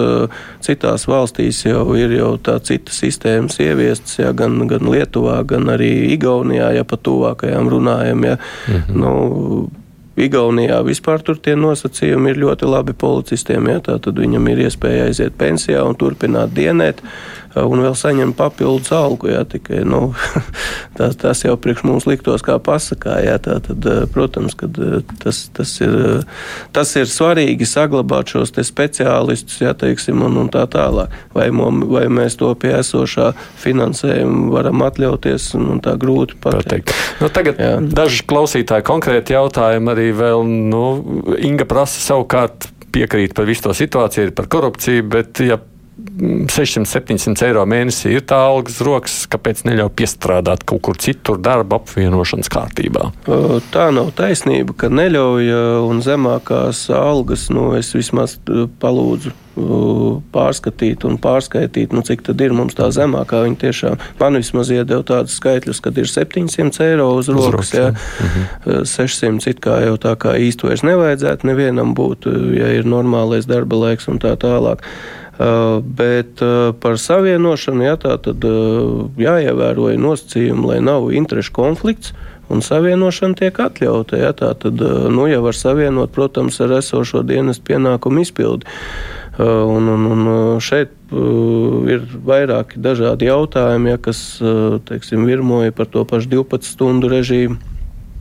citās 0.64 1.08
valstīs 1.10 1.64
jau 1.66 1.86
ir 1.98 2.14
jau 2.18 2.36
tā 2.44 2.58
cita 2.64 2.94
sistēmas 2.94 3.60
ieviestas, 3.64 4.20
ja, 4.22 4.32
gan, 4.38 4.60
gan 4.70 4.88
Lietuvā, 4.92 5.40
gan 5.48 5.72
arī 5.74 5.92
Igaunijā, 6.16 6.72
ja 6.78 6.88
pa 6.88 7.00
tuvākajām 7.02 7.70
runājam. 7.72 8.26
Ja, 8.26 8.38
-hmm. 8.38 9.02
nu, 9.02 9.72
Igaunijā 10.20 10.82
vispār 10.84 11.22
tur 11.24 11.38
tie 11.40 11.54
nosacījumi 11.56 12.34
ir 12.34 12.42
ļoti 12.42 12.68
labi 12.68 12.96
policistiem. 12.98 13.70
Ja, 13.72 13.80
tad 13.86 14.18
viņam 14.20 14.50
ir 14.52 14.66
iespēja 14.66 15.08
aiziet 15.08 15.38
pensijā 15.40 15.86
un 15.88 15.96
turpināt 15.96 16.52
dienēt. 16.58 17.00
Uh, 17.52 17.66
un 17.68 17.82
vēl 17.84 17.96
saņem 17.98 18.32
papildus 18.38 18.94
algu. 18.96 19.28
Jā, 19.32 19.44
tikai, 19.50 19.82
nu, 19.88 20.14
tas, 20.98 21.18
tas 21.20 21.44
jau 21.44 21.58
priekš 21.60 21.84
mums 21.88 22.08
liktos 22.08 22.44
kā 22.46 22.56
pasakā. 22.64 23.18
Jā, 23.26 23.38
tā, 23.44 23.58
tad, 23.64 23.88
eh, 23.88 24.04
protams, 24.12 24.56
ka 24.58 24.70
eh, 24.72 25.02
tas, 25.24 25.44
tas, 25.56 25.74
ir, 25.84 26.24
tas 26.76 26.94
ir 27.00 27.10
svarīgi 27.12 27.68
saglabāt 27.68 28.32
šos 28.32 28.54
speciālistus, 28.56 29.60
jā, 29.64 29.74
teiksim, 29.78 30.24
un, 30.24 30.38
un 30.44 30.52
tā 30.54 30.64
tālāk. 30.72 31.12
Vai, 31.36 31.50
mom, 31.56 31.84
vai 31.92 32.06
mēs 32.12 32.38
to 32.40 32.54
pie 32.60 32.74
esošā 32.80 33.32
finansējuma 33.62 34.52
varam 34.56 34.84
atļauties, 34.88 35.52
un, 35.60 35.68
un 35.76 35.82
tā 35.84 35.98
grūti 36.00 36.40
pateikt. 36.42 36.94
Nu, 37.20 37.32
tagad 37.34 37.60
jā. 37.60 37.74
daži 37.84 38.24
klausītāji 38.30 38.88
konkrēti 38.88 39.36
jautājumi 39.36 39.92
arī 39.92 40.12
vēl, 40.16 40.46
nu, 40.72 40.86
Inga 41.42 41.66
prasa 41.68 42.00
savukārt 42.04 42.70
piekrīt 42.92 43.36
par 43.36 43.48
visu 43.48 43.68
to 43.68 43.76
situāciju, 43.76 44.34
par 44.36 44.48
korupciju, 44.52 45.06
bet, 45.12 45.40
ja 45.46 45.58
600-700 46.00 47.50
eiro 47.50 47.66
mēnesī 47.68 48.14
ir 48.16 48.24
tā 48.26 48.38
algas 48.48 48.80
rokas, 48.86 49.18
kāpēc 49.32 49.66
neļauj 49.68 49.92
piestrādāt 50.00 50.64
kaut 50.68 50.82
kur 50.88 50.98
citur 51.02 51.38
darba 51.44 51.82
apvienošanas 51.82 52.50
kārtībā? 52.52 53.10
Tā 53.74 53.90
nav 53.94 54.14
taisnība, 54.18 54.76
ka 54.78 54.92
neļauj 54.92 55.52
un 55.90 56.02
zemākās 56.06 56.88
algas, 56.96 57.50
nu, 57.54 57.74
es 57.78 57.92
vismaz 57.98 58.40
palūdzu 58.82 59.36
pārskatīt 60.32 61.04
un 61.06 61.18
pārskaitīt, 61.22 61.92
nu, 61.92 62.02
cik 62.08 62.24
tad 62.24 62.42
ir 62.42 62.56
mums 62.56 62.76
tā 62.78 62.88
zemākā. 62.96 63.44
Viņa 63.46 63.60
tiešām 63.66 64.00
man 64.22 64.40
vismaz 64.40 64.72
iedeva 64.72 65.04
tādus 65.06 65.36
skaitļus, 65.42 65.82
kad 65.84 66.00
ir 66.00 66.08
700 66.08 66.86
eiro 66.88 67.10
uz 67.18 67.30
rokas, 67.30 67.44
uz 67.44 67.56
rokas 67.58 67.74
jā, 67.76 67.88
mhm. 67.92 68.86
600 68.88 69.52
it 69.52 69.60
kā 69.64 69.82
jau 69.84 69.98
tā 70.02 70.16
kā 70.16 70.38
īsti 70.40 70.70
vairs 70.70 70.86
nevajadzētu 70.88 71.52
nevienam 71.52 71.92
būt, 71.98 72.32
ja 72.56 72.72
ir 72.78 72.88
normālais 72.88 73.50
darba 73.50 73.84
laiks 73.84 74.08
un 74.12 74.24
tā 74.24 74.38
tālāk. 74.40 74.88
Uh, 75.42 75.80
bet 75.84 76.42
uh, 76.42 76.70
par 76.78 77.00
savienošanu 77.02 77.86
jā, 77.88 77.96
tā 77.98 78.18
tad 78.22 78.44
uh, 78.46 79.08
jāievēro 79.18 79.88
nosacījumi, 79.98 80.68
lai 80.70 80.76
nav 80.86 81.08
interešu 81.18 81.56
konflikts. 81.56 82.12
Un 82.52 82.62
savienošana 82.62 83.40
tiek 83.40 83.58
atļauta. 83.64 84.20
Ja, 84.20 84.34
tā 84.38 84.52
tad, 84.60 84.84
nu, 84.84 85.24
ja 85.32 85.40
var 85.42 85.56
savienot, 85.56 86.12
protams, 86.14 86.60
ar 86.62 86.76
esošo 86.82 87.24
dienas 87.24 87.62
pienākumu 87.64 88.26
izpildi. 88.26 88.68
Un, 89.40 89.88
un, 89.88 90.04
un 90.12 90.60
šeit 90.60 90.92
ir 91.16 92.04
vairāki 92.28 92.82
dažādi 92.84 93.30
jautājumi, 93.30 93.94
ja, 93.94 94.02
kas 94.04 94.20
teiksim, 94.90 95.24
virmoja 95.32 95.72
par 95.72 95.88
to 95.96 96.04
pašu 96.04 96.28
12 96.36 96.68
stundu 96.68 97.14
režīmu. 97.16 97.56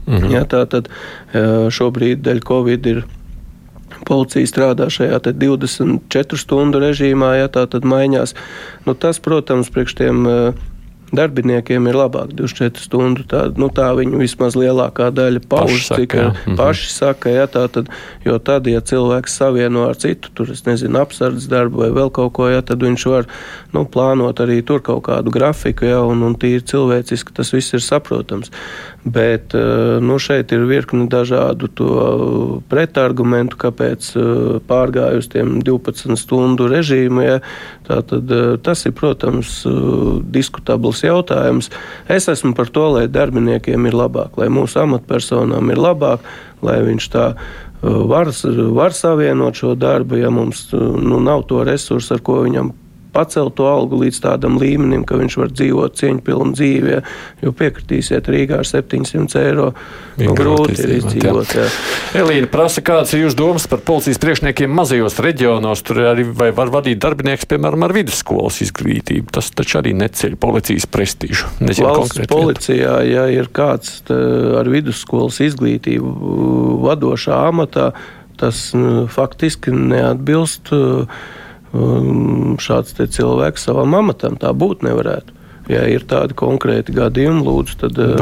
Mhm. 0.06 0.30
Ja, 0.30 0.44
tā 0.46 0.62
tad 0.70 0.92
šobrīd 1.74 2.22
dēļ 2.22 2.44
Covid 2.46 2.86
ir 2.94 3.02
policija 4.09 4.48
strādā 4.48 4.88
šajā 4.92 5.20
24 5.30 6.40
stundu 6.40 6.82
režīmā, 6.82 7.34
ja 7.40 7.53
tā 7.53 7.66
tad 7.70 7.86
maiņās. 7.88 8.36
Nu, 8.86 8.96
tas, 8.98 9.20
protams, 9.22 9.72
priekš 9.72 9.98
tiem 10.01 10.26
uh, 10.28 10.68
darbiniekiem 11.14 11.88
ir 11.90 11.98
labāk 11.98 12.32
24 12.36 12.84
stundu. 12.84 13.24
Tā, 13.28 13.42
nu, 13.59 13.68
tā 13.74 13.90
viņu 13.98 14.20
vismaz 14.20 14.57
lielākā 14.59 15.11
daļa 15.14 15.42
pauž, 15.51 15.88
cik 15.90 16.14
saka, 16.14 16.26
mhm. 16.30 16.59
paši 16.61 16.90
saka. 16.94 17.34
Ja, 17.34 17.46
tā 17.51 17.66
tad, 17.72 17.90
jo 18.26 18.38
tad, 18.42 18.68
ja 18.70 18.82
cilvēks 18.84 19.36
savieno 19.42 19.86
ar 19.90 19.98
citu, 20.01 20.32
tur, 20.34 20.53
es 20.55 20.64
nezinu, 20.68 21.01
apsardzes 21.03 21.51
darbu 21.51 21.84
vai 21.84 21.90
vēl 21.96 22.12
kaut 22.14 22.34
ko, 22.38 22.51
ja, 22.53 22.62
tad 22.66 22.84
viņš 22.86 23.07
var 23.11 23.28
nu, 23.74 23.84
plānot 23.90 24.42
arī 24.42 24.61
tur 24.66 24.82
kaut 24.86 25.05
kādu 25.09 25.34
grafiku, 25.34 25.88
ja, 25.90 26.01
un, 26.07 26.24
un 26.26 26.38
tīri 26.38 26.62
cilvēciski 26.66 27.34
tas 27.36 27.53
viss 27.55 27.76
ir 27.76 27.84
saprotams. 27.84 28.55
Bet 29.05 29.55
eh, 29.55 29.96
nu, 30.05 30.18
šeit 30.20 30.53
ir 30.53 30.66
virkni 30.68 31.07
dažādu 31.09 31.70
pretargumentu, 32.68 33.57
kāpēc 33.62 34.09
eh, 34.12 34.26
pārgāju 34.68 35.22
uz 35.22 35.28
tiem 35.32 35.55
12 35.64 36.18
stundu 36.20 36.68
režīmu. 36.68 37.22
Ja, 37.24 37.38
Tātad, 37.88 38.28
eh, 38.28 38.59
tas 38.61 38.84
ir, 38.84 38.92
protams, 38.92 39.62
diskutabls 40.28 41.01
jautājums. 41.07 41.70
Es 42.12 42.28
esmu 42.28 42.53
par 42.55 42.68
to, 42.68 42.90
lai 42.98 43.07
darbiniekiem 43.09 43.88
ir 43.88 43.96
labāk, 43.96 44.36
lai 44.36 44.51
mūsu 44.53 44.82
amatpersonām 44.84 45.72
ir 45.72 45.80
labāk, 45.80 46.20
lai 46.62 46.76
viņš 46.84 47.09
tā 47.11 47.32
var, 47.80 48.28
var 48.76 48.92
savienot 48.92 49.57
šo 49.57 49.72
darbu, 49.80 50.20
ja 50.20 50.28
mums 50.28 50.66
nu, 50.76 51.16
nav 51.24 51.46
to 51.48 51.64
resursu, 51.64 52.18
ar 52.18 52.20
ko 52.20 52.42
viņam 52.44 52.74
pacelt 53.12 53.56
to 53.58 53.66
algu 53.68 53.98
līdz 54.04 54.20
tādam 54.24 54.58
līmenim, 54.61 55.04
ka 55.08 55.18
viņš 55.20 55.36
var 55.40 55.52
dzīvot 55.54 55.98
cieņpilnu 56.00 56.54
dzīvi. 56.56 56.92
Ja, 56.94 57.00
jo 57.44 57.52
piekritīsiet, 57.56 58.28
Rīgā 58.30 58.61
ar 58.62 58.68
700 58.68 59.40
eiro 59.42 59.70
nu, 60.20 60.34
grūti 60.36 60.76
ir 60.84 60.94
izdzīvot. 60.98 61.54
Elīna 62.20 62.50
prasa, 62.52 62.84
kādas 62.84 63.14
ir 63.14 63.24
jūsu 63.24 63.38
domas 63.38 63.66
par 63.70 63.82
policijas 63.86 64.20
priekšniekiem 64.22 64.72
mazajos 64.80 65.18
reģionos? 65.24 65.84
Tur 65.86 66.02
arī 66.12 66.26
var 66.36 66.72
vadīt 66.72 67.00
darbinieks, 67.02 67.48
piemēram, 67.50 67.86
ar 67.86 67.96
vidusskolas 67.96 68.61
izglītību. 68.66 69.30
Tas 69.34 69.50
taču 69.56 69.80
arī 69.82 69.94
neceļ 69.98 70.38
policijas 70.40 70.88
prestižu. 70.90 71.50
Nezinu, 71.64 71.90
Valsts 71.90 72.30
policijā, 72.30 73.00
ja 73.08 73.26
ir 73.32 73.50
kāds 73.54 74.00
ar 74.11 74.70
vidusskolas 74.70 75.40
izglītību 75.44 76.80
vadošā 76.84 77.44
amatā, 77.50 77.90
tas 78.40 78.70
faktiski 79.12 79.72
neatbilst 79.74 80.72
uh, 80.72 81.20
šāds 81.72 82.96
cilvēks 82.98 83.68
savam 83.68 83.94
amatam. 83.98 84.38
Tā 84.40 84.52
būt 84.56 84.82
nevarētu. 84.86 85.36
Ja 85.70 85.84
ir 85.86 86.02
tādi 86.08 86.34
konkrēti 86.34 86.94
gadījumi, 86.96 87.44
lūdzu, 87.46 87.76
tad 87.84 87.98
uh, 88.02 88.16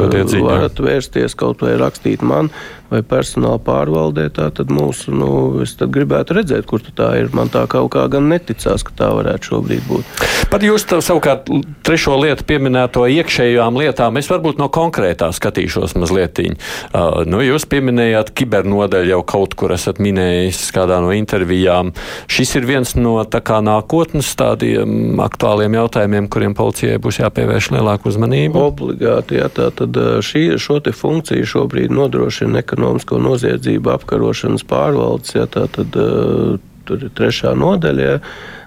varat 0.45 0.77
vērsties 0.85 1.33
kaut 1.39 1.63
vai 1.65 1.79
rakstīt 1.81 2.21
man 2.21 2.51
vai 2.89 3.01
personāla 3.05 3.59
pārvaldē, 3.61 4.27
tad 4.33 4.71
mūsu, 4.73 5.13
nu, 5.13 5.29
es 5.63 5.75
tad 5.79 5.93
gribētu 5.93 6.37
redzēt, 6.39 6.65
kur 6.69 6.81
tā 6.81 7.11
ir. 7.21 7.29
Man 7.35 7.51
tā 7.53 7.65
kaut 7.69 7.91
kā 7.93 8.05
gan 8.11 8.29
neticās, 8.31 8.83
ka 8.85 8.95
tā 8.97 9.09
varētu 9.13 9.51
šobrīd 9.51 9.85
būt. 9.89 10.23
Pat 10.49 10.63
jūs 10.65 10.87
savukārt 10.89 11.49
trešo 11.85 12.15
lietu 12.17 12.45
pieminēto 12.49 13.05
iekšējām 13.09 13.77
lietām, 13.77 14.17
es 14.17 14.29
varbūt 14.31 14.57
no 14.61 14.69
konkrētā 14.73 15.29
skatīšos 15.35 15.95
mazliet. 15.99 16.39
Uh, 16.39 17.23
nu, 17.25 17.39
jūs 17.41 17.65
pieminējāt 17.69 18.29
kibernodeļu 18.37 19.13
jau 19.13 19.21
kaut 19.27 19.55
kur 19.57 19.73
esat 19.73 19.97
minējis 20.03 20.69
kādā 20.75 20.99
no 21.03 21.09
intervijām. 21.15 21.91
Šis 22.29 22.53
ir 22.59 22.67
viens 22.69 22.93
no 22.97 23.15
tā 23.25 23.41
kā 23.45 23.59
nākotnes 23.65 24.29
tādiem 24.39 25.19
aktuāliem 25.23 25.77
jautājumiem, 25.79 26.29
kuriem 26.31 26.55
policijai 26.57 26.99
būs 27.01 27.21
jāpievērš 27.23 27.71
lielāku 27.75 28.11
uzmanību. 28.11 28.61
Obligāti, 28.69 29.39
jā, 29.41 29.49
tā 29.53 29.69
tad 29.75 29.97
šī, 30.25 30.45
šo 30.61 30.79
te 30.85 30.93
funkciju 30.95 31.49
šobrīd 31.49 31.93
nodrošina 31.93 32.61
ekonomisko 32.79 33.19
noziedzību 33.23 33.91
apkarošanas 33.91 34.63
pārvaldes, 34.69 35.35
ja 35.35 35.45
tā 35.51 35.67
tad 35.75 35.99
uh, 35.99 36.55
tur 36.87 37.03
ir 37.03 37.11
trešā 37.17 37.53
nodaļa. 37.59 38.07
Ja, 38.07 38.15
uh, 38.23 38.57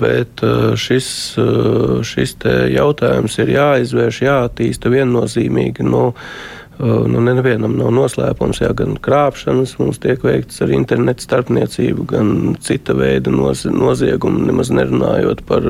Bet 0.00 0.40
šis, 0.80 1.06
šis 2.08 2.36
jautājums 2.72 3.38
ir 3.38 3.54
jāizvērš, 3.54 4.20
jāattīsta 4.24 4.92
viennozīmīgi. 4.92 5.86
Nu, 5.86 6.10
Nu, 6.74 7.20
nevienam 7.22 7.76
nav 7.78 7.92
noslēpums, 7.94 8.58
ja 8.58 8.72
gan 8.74 8.96
krāpšanas 8.98 9.76
mums 9.78 10.00
tiek 10.02 10.24
veikts 10.26 10.58
ar 10.64 10.72
internetu 10.74 11.22
starpniecību, 11.22 12.06
gan 12.10 12.32
cita 12.58 12.96
veida 12.98 13.30
noz, 13.30 13.62
noziegumu, 13.70 14.42
nemaz 14.48 14.72
nerunājot 14.74 15.44
par 15.46 15.68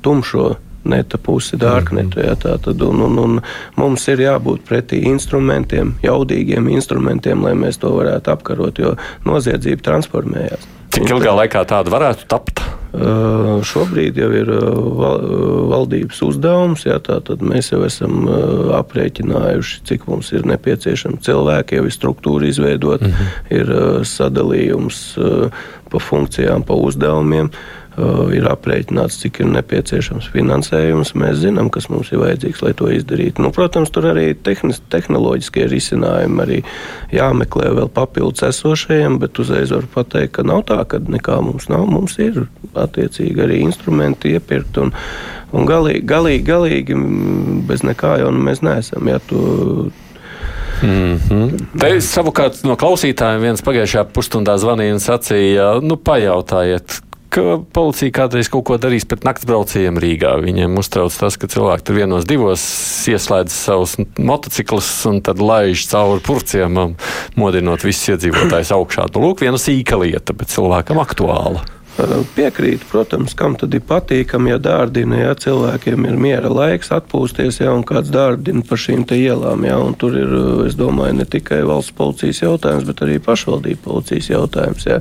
tumšo 0.00 0.54
neta 0.84 1.18
pusi, 1.18 1.58
dārknetu. 1.60 2.20
Ja, 2.24 2.36
tad, 2.36 2.68
un, 2.68 3.02
un, 3.08 3.18
un 3.18 3.40
mums 3.80 4.06
ir 4.12 4.24
jābūt 4.24 4.64
pretī 4.68 5.04
instrumentiem, 5.10 5.96
jaudīgiem 6.04 6.70
instrumentiem, 6.74 7.44
lai 7.44 7.56
mēs 7.58 7.80
to 7.82 7.92
varētu 7.96 8.34
apkarot, 8.34 8.80
jo 8.80 8.94
noziedzība 9.28 9.90
transformējās. 9.90 10.70
Cik 10.94 11.10
ilgā 11.10 11.32
laikā 11.34 11.64
tāda 11.66 11.90
varētu 11.90 12.26
tapt? 12.30 12.62
Uh, 12.94 13.58
šobrīd 13.66 14.14
jau 14.20 14.28
ir 14.30 14.50
val, 14.94 15.24
valdības 15.72 16.20
uzdevums. 16.22 16.84
Jā, 16.86 17.00
tātad 17.02 17.42
mēs 17.42 17.72
jau 17.72 17.80
esam 17.82 18.28
uh, 18.28 18.76
aprēķinājuši, 18.78 19.80
cik 19.90 20.06
mums 20.06 20.30
ir 20.36 20.46
nepieciešami 20.46 21.18
cilvēki, 21.26 21.80
jau 21.80 21.88
ir 21.88 21.96
struktūra 21.96 22.46
izveidota, 22.46 23.08
mm 23.08 23.16
-hmm. 23.16 23.56
ir 23.58 23.72
uh, 23.74 24.04
sadalījums 24.06 25.00
pa 25.90 25.98
funkcijām, 25.98 26.62
pa 26.62 26.78
uzdevumiem. 26.78 27.50
Uh, 27.50 27.83
Uh, 27.83 27.83
ir 28.34 28.46
aprēķināts, 28.50 29.20
cik 29.22 29.40
ir 29.42 29.50
nepieciešams 29.54 30.26
finansējums. 30.34 31.14
Mēs 31.18 31.40
zinām, 31.44 31.70
kas 31.74 31.86
mums 31.92 32.10
ir 32.12 32.22
vajadzīgs, 32.22 32.62
lai 32.64 32.72
to 32.78 32.90
izdarītu. 32.90 33.44
Nu, 33.44 33.52
protams, 33.54 33.92
tur 33.94 34.08
arī 34.10 34.32
tehnis, 34.34 34.80
tehnoloģiskie 34.92 35.68
risinājumi 35.70 36.44
arī 36.44 36.60
jāmeklē 37.14 37.70
vēl 37.78 37.90
papildus 37.94 38.46
esošajiem, 38.50 39.20
bet 39.22 39.38
uzreiz 39.42 39.74
var 39.74 39.86
pateikt, 39.94 40.34
ka 40.38 40.46
nav 40.46 40.64
tā, 40.70 40.80
ka 40.90 40.98
nekā 40.98 41.38
mums 41.44 41.70
nav. 41.70 41.86
Mums 41.90 42.18
ir 42.22 42.46
attiecīgi 42.74 43.46
arī 43.46 43.60
instrumenti 43.62 44.34
iepirkt. 44.34 44.80
Un, 44.82 44.94
un 45.54 45.68
galīgi, 45.70 46.02
galīgi, 46.10 46.46
galīgi 46.50 46.98
bez 47.68 47.86
nekā 47.86 48.18
jau 48.24 48.32
nu 48.34 48.42
mēs 48.48 48.64
neesam. 48.66 49.12
Ja, 49.12 49.22
tu, 49.22 49.92
Mm 50.82 51.18
-hmm. 51.28 51.64
Te 51.78 52.00
savukārt 52.00 52.64
no 52.64 52.76
klausītājiem 52.76 53.40
viens 53.40 53.62
pagājušajā 53.62 54.04
pusstundā 54.12 54.56
zvanīja 54.58 54.92
un 54.92 55.00
sacīja, 55.00 55.80
nu, 55.82 55.96
pajautājiet, 55.96 57.00
ka 57.34 57.58
policija 57.74 58.14
kādreiz 58.14 58.48
kaut 58.52 58.66
ko 58.68 58.78
darīs 58.80 59.06
pret 59.08 59.24
naktsbraucējiem 59.26 59.98
Rīgā. 60.02 60.34
Viņiem 60.44 60.78
uztrauc 60.80 61.14
tas, 61.18 61.38
ka 61.40 61.50
cilvēki 61.50 61.86
tur 61.86 61.98
vienos 61.98 62.28
divos 62.28 62.64
ieslēdz 63.10 63.54
savus 63.54 63.96
motociklus 64.18 64.90
un 65.10 65.20
tad 65.24 65.42
laiž 65.42 65.86
cauri 65.90 66.22
purciem, 66.24 66.96
modinot 67.40 67.86
visus 67.86 68.14
iedzīvotājus 68.14 68.74
augšā. 68.78 69.08
Nu, 69.14 69.28
lūk, 69.28 69.42
viena 69.44 69.60
sīka 69.60 69.98
lieta, 70.00 70.36
bet 70.36 70.54
cilvēkam 70.54 71.02
aktuāla. 71.02 71.73
Piekrīt, 71.94 72.82
protams, 72.90 73.36
kam 73.38 73.54
tad 73.54 73.74
ir 73.76 73.82
patīkami, 73.86 74.50
ja 74.50 74.58
dārdina, 74.58 75.20
ja 75.20 75.34
cilvēkiem 75.38 76.08
ir 76.08 76.16
miera 76.18 76.50
laiks 76.50 76.90
atpūsties, 76.94 77.60
ja 77.62 77.70
un 77.70 77.84
kāds 77.86 78.10
dārdina 78.10 78.64
par 78.66 78.80
šīm 78.82 79.04
ielām. 79.14 79.62
Ja, 79.62 79.78
tur 79.98 80.16
ir, 80.18 80.32
es 80.66 80.74
domāju, 80.74 81.20
ne 81.20 81.26
tikai 81.30 81.60
valsts 81.62 81.94
policijas 81.94 82.42
jautājums, 82.42 82.88
bet 82.88 83.04
arī 83.06 83.20
pašvaldību 83.22 83.84
policijas 83.84 84.32
jautājums. 84.32 84.86
Ja. 84.90 84.98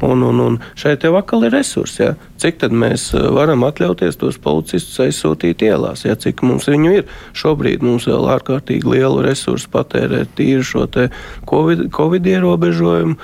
Un, 0.00 0.24
un, 0.24 0.40
un 0.40 0.56
šeit 0.80 1.04
jau 1.04 1.12
atkal 1.18 1.44
ir 1.44 1.52
resursi. 1.52 2.06
Ja. 2.06 2.14
Cik 2.40 2.62
tad 2.62 2.72
mēs 2.72 3.10
varam 3.12 3.66
atļauties 3.68 4.16
tos 4.16 4.40
policistus 4.40 4.96
aizsūtīt 5.04 5.60
ielās? 5.66 6.06
Ja, 6.08 6.16
cik 6.16 6.40
mums 6.46 6.70
viņu 6.72 6.94
ir? 7.02 7.12
Šobrīd 7.36 7.84
mums 7.84 8.08
vēl 8.08 8.30
ārkārtīgi 8.38 8.88
lielu 8.96 9.20
resursu 9.28 9.68
patērēt 9.76 10.32
tīri 10.40 10.64
šo 10.64 10.88
COVID, 10.88 11.90
COVID 11.92 12.32
ierobežojumu 12.32 13.20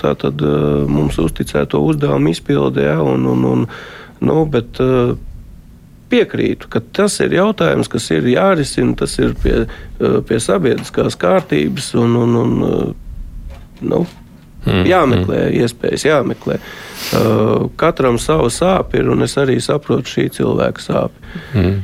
tā 0.00 0.14
tad 0.20 0.42
mums 0.90 1.20
uzticēto 1.22 1.80
uzdevumu 1.84 2.32
izpildē. 2.32 2.88
Ja, 2.92 2.98
un, 3.02 3.26
un, 3.30 3.46
un, 3.50 3.64
nu, 4.24 4.42
bet, 4.50 4.80
piekrītu, 6.14 6.68
ka 6.70 6.82
tas 6.94 7.16
ir 7.24 7.34
jautājums, 7.34 7.88
kas 7.90 8.10
ir 8.14 8.26
jārisina, 8.28 8.94
tas 8.98 9.16
ir 9.18 9.34
pie, 9.40 9.64
pie 10.28 10.40
sabiedriskās 10.42 11.16
kārtības 11.20 11.92
un, 12.00 12.16
un, 12.20 12.36
un 12.42 12.54
nu, 13.84 14.04
mm, 14.64 14.84
jāmeklē 14.90 15.40
mm. 15.48 15.56
iespējas, 15.62 16.06
jāmeklē. 16.08 16.60
Katram 17.80 18.20
savu 18.22 18.50
sāpju 18.52 19.02
ir, 19.02 19.10
un 19.14 19.26
es 19.26 19.36
arī 19.40 19.58
saprotu 19.64 20.16
šī 20.16 20.28
cilvēka 20.38 20.84
sāpju. 20.84 21.34
Mm. 21.54 21.76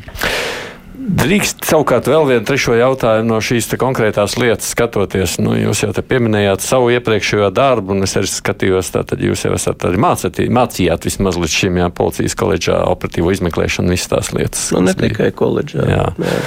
Drīkst 1.10 1.64
savukārt 1.66 2.06
vēl 2.06 2.26
vienu 2.28 2.44
trešo 2.46 2.76
jautājumu 2.78 3.32
no 3.32 3.38
šīs 3.42 3.66
konkrētās 3.80 4.36
lietas 4.38 4.68
skatoties. 4.70 5.38
Nu, 5.42 5.56
jūs 5.58 5.82
jau 5.82 5.90
te 5.96 6.04
pieminējāt 6.06 6.62
savu 6.62 6.92
iepriekšējo 6.94 7.48
darbu, 7.56 7.96
un 7.96 8.06
es 8.06 8.14
arī 8.20 8.30
skatījos, 8.30 8.92
tātad 8.94 9.22
jūs 9.24 9.42
jau 9.46 9.50
esat 9.56 9.88
arī 9.88 9.98
mācīt, 9.98 10.38
mācījāt 10.54 11.08
vismaz 11.08 11.40
līdz 11.40 11.56
šim 11.56 11.80
jā, 11.82 11.88
policijas 11.98 12.38
koledžā 12.38 12.78
operatīvo 12.92 13.34
izmeklēšanu, 13.34 13.90
visas 13.90 14.12
tās 14.12 14.30
lietas. 14.36 14.68
Nu, 14.76 14.84
ne 14.86 14.94
tikai 14.94 15.32
koledžā. 15.34 15.88
Jā. 15.90 16.06
Jā. 16.14 16.40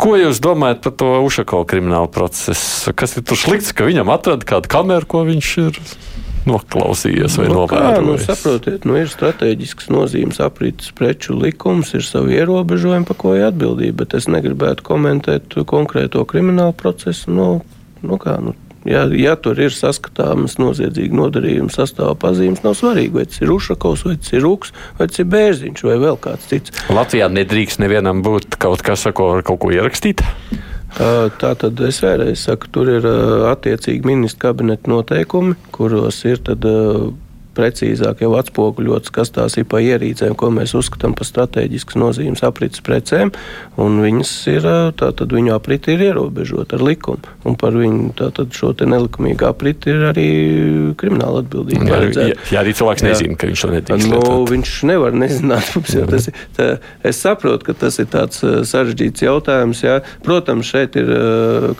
Ko 0.00 0.16
jūs 0.20 0.42
domājat 0.44 0.84
par 0.84 0.98
to 1.00 1.14
Ušako 1.24 1.64
kriminālu 1.70 2.12
procesu? 2.12 2.92
Kas 2.92 3.16
ir 3.16 3.24
tur 3.24 3.40
slikts, 3.40 3.72
ka 3.72 3.88
viņam 3.88 4.12
atrada 4.12 4.52
kādu 4.52 4.68
kameru, 4.72 5.08
ko 5.08 5.24
viņš 5.30 5.54
ir? 5.64 5.80
Noklausījies 6.48 7.36
vai 7.40 7.48
nu, 7.50 7.58
novērojis? 7.58 8.06
Nu, 8.06 8.16
saprotiet, 8.24 8.86
nu, 8.88 8.96
ir 9.00 9.10
strateģisks 9.12 9.90
nozīmes 9.92 10.40
aprītas 10.44 10.94
preču 10.96 11.36
likums, 11.36 11.92
ir 11.96 12.06
savi 12.06 12.38
ierobežojumi, 12.38 13.08
pa 13.08 13.18
ko 13.18 13.36
ir 13.36 13.50
atbildība, 13.50 14.04
bet 14.04 14.16
es 14.20 14.30
negribētu 14.30 14.86
komentēt 14.86 15.60
konkrēto 15.68 16.24
kriminālu 16.28 16.76
procesu. 16.76 17.32
Nu, 17.34 17.52
nu 18.06 18.20
kā, 18.20 18.38
nu, 18.40 18.56
Ja, 18.88 19.02
ja 19.12 19.34
tur 19.36 19.58
ir 19.60 19.74
saskatāmas 19.76 20.54
noziedzīga 20.56 21.12
nodarījuma 21.18 21.68
sastāvā 21.74 22.14
pazīmes, 22.16 22.62
nav 22.64 22.78
svarīgi, 22.78 23.12
vai 23.12 23.26
tas 23.28 23.42
ir 23.42 23.52
Ušakovs, 23.52 24.06
vai 24.08 24.14
tas 24.16 24.32
ir 24.32 24.40
Rūks, 24.46 24.72
vai 24.96 25.08
tas 25.10 25.20
ir 25.20 25.28
Bērziņš, 25.34 25.84
vai 25.84 25.98
vēl 26.00 26.16
kāds 26.24 26.48
cits. 26.48 26.72
Latvijā 26.88 27.28
nedrīkst 27.28 27.82
nevienam 27.84 28.24
būt 28.24 28.56
kaut 28.56 28.80
kas, 28.86 29.04
ko 29.12 29.34
ar 29.36 29.44
kaut 29.44 29.60
ko 29.66 29.74
ierakstīt. 29.76 30.24
Tā 30.98 31.52
tad 31.56 31.80
es 31.86 32.00
vēlreiz 32.02 32.42
saku, 32.48 32.68
tur 32.74 32.90
ir 32.90 33.06
attiecīgi 33.50 34.08
ministra 34.08 34.50
kabineta 34.50 34.90
noteikumi, 34.90 35.54
kuros 35.74 36.18
ir 36.28 36.42
tad 36.44 36.66
precīzāk 37.56 38.22
jau 38.24 38.32
atspoguļots, 38.38 39.12
kas 39.14 39.32
tās 39.34 39.56
ir 39.60 39.66
pa 39.70 39.80
ierīcēm, 39.84 40.36
ko 40.38 40.50
mēs 40.54 40.74
uzskatām 40.78 41.14
par 41.18 41.28
strateģiskas 41.28 41.98
nozīmes 42.00 42.44
aprits 42.46 42.82
precēm, 42.84 43.32
un 43.80 43.98
viņas 44.04 44.32
ir, 44.52 44.68
tātad 45.00 45.34
viņu 45.34 45.54
apriti 45.56 45.94
ir 45.96 46.04
ierobežota 46.10 46.78
ar 46.78 46.84
likumu, 46.86 47.34
un 47.48 47.56
par 47.60 47.76
viņu 47.76 48.12
tātad 48.20 48.54
šo 48.56 48.72
te 48.78 48.88
nelikumīgu 48.88 49.48
apriti 49.48 49.92
ir 49.92 50.06
arī 50.12 50.28
krimināla 51.00 51.42
atbildība. 51.44 51.88
Jā, 51.90 52.00
jā, 52.14 52.28
jā, 52.52 52.60
arī 52.62 52.74
cilvēks 52.76 53.04
jā. 53.04 53.12
nezina, 53.12 53.38
ka 53.40 53.50
viņš 53.50 53.64
to 53.64 53.72
nedrīkst. 53.74 54.12
Nu, 54.12 54.22
viņš 54.50 54.74
nevar 54.90 55.16
nezināt, 55.16 55.72
jo 55.96 56.06
tas 56.10 56.30
ir, 56.30 56.44
tā, 56.56 56.68
es 57.06 57.20
saprotu, 57.20 57.66
ka 57.70 57.76
tas 57.86 57.98
ir 58.02 58.10
tāds 58.12 58.44
sarežģīts 58.44 59.26
jautājums, 59.26 59.82
jā. 59.84 60.00
Protams, 60.26 60.70
šeit 60.70 60.98
ir 61.00 61.10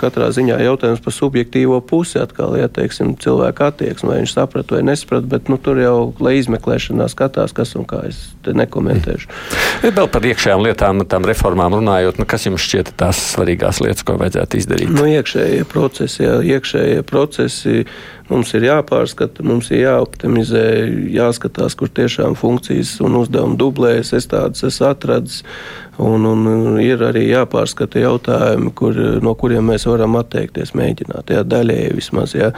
katrā 0.01 0.31
ziņā 0.35 0.59
jautājums 0.65 1.03
par 1.05 1.15
subjektīvo 1.15 1.81
pusi 1.87 2.19
atkal, 2.21 2.57
ja, 2.59 2.71
teiksim, 2.73 3.15
cilvēka 3.21 3.71
attieksmi, 3.71 4.11
vai 4.11 4.21
viņš 4.23 4.35
saprat 4.37 4.75
vai 4.75 4.83
nesprat, 4.87 5.27
bet, 5.31 5.51
nu, 5.53 5.60
tur 5.65 5.81
jau, 5.81 5.97
lai 6.23 6.37
izmeklēšanā 6.41 7.07
skatās, 7.13 7.55
kas 7.57 7.75
un 7.79 7.87
kā 7.89 8.03
es 8.11 8.23
te 8.45 8.57
nekomentēšu. 8.57 9.31
Mm. 9.81 9.95
Vēl 9.97 10.09
par 10.13 10.25
iekšējām 10.29 10.63
lietām, 10.65 11.01
tām 11.09 11.25
reformām 11.29 11.75
runājot, 11.79 12.19
nu, 12.21 12.27
kas 12.29 12.45
jums 12.47 12.63
šķiet 12.65 12.93
tās 13.01 13.19
svarīgās 13.33 13.81
lietas, 13.81 14.05
ko 14.07 14.17
vajadzētu 14.21 14.59
izdarīt? 14.61 14.93
Nu, 14.93 15.07
iekšējie 15.09 15.65
procesi, 15.71 16.23
jā, 16.25 16.35
iekšējie 16.57 17.05
procesi 17.09 17.85
Mums 18.31 18.53
ir 18.55 18.63
jāpārskata, 18.69 19.43
mums 19.43 19.73
ir 19.75 19.83
jāoptimizē, 19.89 20.65
jāskatās, 21.11 21.75
kur 21.75 21.91
tiešām 21.91 22.37
funkcijas 22.39 22.93
un 23.03 23.19
uzdevumi 23.19 23.59
dublējas. 23.59 24.13
Es 24.21 24.31
tādas 24.31 24.63
esmu 24.69 24.87
atradis. 24.93 25.41
Un, 26.01 26.25
un 26.25 26.79
ir 26.81 27.03
arī 27.05 27.27
jāpārskata 27.27 28.01
jautājumi, 28.01 28.71
kur, 28.79 28.97
no 29.21 29.35
kuriem 29.37 29.67
mēs 29.69 29.85
varam 29.91 30.15
atteikties, 30.17 30.71
mēģināt. 30.79 31.35
Jā, 31.35 31.43
daļēji 31.45 31.91
vismaz. 31.99 32.37
Jā. 32.39 32.53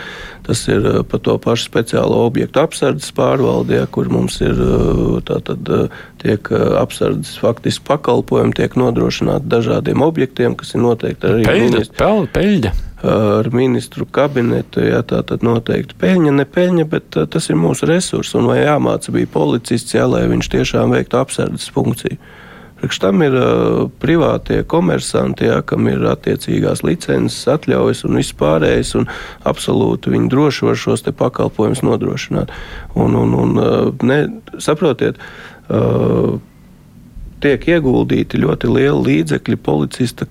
Tas 0.47 0.63
ir 0.71 0.85
uh, 0.85 1.01
par 1.09 1.25
to 1.25 1.39
pašu 1.43 1.67
speciālo 1.71 2.21
objektu 2.29 2.63
apsardzes 2.63 3.11
pārvaldi, 3.17 3.81
jā, 3.81 3.89
kur 3.97 4.13
mums 4.13 4.39
ir 4.45 4.61
uh, 4.63 5.19
tātad 5.27 5.73
uh, 5.73 5.99
tiek 6.23 6.53
apsardzes 6.53 7.41
faktiski 7.43 7.89
pakalpojumi, 7.89 8.55
tiek 8.61 8.79
nodrošināti 8.79 9.51
dažādiem 9.57 10.05
objektiem, 10.05 10.55
kas 10.55 10.77
ir 10.77 10.85
noteikti 10.85 11.33
arī. 11.33 11.45
Peļņa, 11.49 11.85
peļņa. 11.99 12.33
peļņa 12.37 12.79
ar 13.03 13.49
ministru 13.55 14.07
kabinetu. 14.07 14.85
Jā, 14.87 15.03
tā 15.07 15.23
tad 15.27 15.43
noteikti 15.47 15.99
peļņa, 15.99 16.37
ne 16.37 16.47
peļņa, 16.47 16.87
bet 16.91 17.19
tas 17.35 17.51
ir 17.51 17.59
mūsu 17.59 17.89
resurs. 17.91 18.35
Un 18.39 18.47
vai 18.51 18.63
jāmāca 18.63 19.15
bija 19.15 19.31
policists, 19.33 19.97
jā, 19.97 20.07
lai 20.11 20.25
viņš 20.31 20.53
tiešām 20.55 20.95
veiktu 20.95 21.19
apsardzes 21.23 21.73
funkciju. 21.75 22.21
Priekš 22.83 22.99
tam 22.99 23.21
ir 23.23 23.35
uh, 23.39 23.85
privātie 24.03 24.65
komersanti, 24.67 25.47
jā, 25.47 25.61
kam 25.63 25.87
ir 25.87 26.03
attiecīgās 26.11 26.81
licences, 26.83 27.45
atļaujas 27.47 28.01
un 28.09 28.19
viss 28.19 28.35
pārējais, 28.35 28.97
un 28.99 29.07
absolūti 29.47 30.11
viņi 30.11 30.31
droši 30.33 30.67
var 30.67 30.81
šos 30.83 31.07
pakalpojumus 31.07 31.85
nodrošināt. 31.87 32.51
Un, 32.99 33.15
un, 33.15 33.37
un, 33.39 33.55
uh, 33.63 34.03
ne, 34.03 34.19
saprotiet, 34.59 35.23
uh, 35.71 36.41
tiek 37.43 37.69
ieguldīti 37.71 38.43
ļoti 38.43 38.75
lieli 38.75 39.07
līdzekļi 39.07 39.63
policista 39.63 40.27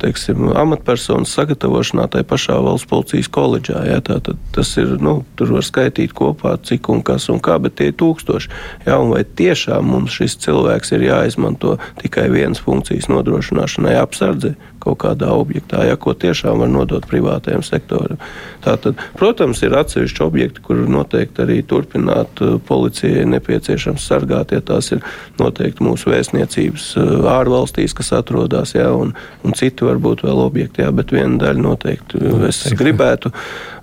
teiksim, 0.00 0.48
amatpersonas 0.56 1.32
sagatavošanā 1.36 2.06
tajā 2.12 2.26
pašā 2.28 2.56
valsts 2.64 2.88
policijas 2.88 3.28
koledžā. 3.32 3.82
Ja, 3.88 4.00
tā, 4.04 4.18
tas 4.54 4.70
ir, 4.80 4.96
nu, 5.02 5.16
tur 5.38 5.54
var 5.58 5.66
skaitīt 5.66 6.14
kopā, 6.16 6.56
cik 6.64 6.88
un 6.92 7.02
kas 7.06 7.28
un 7.32 7.42
kā, 7.44 7.58
bet 7.62 7.76
tie 7.78 7.90
ir 7.92 7.98
tūkstoši. 8.00 8.52
Ja, 8.86 8.98
vai 9.04 9.24
tiešām 9.24 9.90
mums 9.92 10.16
šis 10.16 10.38
cilvēks 10.44 10.94
ir 10.96 11.08
jāizmanto 11.08 11.76
tikai 12.00 12.30
vienas 12.32 12.62
funkcijas 12.64 13.10
nodrošināšanai 13.12 13.96
apsardzē, 14.00 14.54
kaut 14.84 15.00
kādā 15.02 15.30
objektā, 15.34 15.84
ja, 15.88 15.96
ko 16.00 16.14
tiešām 16.14 16.62
var 16.62 16.70
nodot 16.70 17.06
privātajam 17.08 17.64
sektoram. 17.64 18.20
Tātad, 18.64 19.00
protams, 19.18 19.62
ir 19.64 19.76
atsevišķi 19.78 20.24
objekti, 20.24 20.64
kur 20.64 20.84
noteikti 20.90 21.44
arī 21.44 21.58
turpināt 21.66 22.42
uh, 22.44 22.56
policijai 22.68 23.24
nepieciešams 23.34 24.04
sargāt, 24.04 24.54
ja 24.54 24.62
tās 24.64 24.92
ir 24.94 25.04
noteikti 25.40 25.84
mūsu 25.84 26.12
vēstniecības 26.12 26.88
uh, 27.00 27.14
ārvalstīs, 27.34 27.96
kas 27.96 28.12
atrodas, 28.16 28.74
ja, 28.76 28.90
un, 28.94 29.14
un 29.44 29.56
citi 29.56 29.86
varbūt 29.86 30.24
vēl 30.26 30.42
objekti, 30.44 30.84
ja, 30.84 30.92
bet 30.94 31.14
viena 31.14 31.40
daļa 31.46 31.64
noteikti 31.64 32.20
es 32.48 32.64
gribētu 32.78 33.32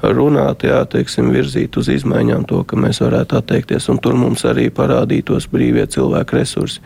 runāt, 0.01 0.65
jā, 0.65 0.81
teiksim, 0.89 1.31
virzīt 1.33 1.77
uz 1.77 1.89
izmaiņām 1.93 2.45
to, 2.49 2.63
ka 2.67 2.79
mēs 2.79 3.01
varētu 3.03 3.37
atteikties, 3.41 3.89
un 3.91 4.01
tur 4.01 4.17
mums 4.17 4.45
arī 4.49 4.69
parādītos 4.73 5.49
brīvie 5.51 5.87
cilvēku 5.91 6.39
resursi. 6.39 6.81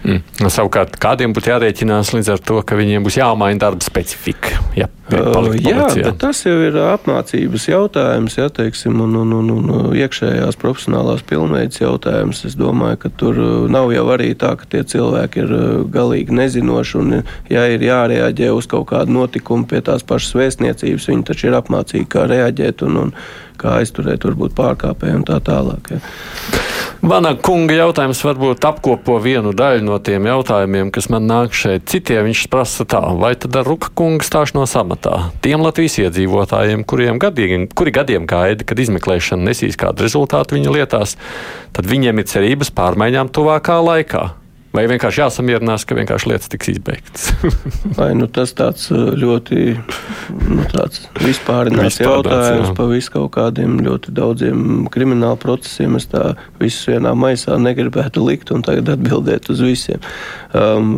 Mm. 0.00 0.48
Savukārt, 0.48 0.94
kādiem 1.00 1.34
būtu 1.36 1.50
jārēķinās 1.52 2.14
līdz 2.14 2.30
ar 2.32 2.40
to, 2.40 2.60
ka 2.64 2.76
viņiem 2.78 3.04
būs 3.04 3.18
jāmaina 3.18 3.60
darba 3.60 3.84
specifika? 3.84 4.56
Ja, 4.78 4.86
uh, 5.12 5.50
jā, 5.60 5.88
bet 5.98 6.16
tas 6.22 6.40
jau 6.46 6.54
ir 6.64 6.78
apmācības 6.80 7.66
jautājums, 7.68 8.38
ja, 8.38 8.48
teiksim, 8.54 8.96
un, 9.04 9.18
un, 9.20 9.34
un, 9.36 9.50
un 9.58 9.98
iekšējās 9.98 10.56
profesionālās 10.60 11.24
pilnveids 11.28 11.82
jautājums. 11.82 12.40
Es 12.48 12.56
domāju, 12.56 13.02
ka 13.04 13.12
tur 13.20 13.42
nav 13.72 13.92
jau 13.92 14.06
arī 14.14 14.32
tā, 14.40 14.54
ka 14.60 14.70
tie 14.72 14.82
cilvēki 14.88 15.44
ir 15.44 15.54
galīgi 15.92 16.38
nezinoši, 16.40 16.96
un 17.02 17.20
ja 17.52 17.66
ir 17.68 17.84
jārēģē 17.84 18.50
uz 18.56 18.70
kaut 18.70 18.88
kādu 18.94 19.18
notikumu 19.18 19.68
pie 19.68 19.84
tās 19.84 20.06
pašas 20.06 20.32
vēstniecības, 20.40 21.10
viņi 21.12 21.28
taču 21.28 21.50
ir 21.50 21.60
apmācīgi, 21.60 22.08
kā 22.08 22.24
reaģēt 22.30 22.88
un, 22.88 23.04
un 23.04 23.14
kā 23.60 23.78
aizturēt 23.80 24.24
varbūt 24.26 24.56
pārkāpēju 24.58 25.20
un 25.20 25.26
tā 25.28 25.38
tālāk. 25.44 25.92
Ja. 25.94 26.00
Vana 27.00 27.32
kunga 27.40 27.72
jautājums 27.78 28.18
varbūt 28.26 28.64
apkopo 28.68 29.14
vienu 29.24 29.54
daļu 29.56 29.86
no 29.86 29.96
tiem 30.04 30.26
jautājumiem, 30.28 30.90
kas 30.92 31.08
man 31.12 31.24
nāk 31.30 31.54
šeit. 31.56 31.86
Citiem 31.88 32.26
viņš 32.28 32.42
prasa 32.52 32.84
tā, 32.84 33.00
vai 33.16 33.32
tad 33.40 33.56
ar 33.56 33.64
Ruka 33.64 33.88
kunga 33.96 34.26
stāšanos 34.26 34.76
amatā 34.76 35.30
tiem 35.40 35.64
Latvijas 35.64 35.96
iedzīvotājiem, 36.02 36.84
kuriem 36.84 37.20
gadiem, 37.22 37.64
kuri 37.72 37.94
gadiem 37.96 38.28
gaida, 38.28 38.66
kad 38.68 38.84
izmeklēšana 38.84 39.48
nesīs 39.48 39.80
kādu 39.80 40.04
rezultātu 40.04 40.58
viņa 40.58 40.76
lietās, 40.76 41.16
tad 41.72 41.88
viņiem 41.88 42.20
ir 42.20 42.28
cerības 42.28 42.72
pārmaiņām 42.76 43.32
tuvākā 43.32 43.80
laikā. 43.80 44.26
Vai 44.70 44.84
vienkārši 44.86 45.24
jāsamierinās, 45.24 45.82
ka 45.82 45.96
vienkārši 45.98 46.28
lietas 46.30 46.50
tiks 46.52 46.68
izbeigtas? 46.70 47.30
Vai 47.98 48.12
nu, 48.14 48.28
tas 48.30 48.52
tāds 48.54 48.84
uh, 48.94 49.08
ļoti 49.18 49.64
nu, 49.74 50.66
tāds 50.70 51.08
vispārināts 51.18 51.98
jautājums 51.98 52.68
jā. 52.68 52.74
par 52.78 52.90
visu 52.92 53.14
kaut 53.16 53.32
kādiem 53.34 53.80
ļoti 53.82 54.14
daudziem 54.14 54.86
kriminālu 54.94 55.40
procesiem. 55.42 55.98
Es 55.98 56.06
tā 56.12 56.36
visus 56.60 56.86
vienā 56.92 57.16
maisā 57.18 57.58
negribētu 57.58 58.22
likt 58.28 58.54
un 58.54 58.62
tagad 58.66 58.94
atbildēt 58.94 59.50
uz 59.50 59.64
visiem. 59.66 60.06
Um, 60.54 60.94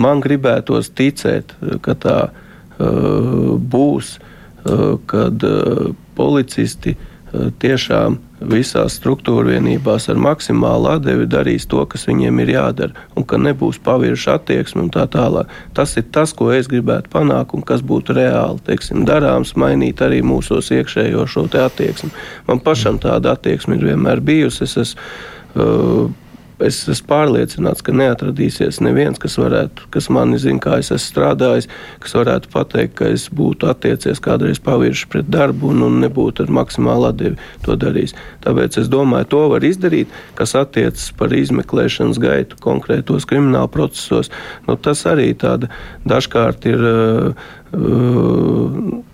man 0.00 0.24
gribētos 0.24 0.88
ticēt, 0.96 1.52
ka 1.84 1.98
tā 2.00 2.18
uh, 2.30 3.52
būs, 3.60 4.16
uh, 4.64 4.96
kad 5.12 5.44
uh, 5.44 5.90
policisti 6.16 6.96
uh, 6.96 7.09
tiešām 7.32 8.18
visās 8.50 8.96
struktūra 8.96 9.52
vienībās 9.54 10.08
ar 10.10 10.20
maksimālu 10.20 10.88
atdevi 10.94 11.26
darīs 11.30 11.66
to, 11.70 11.82
kas 11.86 12.06
viņiem 12.08 12.40
ir 12.42 12.52
jādara, 12.54 13.04
un 13.18 13.26
ka 13.28 13.38
nebūs 13.40 13.80
pavirša 13.84 14.38
attieksme 14.38 14.86
un 14.86 14.92
tā 14.94 15.04
tālāk. 15.12 15.50
Tas 15.76 15.96
ir 16.00 16.06
tas, 16.14 16.32
ko 16.36 16.50
es 16.54 16.70
gribētu 16.70 17.12
panākt, 17.12 17.54
un 17.54 17.66
kas 17.66 17.84
būtu 17.86 18.16
reāli 18.16 18.62
teiksim, 18.66 19.04
darāms, 19.08 19.52
mainīt 19.60 20.00
arī 20.04 20.22
mūsos 20.26 20.72
iekšējo 20.74 21.26
šo 21.28 21.46
attieksmi. 21.60 22.10
Man 22.48 22.64
pašam 22.64 22.98
tāda 23.02 23.36
attieksme 23.36 23.76
ir 23.76 23.92
vienmēr 23.92 24.24
bijusi. 24.24 24.64
Es 24.64 24.76
esmu 24.80 25.00
uh, 25.54 26.10
es 26.64 26.80
esmu 26.88 27.08
pārliecināts, 27.10 27.82
ka 27.84 27.94
neatradīsies 27.96 28.80
neviens, 28.84 29.18
kas, 29.20 29.36
varētu, 29.40 29.88
kas 29.94 30.08
mani 30.12 30.38
zina, 30.40 30.60
kā 30.62 30.78
es 30.80 30.90
esmu 30.90 31.06
strādājis, 31.06 31.68
kas 32.02 32.14
varētu 32.18 32.52
pateikt, 32.52 32.94
ka 33.00 33.10
es 33.14 33.28
būtu 33.34 33.68
attiecies 33.70 34.22
kādreiz 34.22 34.60
pavirši 34.64 35.08
pret 35.12 35.30
darbu 35.32 35.72
un, 35.74 35.84
un 35.86 35.98
nebūtu 36.04 36.44
ar 36.46 36.54
maksimālu 36.60 37.10
atdevi 37.10 37.36
to 37.64 37.76
darījis. 37.80 38.16
Tāpēc 38.44 38.80
es 38.82 38.90
domāju, 38.92 39.30
to 39.34 39.42
var 39.54 39.66
izdarīt, 39.66 40.12
kas 40.38 40.56
attiecas 40.58 41.10
par 41.18 41.34
izmeklēšanas 41.36 42.20
gaitu 42.22 42.60
konkrētos 42.62 43.28
krimināla 43.30 43.70
procesos. 43.72 44.32
Nu, 44.68 44.76
tas 44.76 45.04
arī 45.08 45.32
tāda 45.38 45.70
dažkārt 46.08 46.68
ir 46.70 46.86
uh, 46.86 47.50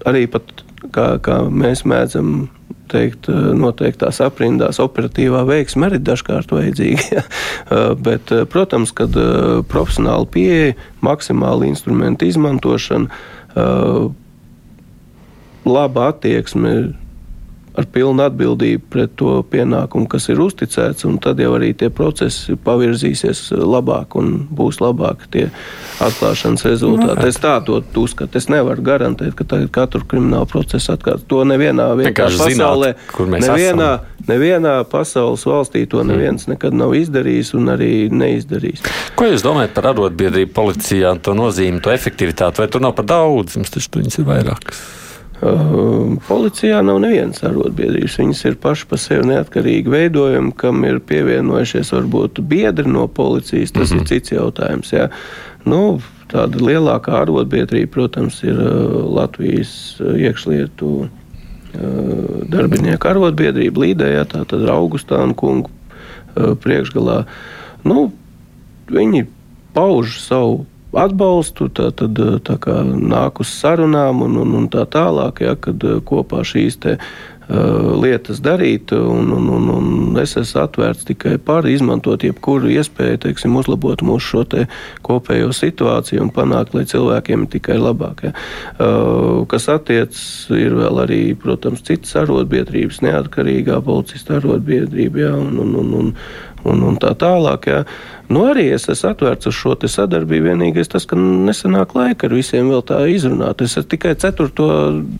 arī 0.06 0.26
pat 0.30 0.64
kā, 0.94 1.16
kā 1.22 1.40
mēs 1.50 1.84
mēdzam 1.88 2.46
teikt, 2.90 3.28
eh, 3.28 3.48
noteiktās 3.58 4.20
aprindās 4.24 4.80
operatīvā 4.82 5.44
veiksme 5.48 5.90
arī 5.90 6.02
dažkārt 6.02 6.54
vajadzīga. 6.54 7.24
Eh, 7.66 7.94
bet, 7.98 8.30
eh, 8.30 8.44
protams, 8.46 8.92
kad 8.94 9.10
profesionāla 9.66 10.26
pieeja, 10.30 10.76
maksimāla 11.02 11.66
instrumenta 11.66 12.26
izmantošana, 12.28 13.08
laba 15.66 16.04
attieksme 16.12 16.94
ar 17.76 17.86
pilnu 17.92 18.24
atbildību 18.24 18.88
pret 18.92 19.12
to 19.20 19.38
pienākumu, 19.50 20.08
kas 20.10 20.28
ir 20.32 20.40
uzticēts, 20.42 21.04
un 21.08 21.18
tad 21.22 21.40
jau 21.42 21.52
arī 21.58 21.72
tie 21.76 21.90
procesi 21.92 22.56
pavirzīsies 22.66 23.50
labāk 23.60 24.16
un 24.18 24.32
būs 24.56 24.80
labāk 24.80 25.26
tie 25.32 25.46
atklāšanas 26.02 26.64
rezultāti. 26.68 27.20
Nu, 27.20 27.28
es 27.28 27.40
tā 27.42 27.56
to 27.66 27.82
uzskatu. 28.00 28.40
Es 28.40 28.48
nevaru 28.52 28.84
garantēt, 28.86 29.34
ka 29.36 29.46
tagad 29.48 29.72
katru 29.74 30.04
kriminālu 30.08 30.48
procesu 30.50 30.94
atklāt. 30.96 31.26
To 31.30 31.44
nevienā 31.48 31.90
vietā 32.00 32.28
pasaulē, 32.32 32.92
zināt, 32.96 33.46
nevienā, 33.46 33.90
nevienā 34.30 34.76
pasaules 34.90 35.46
valstī 35.48 35.86
to 35.90 36.02
mm. 36.02 36.12
neviens 36.12 36.46
mm. 36.46 36.56
nekad 36.56 36.76
nav 36.76 36.94
izdarījis 36.96 37.54
un 37.58 37.72
arī 37.76 37.92
neizdarījis. 38.12 38.86
Ko 39.16 39.28
jūs 39.28 39.44
domājat 39.44 39.76
par 39.76 39.92
arotbiedrību 39.92 40.54
policijā, 40.56 41.16
to 41.20 41.36
nozīmi, 41.36 41.82
to 41.84 41.92
efektivitāti? 41.94 42.64
Vai 42.64 42.70
tur 42.72 42.84
nav 42.84 42.96
par 42.96 43.08
daudz? 43.08 43.58
Mums 43.60 43.74
taču 43.74 44.00
viņas 44.00 44.22
ir 44.22 44.28
vairākas. 44.28 44.86
Uh, 45.36 46.14
policijā 46.24 46.78
nav 46.80 46.96
nevienas 47.04 47.42
arotbiedrības. 47.44 48.14
Viņas 48.22 48.38
ir 48.48 48.54
pašas 48.60 48.88
par 48.88 49.00
sevi 49.02 49.26
neatkarīgi 49.28 49.92
veidojumi, 49.92 50.54
kam 50.56 50.80
ir 50.88 51.02
pievienojušies 51.04 51.92
varbūt 51.92 52.40
biedri 52.48 52.88
no 52.88 53.04
policijas. 53.06 53.74
Tas 53.76 53.90
mm 53.90 53.98
-hmm. 53.98 54.00
ir 54.00 54.08
cits 54.08 54.32
jautājums. 54.32 54.92
Jā. 54.92 55.10
Nu, 55.64 56.00
tāda 56.32 56.56
lielākā 56.56 57.20
arotbiedrība, 57.20 57.92
protams, 57.92 58.42
ir 58.44 58.56
uh, 58.56 59.14
Latvijas 59.14 60.00
uh, 60.00 60.16
iekšlietu 60.16 61.08
darbinieku 62.48 63.08
arotbiedrība 63.08 63.80
Līdējā, 63.80 64.24
tātad 64.24 64.62
Augustāna 64.72 65.34
kungu 65.34 65.70
priekšgalā. 66.34 67.24
Nu, 67.84 68.12
viņi 68.88 69.26
pauž 69.74 70.20
savu 70.24 70.64
atbalstu, 70.94 71.70
tā, 71.74 71.90
tad, 71.96 72.20
tā 72.46 72.58
kā 72.62 72.80
nāk 72.86 73.40
uz 73.42 73.50
sarunām 73.52 74.22
un, 74.26 74.36
un, 74.42 74.54
un 74.62 74.68
tā 74.72 74.86
tālāk, 74.90 75.42
ja, 75.44 75.56
kad 75.58 75.82
kopā 76.06 76.44
šīs 76.46 76.78
te, 76.82 76.96
uh, 76.96 77.34
lietas 78.02 78.40
darīt, 78.42 78.92
un, 78.96 79.30
un, 79.32 79.48
un, 79.54 79.68
un 79.70 80.20
es 80.22 80.36
esmu 80.38 80.62
atvērts 80.64 81.06
tikai 81.10 81.36
par 81.42 81.66
izmantot 81.70 82.24
jebkuru 82.26 82.70
iespēju, 82.74 83.20
teiksim, 83.26 83.54
uzlabot 83.60 84.02
mūsu 84.06 84.42
šo 84.42 84.64
kopējo 85.06 85.52
situāciju 85.54 86.24
un 86.26 86.32
panākt, 86.34 86.74
lai 86.74 86.86
cilvēkiem 86.88 87.46
ir 87.46 87.52
tikai 87.58 87.78
labāk. 87.78 88.26
Ja. 88.26 88.34
Uh, 88.78 89.44
kas 89.50 89.68
attiecas, 89.72 90.20
ir 90.54 90.74
vēl 90.78 91.02
arī, 91.04 91.22
protams, 91.38 91.84
citas 91.86 92.16
arotbiedrības, 92.18 93.02
neatkarīgā 93.06 93.80
policista 93.84 94.40
arotbiedrība, 94.40 95.26
ja, 95.28 95.32
un, 95.38 95.58
un, 95.62 95.74
un, 95.82 95.94
un, 96.00 96.12
un, 96.66 96.84
un 96.90 97.00
tā 97.02 97.14
tālāk. 97.18 97.70
Ja. 97.70 97.84
Nu, 98.28 98.42
arī 98.50 98.64
es 98.74 98.88
esmu 98.90 99.12
atvērts 99.12 99.46
uz 99.46 99.54
šo 99.54 99.76
sadarbību. 99.78 100.50
Vienīgais 100.50 100.90
tas, 100.90 101.06
ka 101.06 101.18
nesenāk 101.18 101.94
laika 101.94 102.26
ar 102.26 102.34
visiem 102.34 102.72
vēl 102.72 102.82
tā 102.86 102.98
izrunāt. 103.12 103.62
Es 103.62 103.76
esmu 103.78 103.90
tikai 103.94 104.16
ceturto 104.18 104.68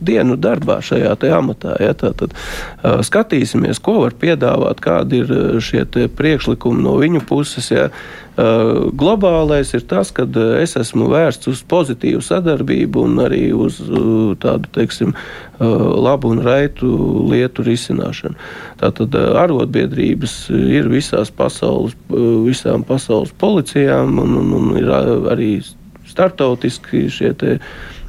dienu 0.02 0.34
darbā 0.36 0.80
šajā 0.82 1.14
amatā. 1.36 1.76
Ja, 1.82 1.94
tad 1.94 2.26
uh, 2.26 3.00
skatīsimies, 3.06 3.78
ko 3.82 4.00
var 4.02 4.18
piedāvāt, 4.18 4.82
kādi 4.82 5.22
ir 5.22 5.34
šie 5.62 5.86
priekšlikumi 6.18 6.82
no 6.82 6.98
viņu 6.98 7.22
puses. 7.28 7.70
Ja. 7.70 7.90
Uh, 8.36 8.90
globālais 8.92 9.70
ir 9.72 9.86
tas, 9.88 10.10
ka 10.12 10.26
es 10.60 10.74
esmu 10.76 11.06
vērsts 11.08 11.48
uz 11.48 11.62
pozitīvu 11.70 12.20
sadarbību 12.20 13.06
un 13.06 13.22
arī 13.24 13.46
uz 13.56 13.78
uh, 13.86 14.34
tādu, 14.42 14.68
teiksim, 14.74 15.14
labu 15.56 16.28
un 16.34 16.42
raitu 16.44 16.88
lietu 17.30 17.64
risināšanu. 17.64 18.36
Tātad 18.76 19.14
arotbiedrības 19.16 20.34
ir 20.52 20.90
visās 20.92 21.30
pasaules, 21.32 21.94
visām 22.12 22.84
pasaules 22.84 22.95
policijām 23.40 24.18
un, 24.22 24.36
un, 24.40 24.52
un 24.56 24.78
ir 24.80 24.90
arī 25.32 25.50
startautiski 26.06 27.06
šie 27.12 27.32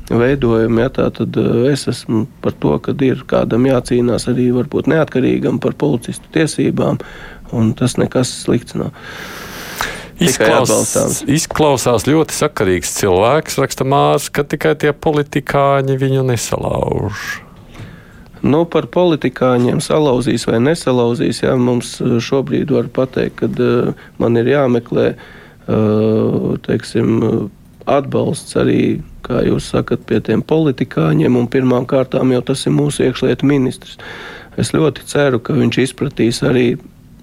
veidojumi. 0.10 0.84
Ja, 0.86 0.90
tad 1.12 1.40
es 1.72 1.88
esmu 1.92 2.26
par 2.44 2.56
to, 2.62 2.78
ka 2.84 2.96
ir 3.06 3.26
kādam 3.30 3.68
jācīnās 3.68 4.30
arī 4.32 4.50
varbūt 4.56 4.90
neatkarīgam 4.92 5.60
par 5.64 5.76
policistu 5.80 6.32
tiesībām, 6.38 7.02
un 7.56 7.74
tas 7.78 7.98
nekas 8.00 8.32
slikts 8.46 8.78
nav. 8.78 8.96
Izklausās, 10.18 11.20
izklausās 11.30 12.08
ļoti 12.10 12.34
sakarīgs 12.34 12.96
cilvēks, 12.98 13.60
raksta 13.62 13.86
Mārcis, 13.86 14.32
ka 14.34 14.48
tikai 14.50 14.74
tie 14.82 14.90
politikāņi 14.90 15.98
viņu 16.02 16.24
nesalauž. 16.32 17.28
Nu, 18.46 18.64
par 18.70 18.90
politikāņiem 18.94 19.82
salauzīs 19.84 20.46
vai 20.50 20.60
nesalauzīs, 20.62 21.42
jā, 21.46 21.56
mums 21.58 21.98
eh, 22.02 22.18
šobrīd 22.22 22.74
var 22.74 22.90
pateikt, 22.94 23.42
ka 23.42 23.50
uh, 23.50 24.08
man 24.22 24.38
ir 24.38 24.52
jāmeklē 24.52 25.08
uh, 25.16 26.58
teiksim, 26.68 27.50
atbalsts 27.88 28.58
arī, 28.60 29.00
kā 29.26 29.42
jūs 29.48 29.72
sakat, 29.72 30.04
pie 30.08 30.20
tiem 30.24 30.44
politikāņiem, 30.44 31.40
un 31.40 31.48
pirmām 31.52 31.88
kārtām 31.88 32.34
jau 32.36 32.44
tas 32.52 32.66
ir 32.68 32.76
mūsu 32.76 33.08
iekšlietu 33.08 33.48
ministrs. 33.48 33.98
Es 34.60 34.74
ļoti 34.76 35.06
ceru, 35.08 35.40
ka 35.40 35.56
viņš 35.56 35.80
izpratīs 35.86 36.42
arī 36.46 36.76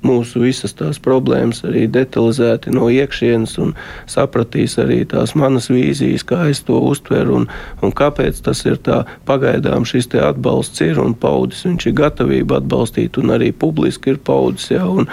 mūsu 0.05 0.45
visas 0.45 0.77
tās 0.77 1.01
problēmas 1.03 1.65
arī 1.67 1.87
detalizēti 1.91 2.73
no 2.75 2.89
iekšienes 2.93 3.57
un 3.65 3.75
sapratīs 4.11 4.79
arī 4.83 5.03
tās 5.09 5.35
manas 5.39 5.71
vīzijas, 5.73 6.27
kā 6.29 6.45
es 6.53 6.63
to 6.69 6.81
uztveru 6.91 7.41
un, 7.41 7.49
un 7.83 7.95
kāpēc 7.95 8.43
tas 8.45 8.65
ir 8.69 8.81
tā 8.85 9.03
pagaidām 9.29 9.87
šis 9.89 10.11
atbalsts 10.21 10.85
ir 10.85 11.01
un 11.03 11.15
paudis. 11.19 11.65
Viņš 11.67 11.89
ir 11.89 11.97
gatavība 11.99 12.61
atbalstīt 12.61 13.19
un 13.19 13.35
arī 13.35 13.51
publiski 13.53 14.15
ir 14.15 14.21
paudis. 14.23 14.71
Ja, 14.71 14.85
un, 14.87 15.09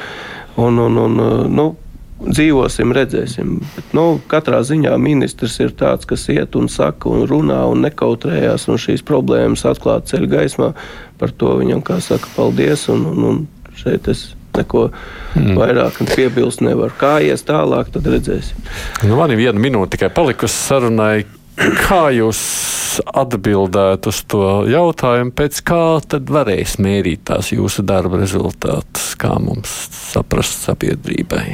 un, 0.59 0.79
un, 0.79 0.99
un, 1.05 1.21
nu, 1.55 1.67
dzīvosim, 2.21 2.93
redzēsim. 2.95 3.55
Bet, 3.75 3.93
nu, 3.97 4.05
katrā 4.31 4.61
ziņā 4.65 4.93
ministrs 5.01 5.57
ir 5.63 5.73
tāds, 5.77 6.07
kas 6.09 6.27
iet 6.33 6.55
un 6.59 6.69
saka, 6.71 7.09
un 7.09 7.25
runā 7.29 7.61
un 7.71 7.85
nekautrējās, 7.87 8.67
un 8.71 8.81
šīs 8.81 9.05
problēmas 9.07 9.65
atklāt 9.69 10.11
ceļu 10.11 10.29
gaismā. 10.35 10.71
Par 11.21 11.33
to 11.37 11.55
viņam, 11.61 11.83
kā 11.85 11.99
saka, 12.03 12.29
paldies. 12.35 12.87
Un, 12.93 13.07
un, 13.13 13.25
un 13.31 13.75
šeit 13.77 14.09
es 14.11 14.31
neko 14.57 14.87
mm. 14.91 15.53
vairāk 15.57 16.01
piebilst 16.15 16.63
nevaru. 16.65 16.93
Kā 16.99 17.17
ies 17.23 17.45
tālāk, 17.47 17.91
tad 17.93 18.09
redzēsim. 18.11 18.59
Nu, 19.05 19.15
man 19.19 19.33
ir 19.33 19.41
viena 19.41 19.61
minūte 19.61 19.95
tikai 19.97 20.11
palikusi 20.13 20.57
sarunai. 20.57 21.15
Kā 21.61 22.07
jūs 22.15 22.39
atbildētu 23.05 24.11
uz 24.11 24.21
to 24.31 24.45
jautājumu, 24.71 25.33
pēc 25.35 25.59
kā 25.67 25.83
tad 26.09 26.31
varēs 26.31 26.77
mērīt 26.81 27.25
tās 27.29 27.51
jūsu 27.53 27.83
darba 27.87 28.19
rezultātus, 28.21 29.11
kā 29.19 29.35
mums 29.39 29.71
saprast 30.11 30.65
sabiedrībai? 30.65 31.45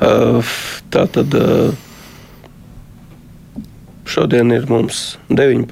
Uh, 0.00 0.52
tā 0.92 1.04
tad 1.12 1.34
uh, 1.36 1.74
šodien 4.08 4.54
ir 4.54 4.64
mums 4.70 5.18
19. 5.28 5.68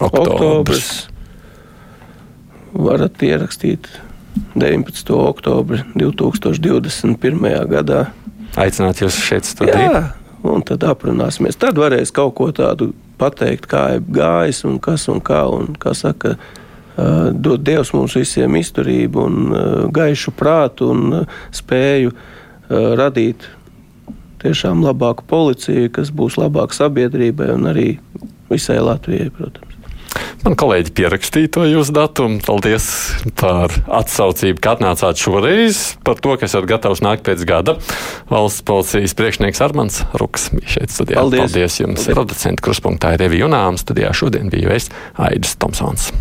oktobris. 0.00 0.10
oktobris. 0.10 0.90
Varat 2.70 3.22
ierakstīt 3.26 3.88
19. 4.54 5.12
oktobri 5.16 5.82
2021. 5.94 7.68
gadā. 7.70 8.06
Aicināt 8.60 9.02
jūs 9.02 9.18
šeit 9.20 9.46
studijā? 9.48 9.84
Jā, 9.86 10.02
un 10.50 10.64
tad 10.66 10.84
aprunāsimies. 10.88 11.58
Tad 11.60 11.78
varēs 11.78 12.12
kaut 12.14 12.34
ko 12.38 12.50
tādu 12.54 12.90
pateikt, 13.20 13.68
kā 13.70 13.84
ir 13.98 14.04
gājis 14.08 14.64
un 14.68 14.80
kas 14.82 15.06
un 15.12 15.22
kā. 15.24 15.44
Un, 15.52 15.74
kā 15.80 15.94
saka, 15.96 16.36
dod 17.32 17.62
Dievs 17.64 17.92
mums 17.94 18.16
visiem 18.18 18.58
izturību 18.60 19.24
un 19.28 19.56
gaišu 19.94 20.34
prātu 20.36 20.90
un 20.94 21.22
spēju 21.54 22.14
radīt 22.70 23.46
tiešām 24.40 24.84
labāku 24.84 25.26
policiju, 25.28 25.90
kas 25.92 26.12
būs 26.14 26.38
labāka 26.40 26.76
sabiedrībai 26.76 27.50
un 27.54 27.68
arī 27.70 27.88
visai 28.50 28.80
Latvijai, 28.82 29.30
protams. 29.36 29.69
Man 30.44 30.56
kolēģi 30.58 30.94
pierakstīja 30.96 31.50
to 31.56 31.66
jūsu 31.68 31.94
datumu. 31.96 32.40
Paldies 32.44 32.86
par 33.40 33.74
atsaucību, 34.00 34.60
ka 34.62 34.76
atnācāt 34.78 35.20
šoreiz, 35.20 35.82
par 36.06 36.22
to, 36.22 36.34
ka 36.40 36.48
esat 36.48 36.68
gatavs 36.70 37.04
nākt 37.04 37.26
pēc 37.28 37.44
gada. 37.48 37.76
Valsts 38.32 38.64
policijas 38.66 39.16
priekšnieks 39.18 39.62
Armāns 39.66 40.00
Ruks 40.16 40.50
bija 40.56 40.78
šeit 40.78 40.96
studijā. 40.96 41.20
Paldies, 41.20 41.46
Paldies 41.50 41.78
jums! 41.82 42.08
Producents 42.08 42.64
Kruspunktā 42.64 43.14
ir 43.16 43.24
Revija 43.26 43.46
Junām. 43.46 43.80
Studijā 43.80 44.14
šodien 44.16 44.52
biju 44.52 44.72
es 44.76 44.90
Aidis 45.20 45.58
Tomsons. 45.60 46.12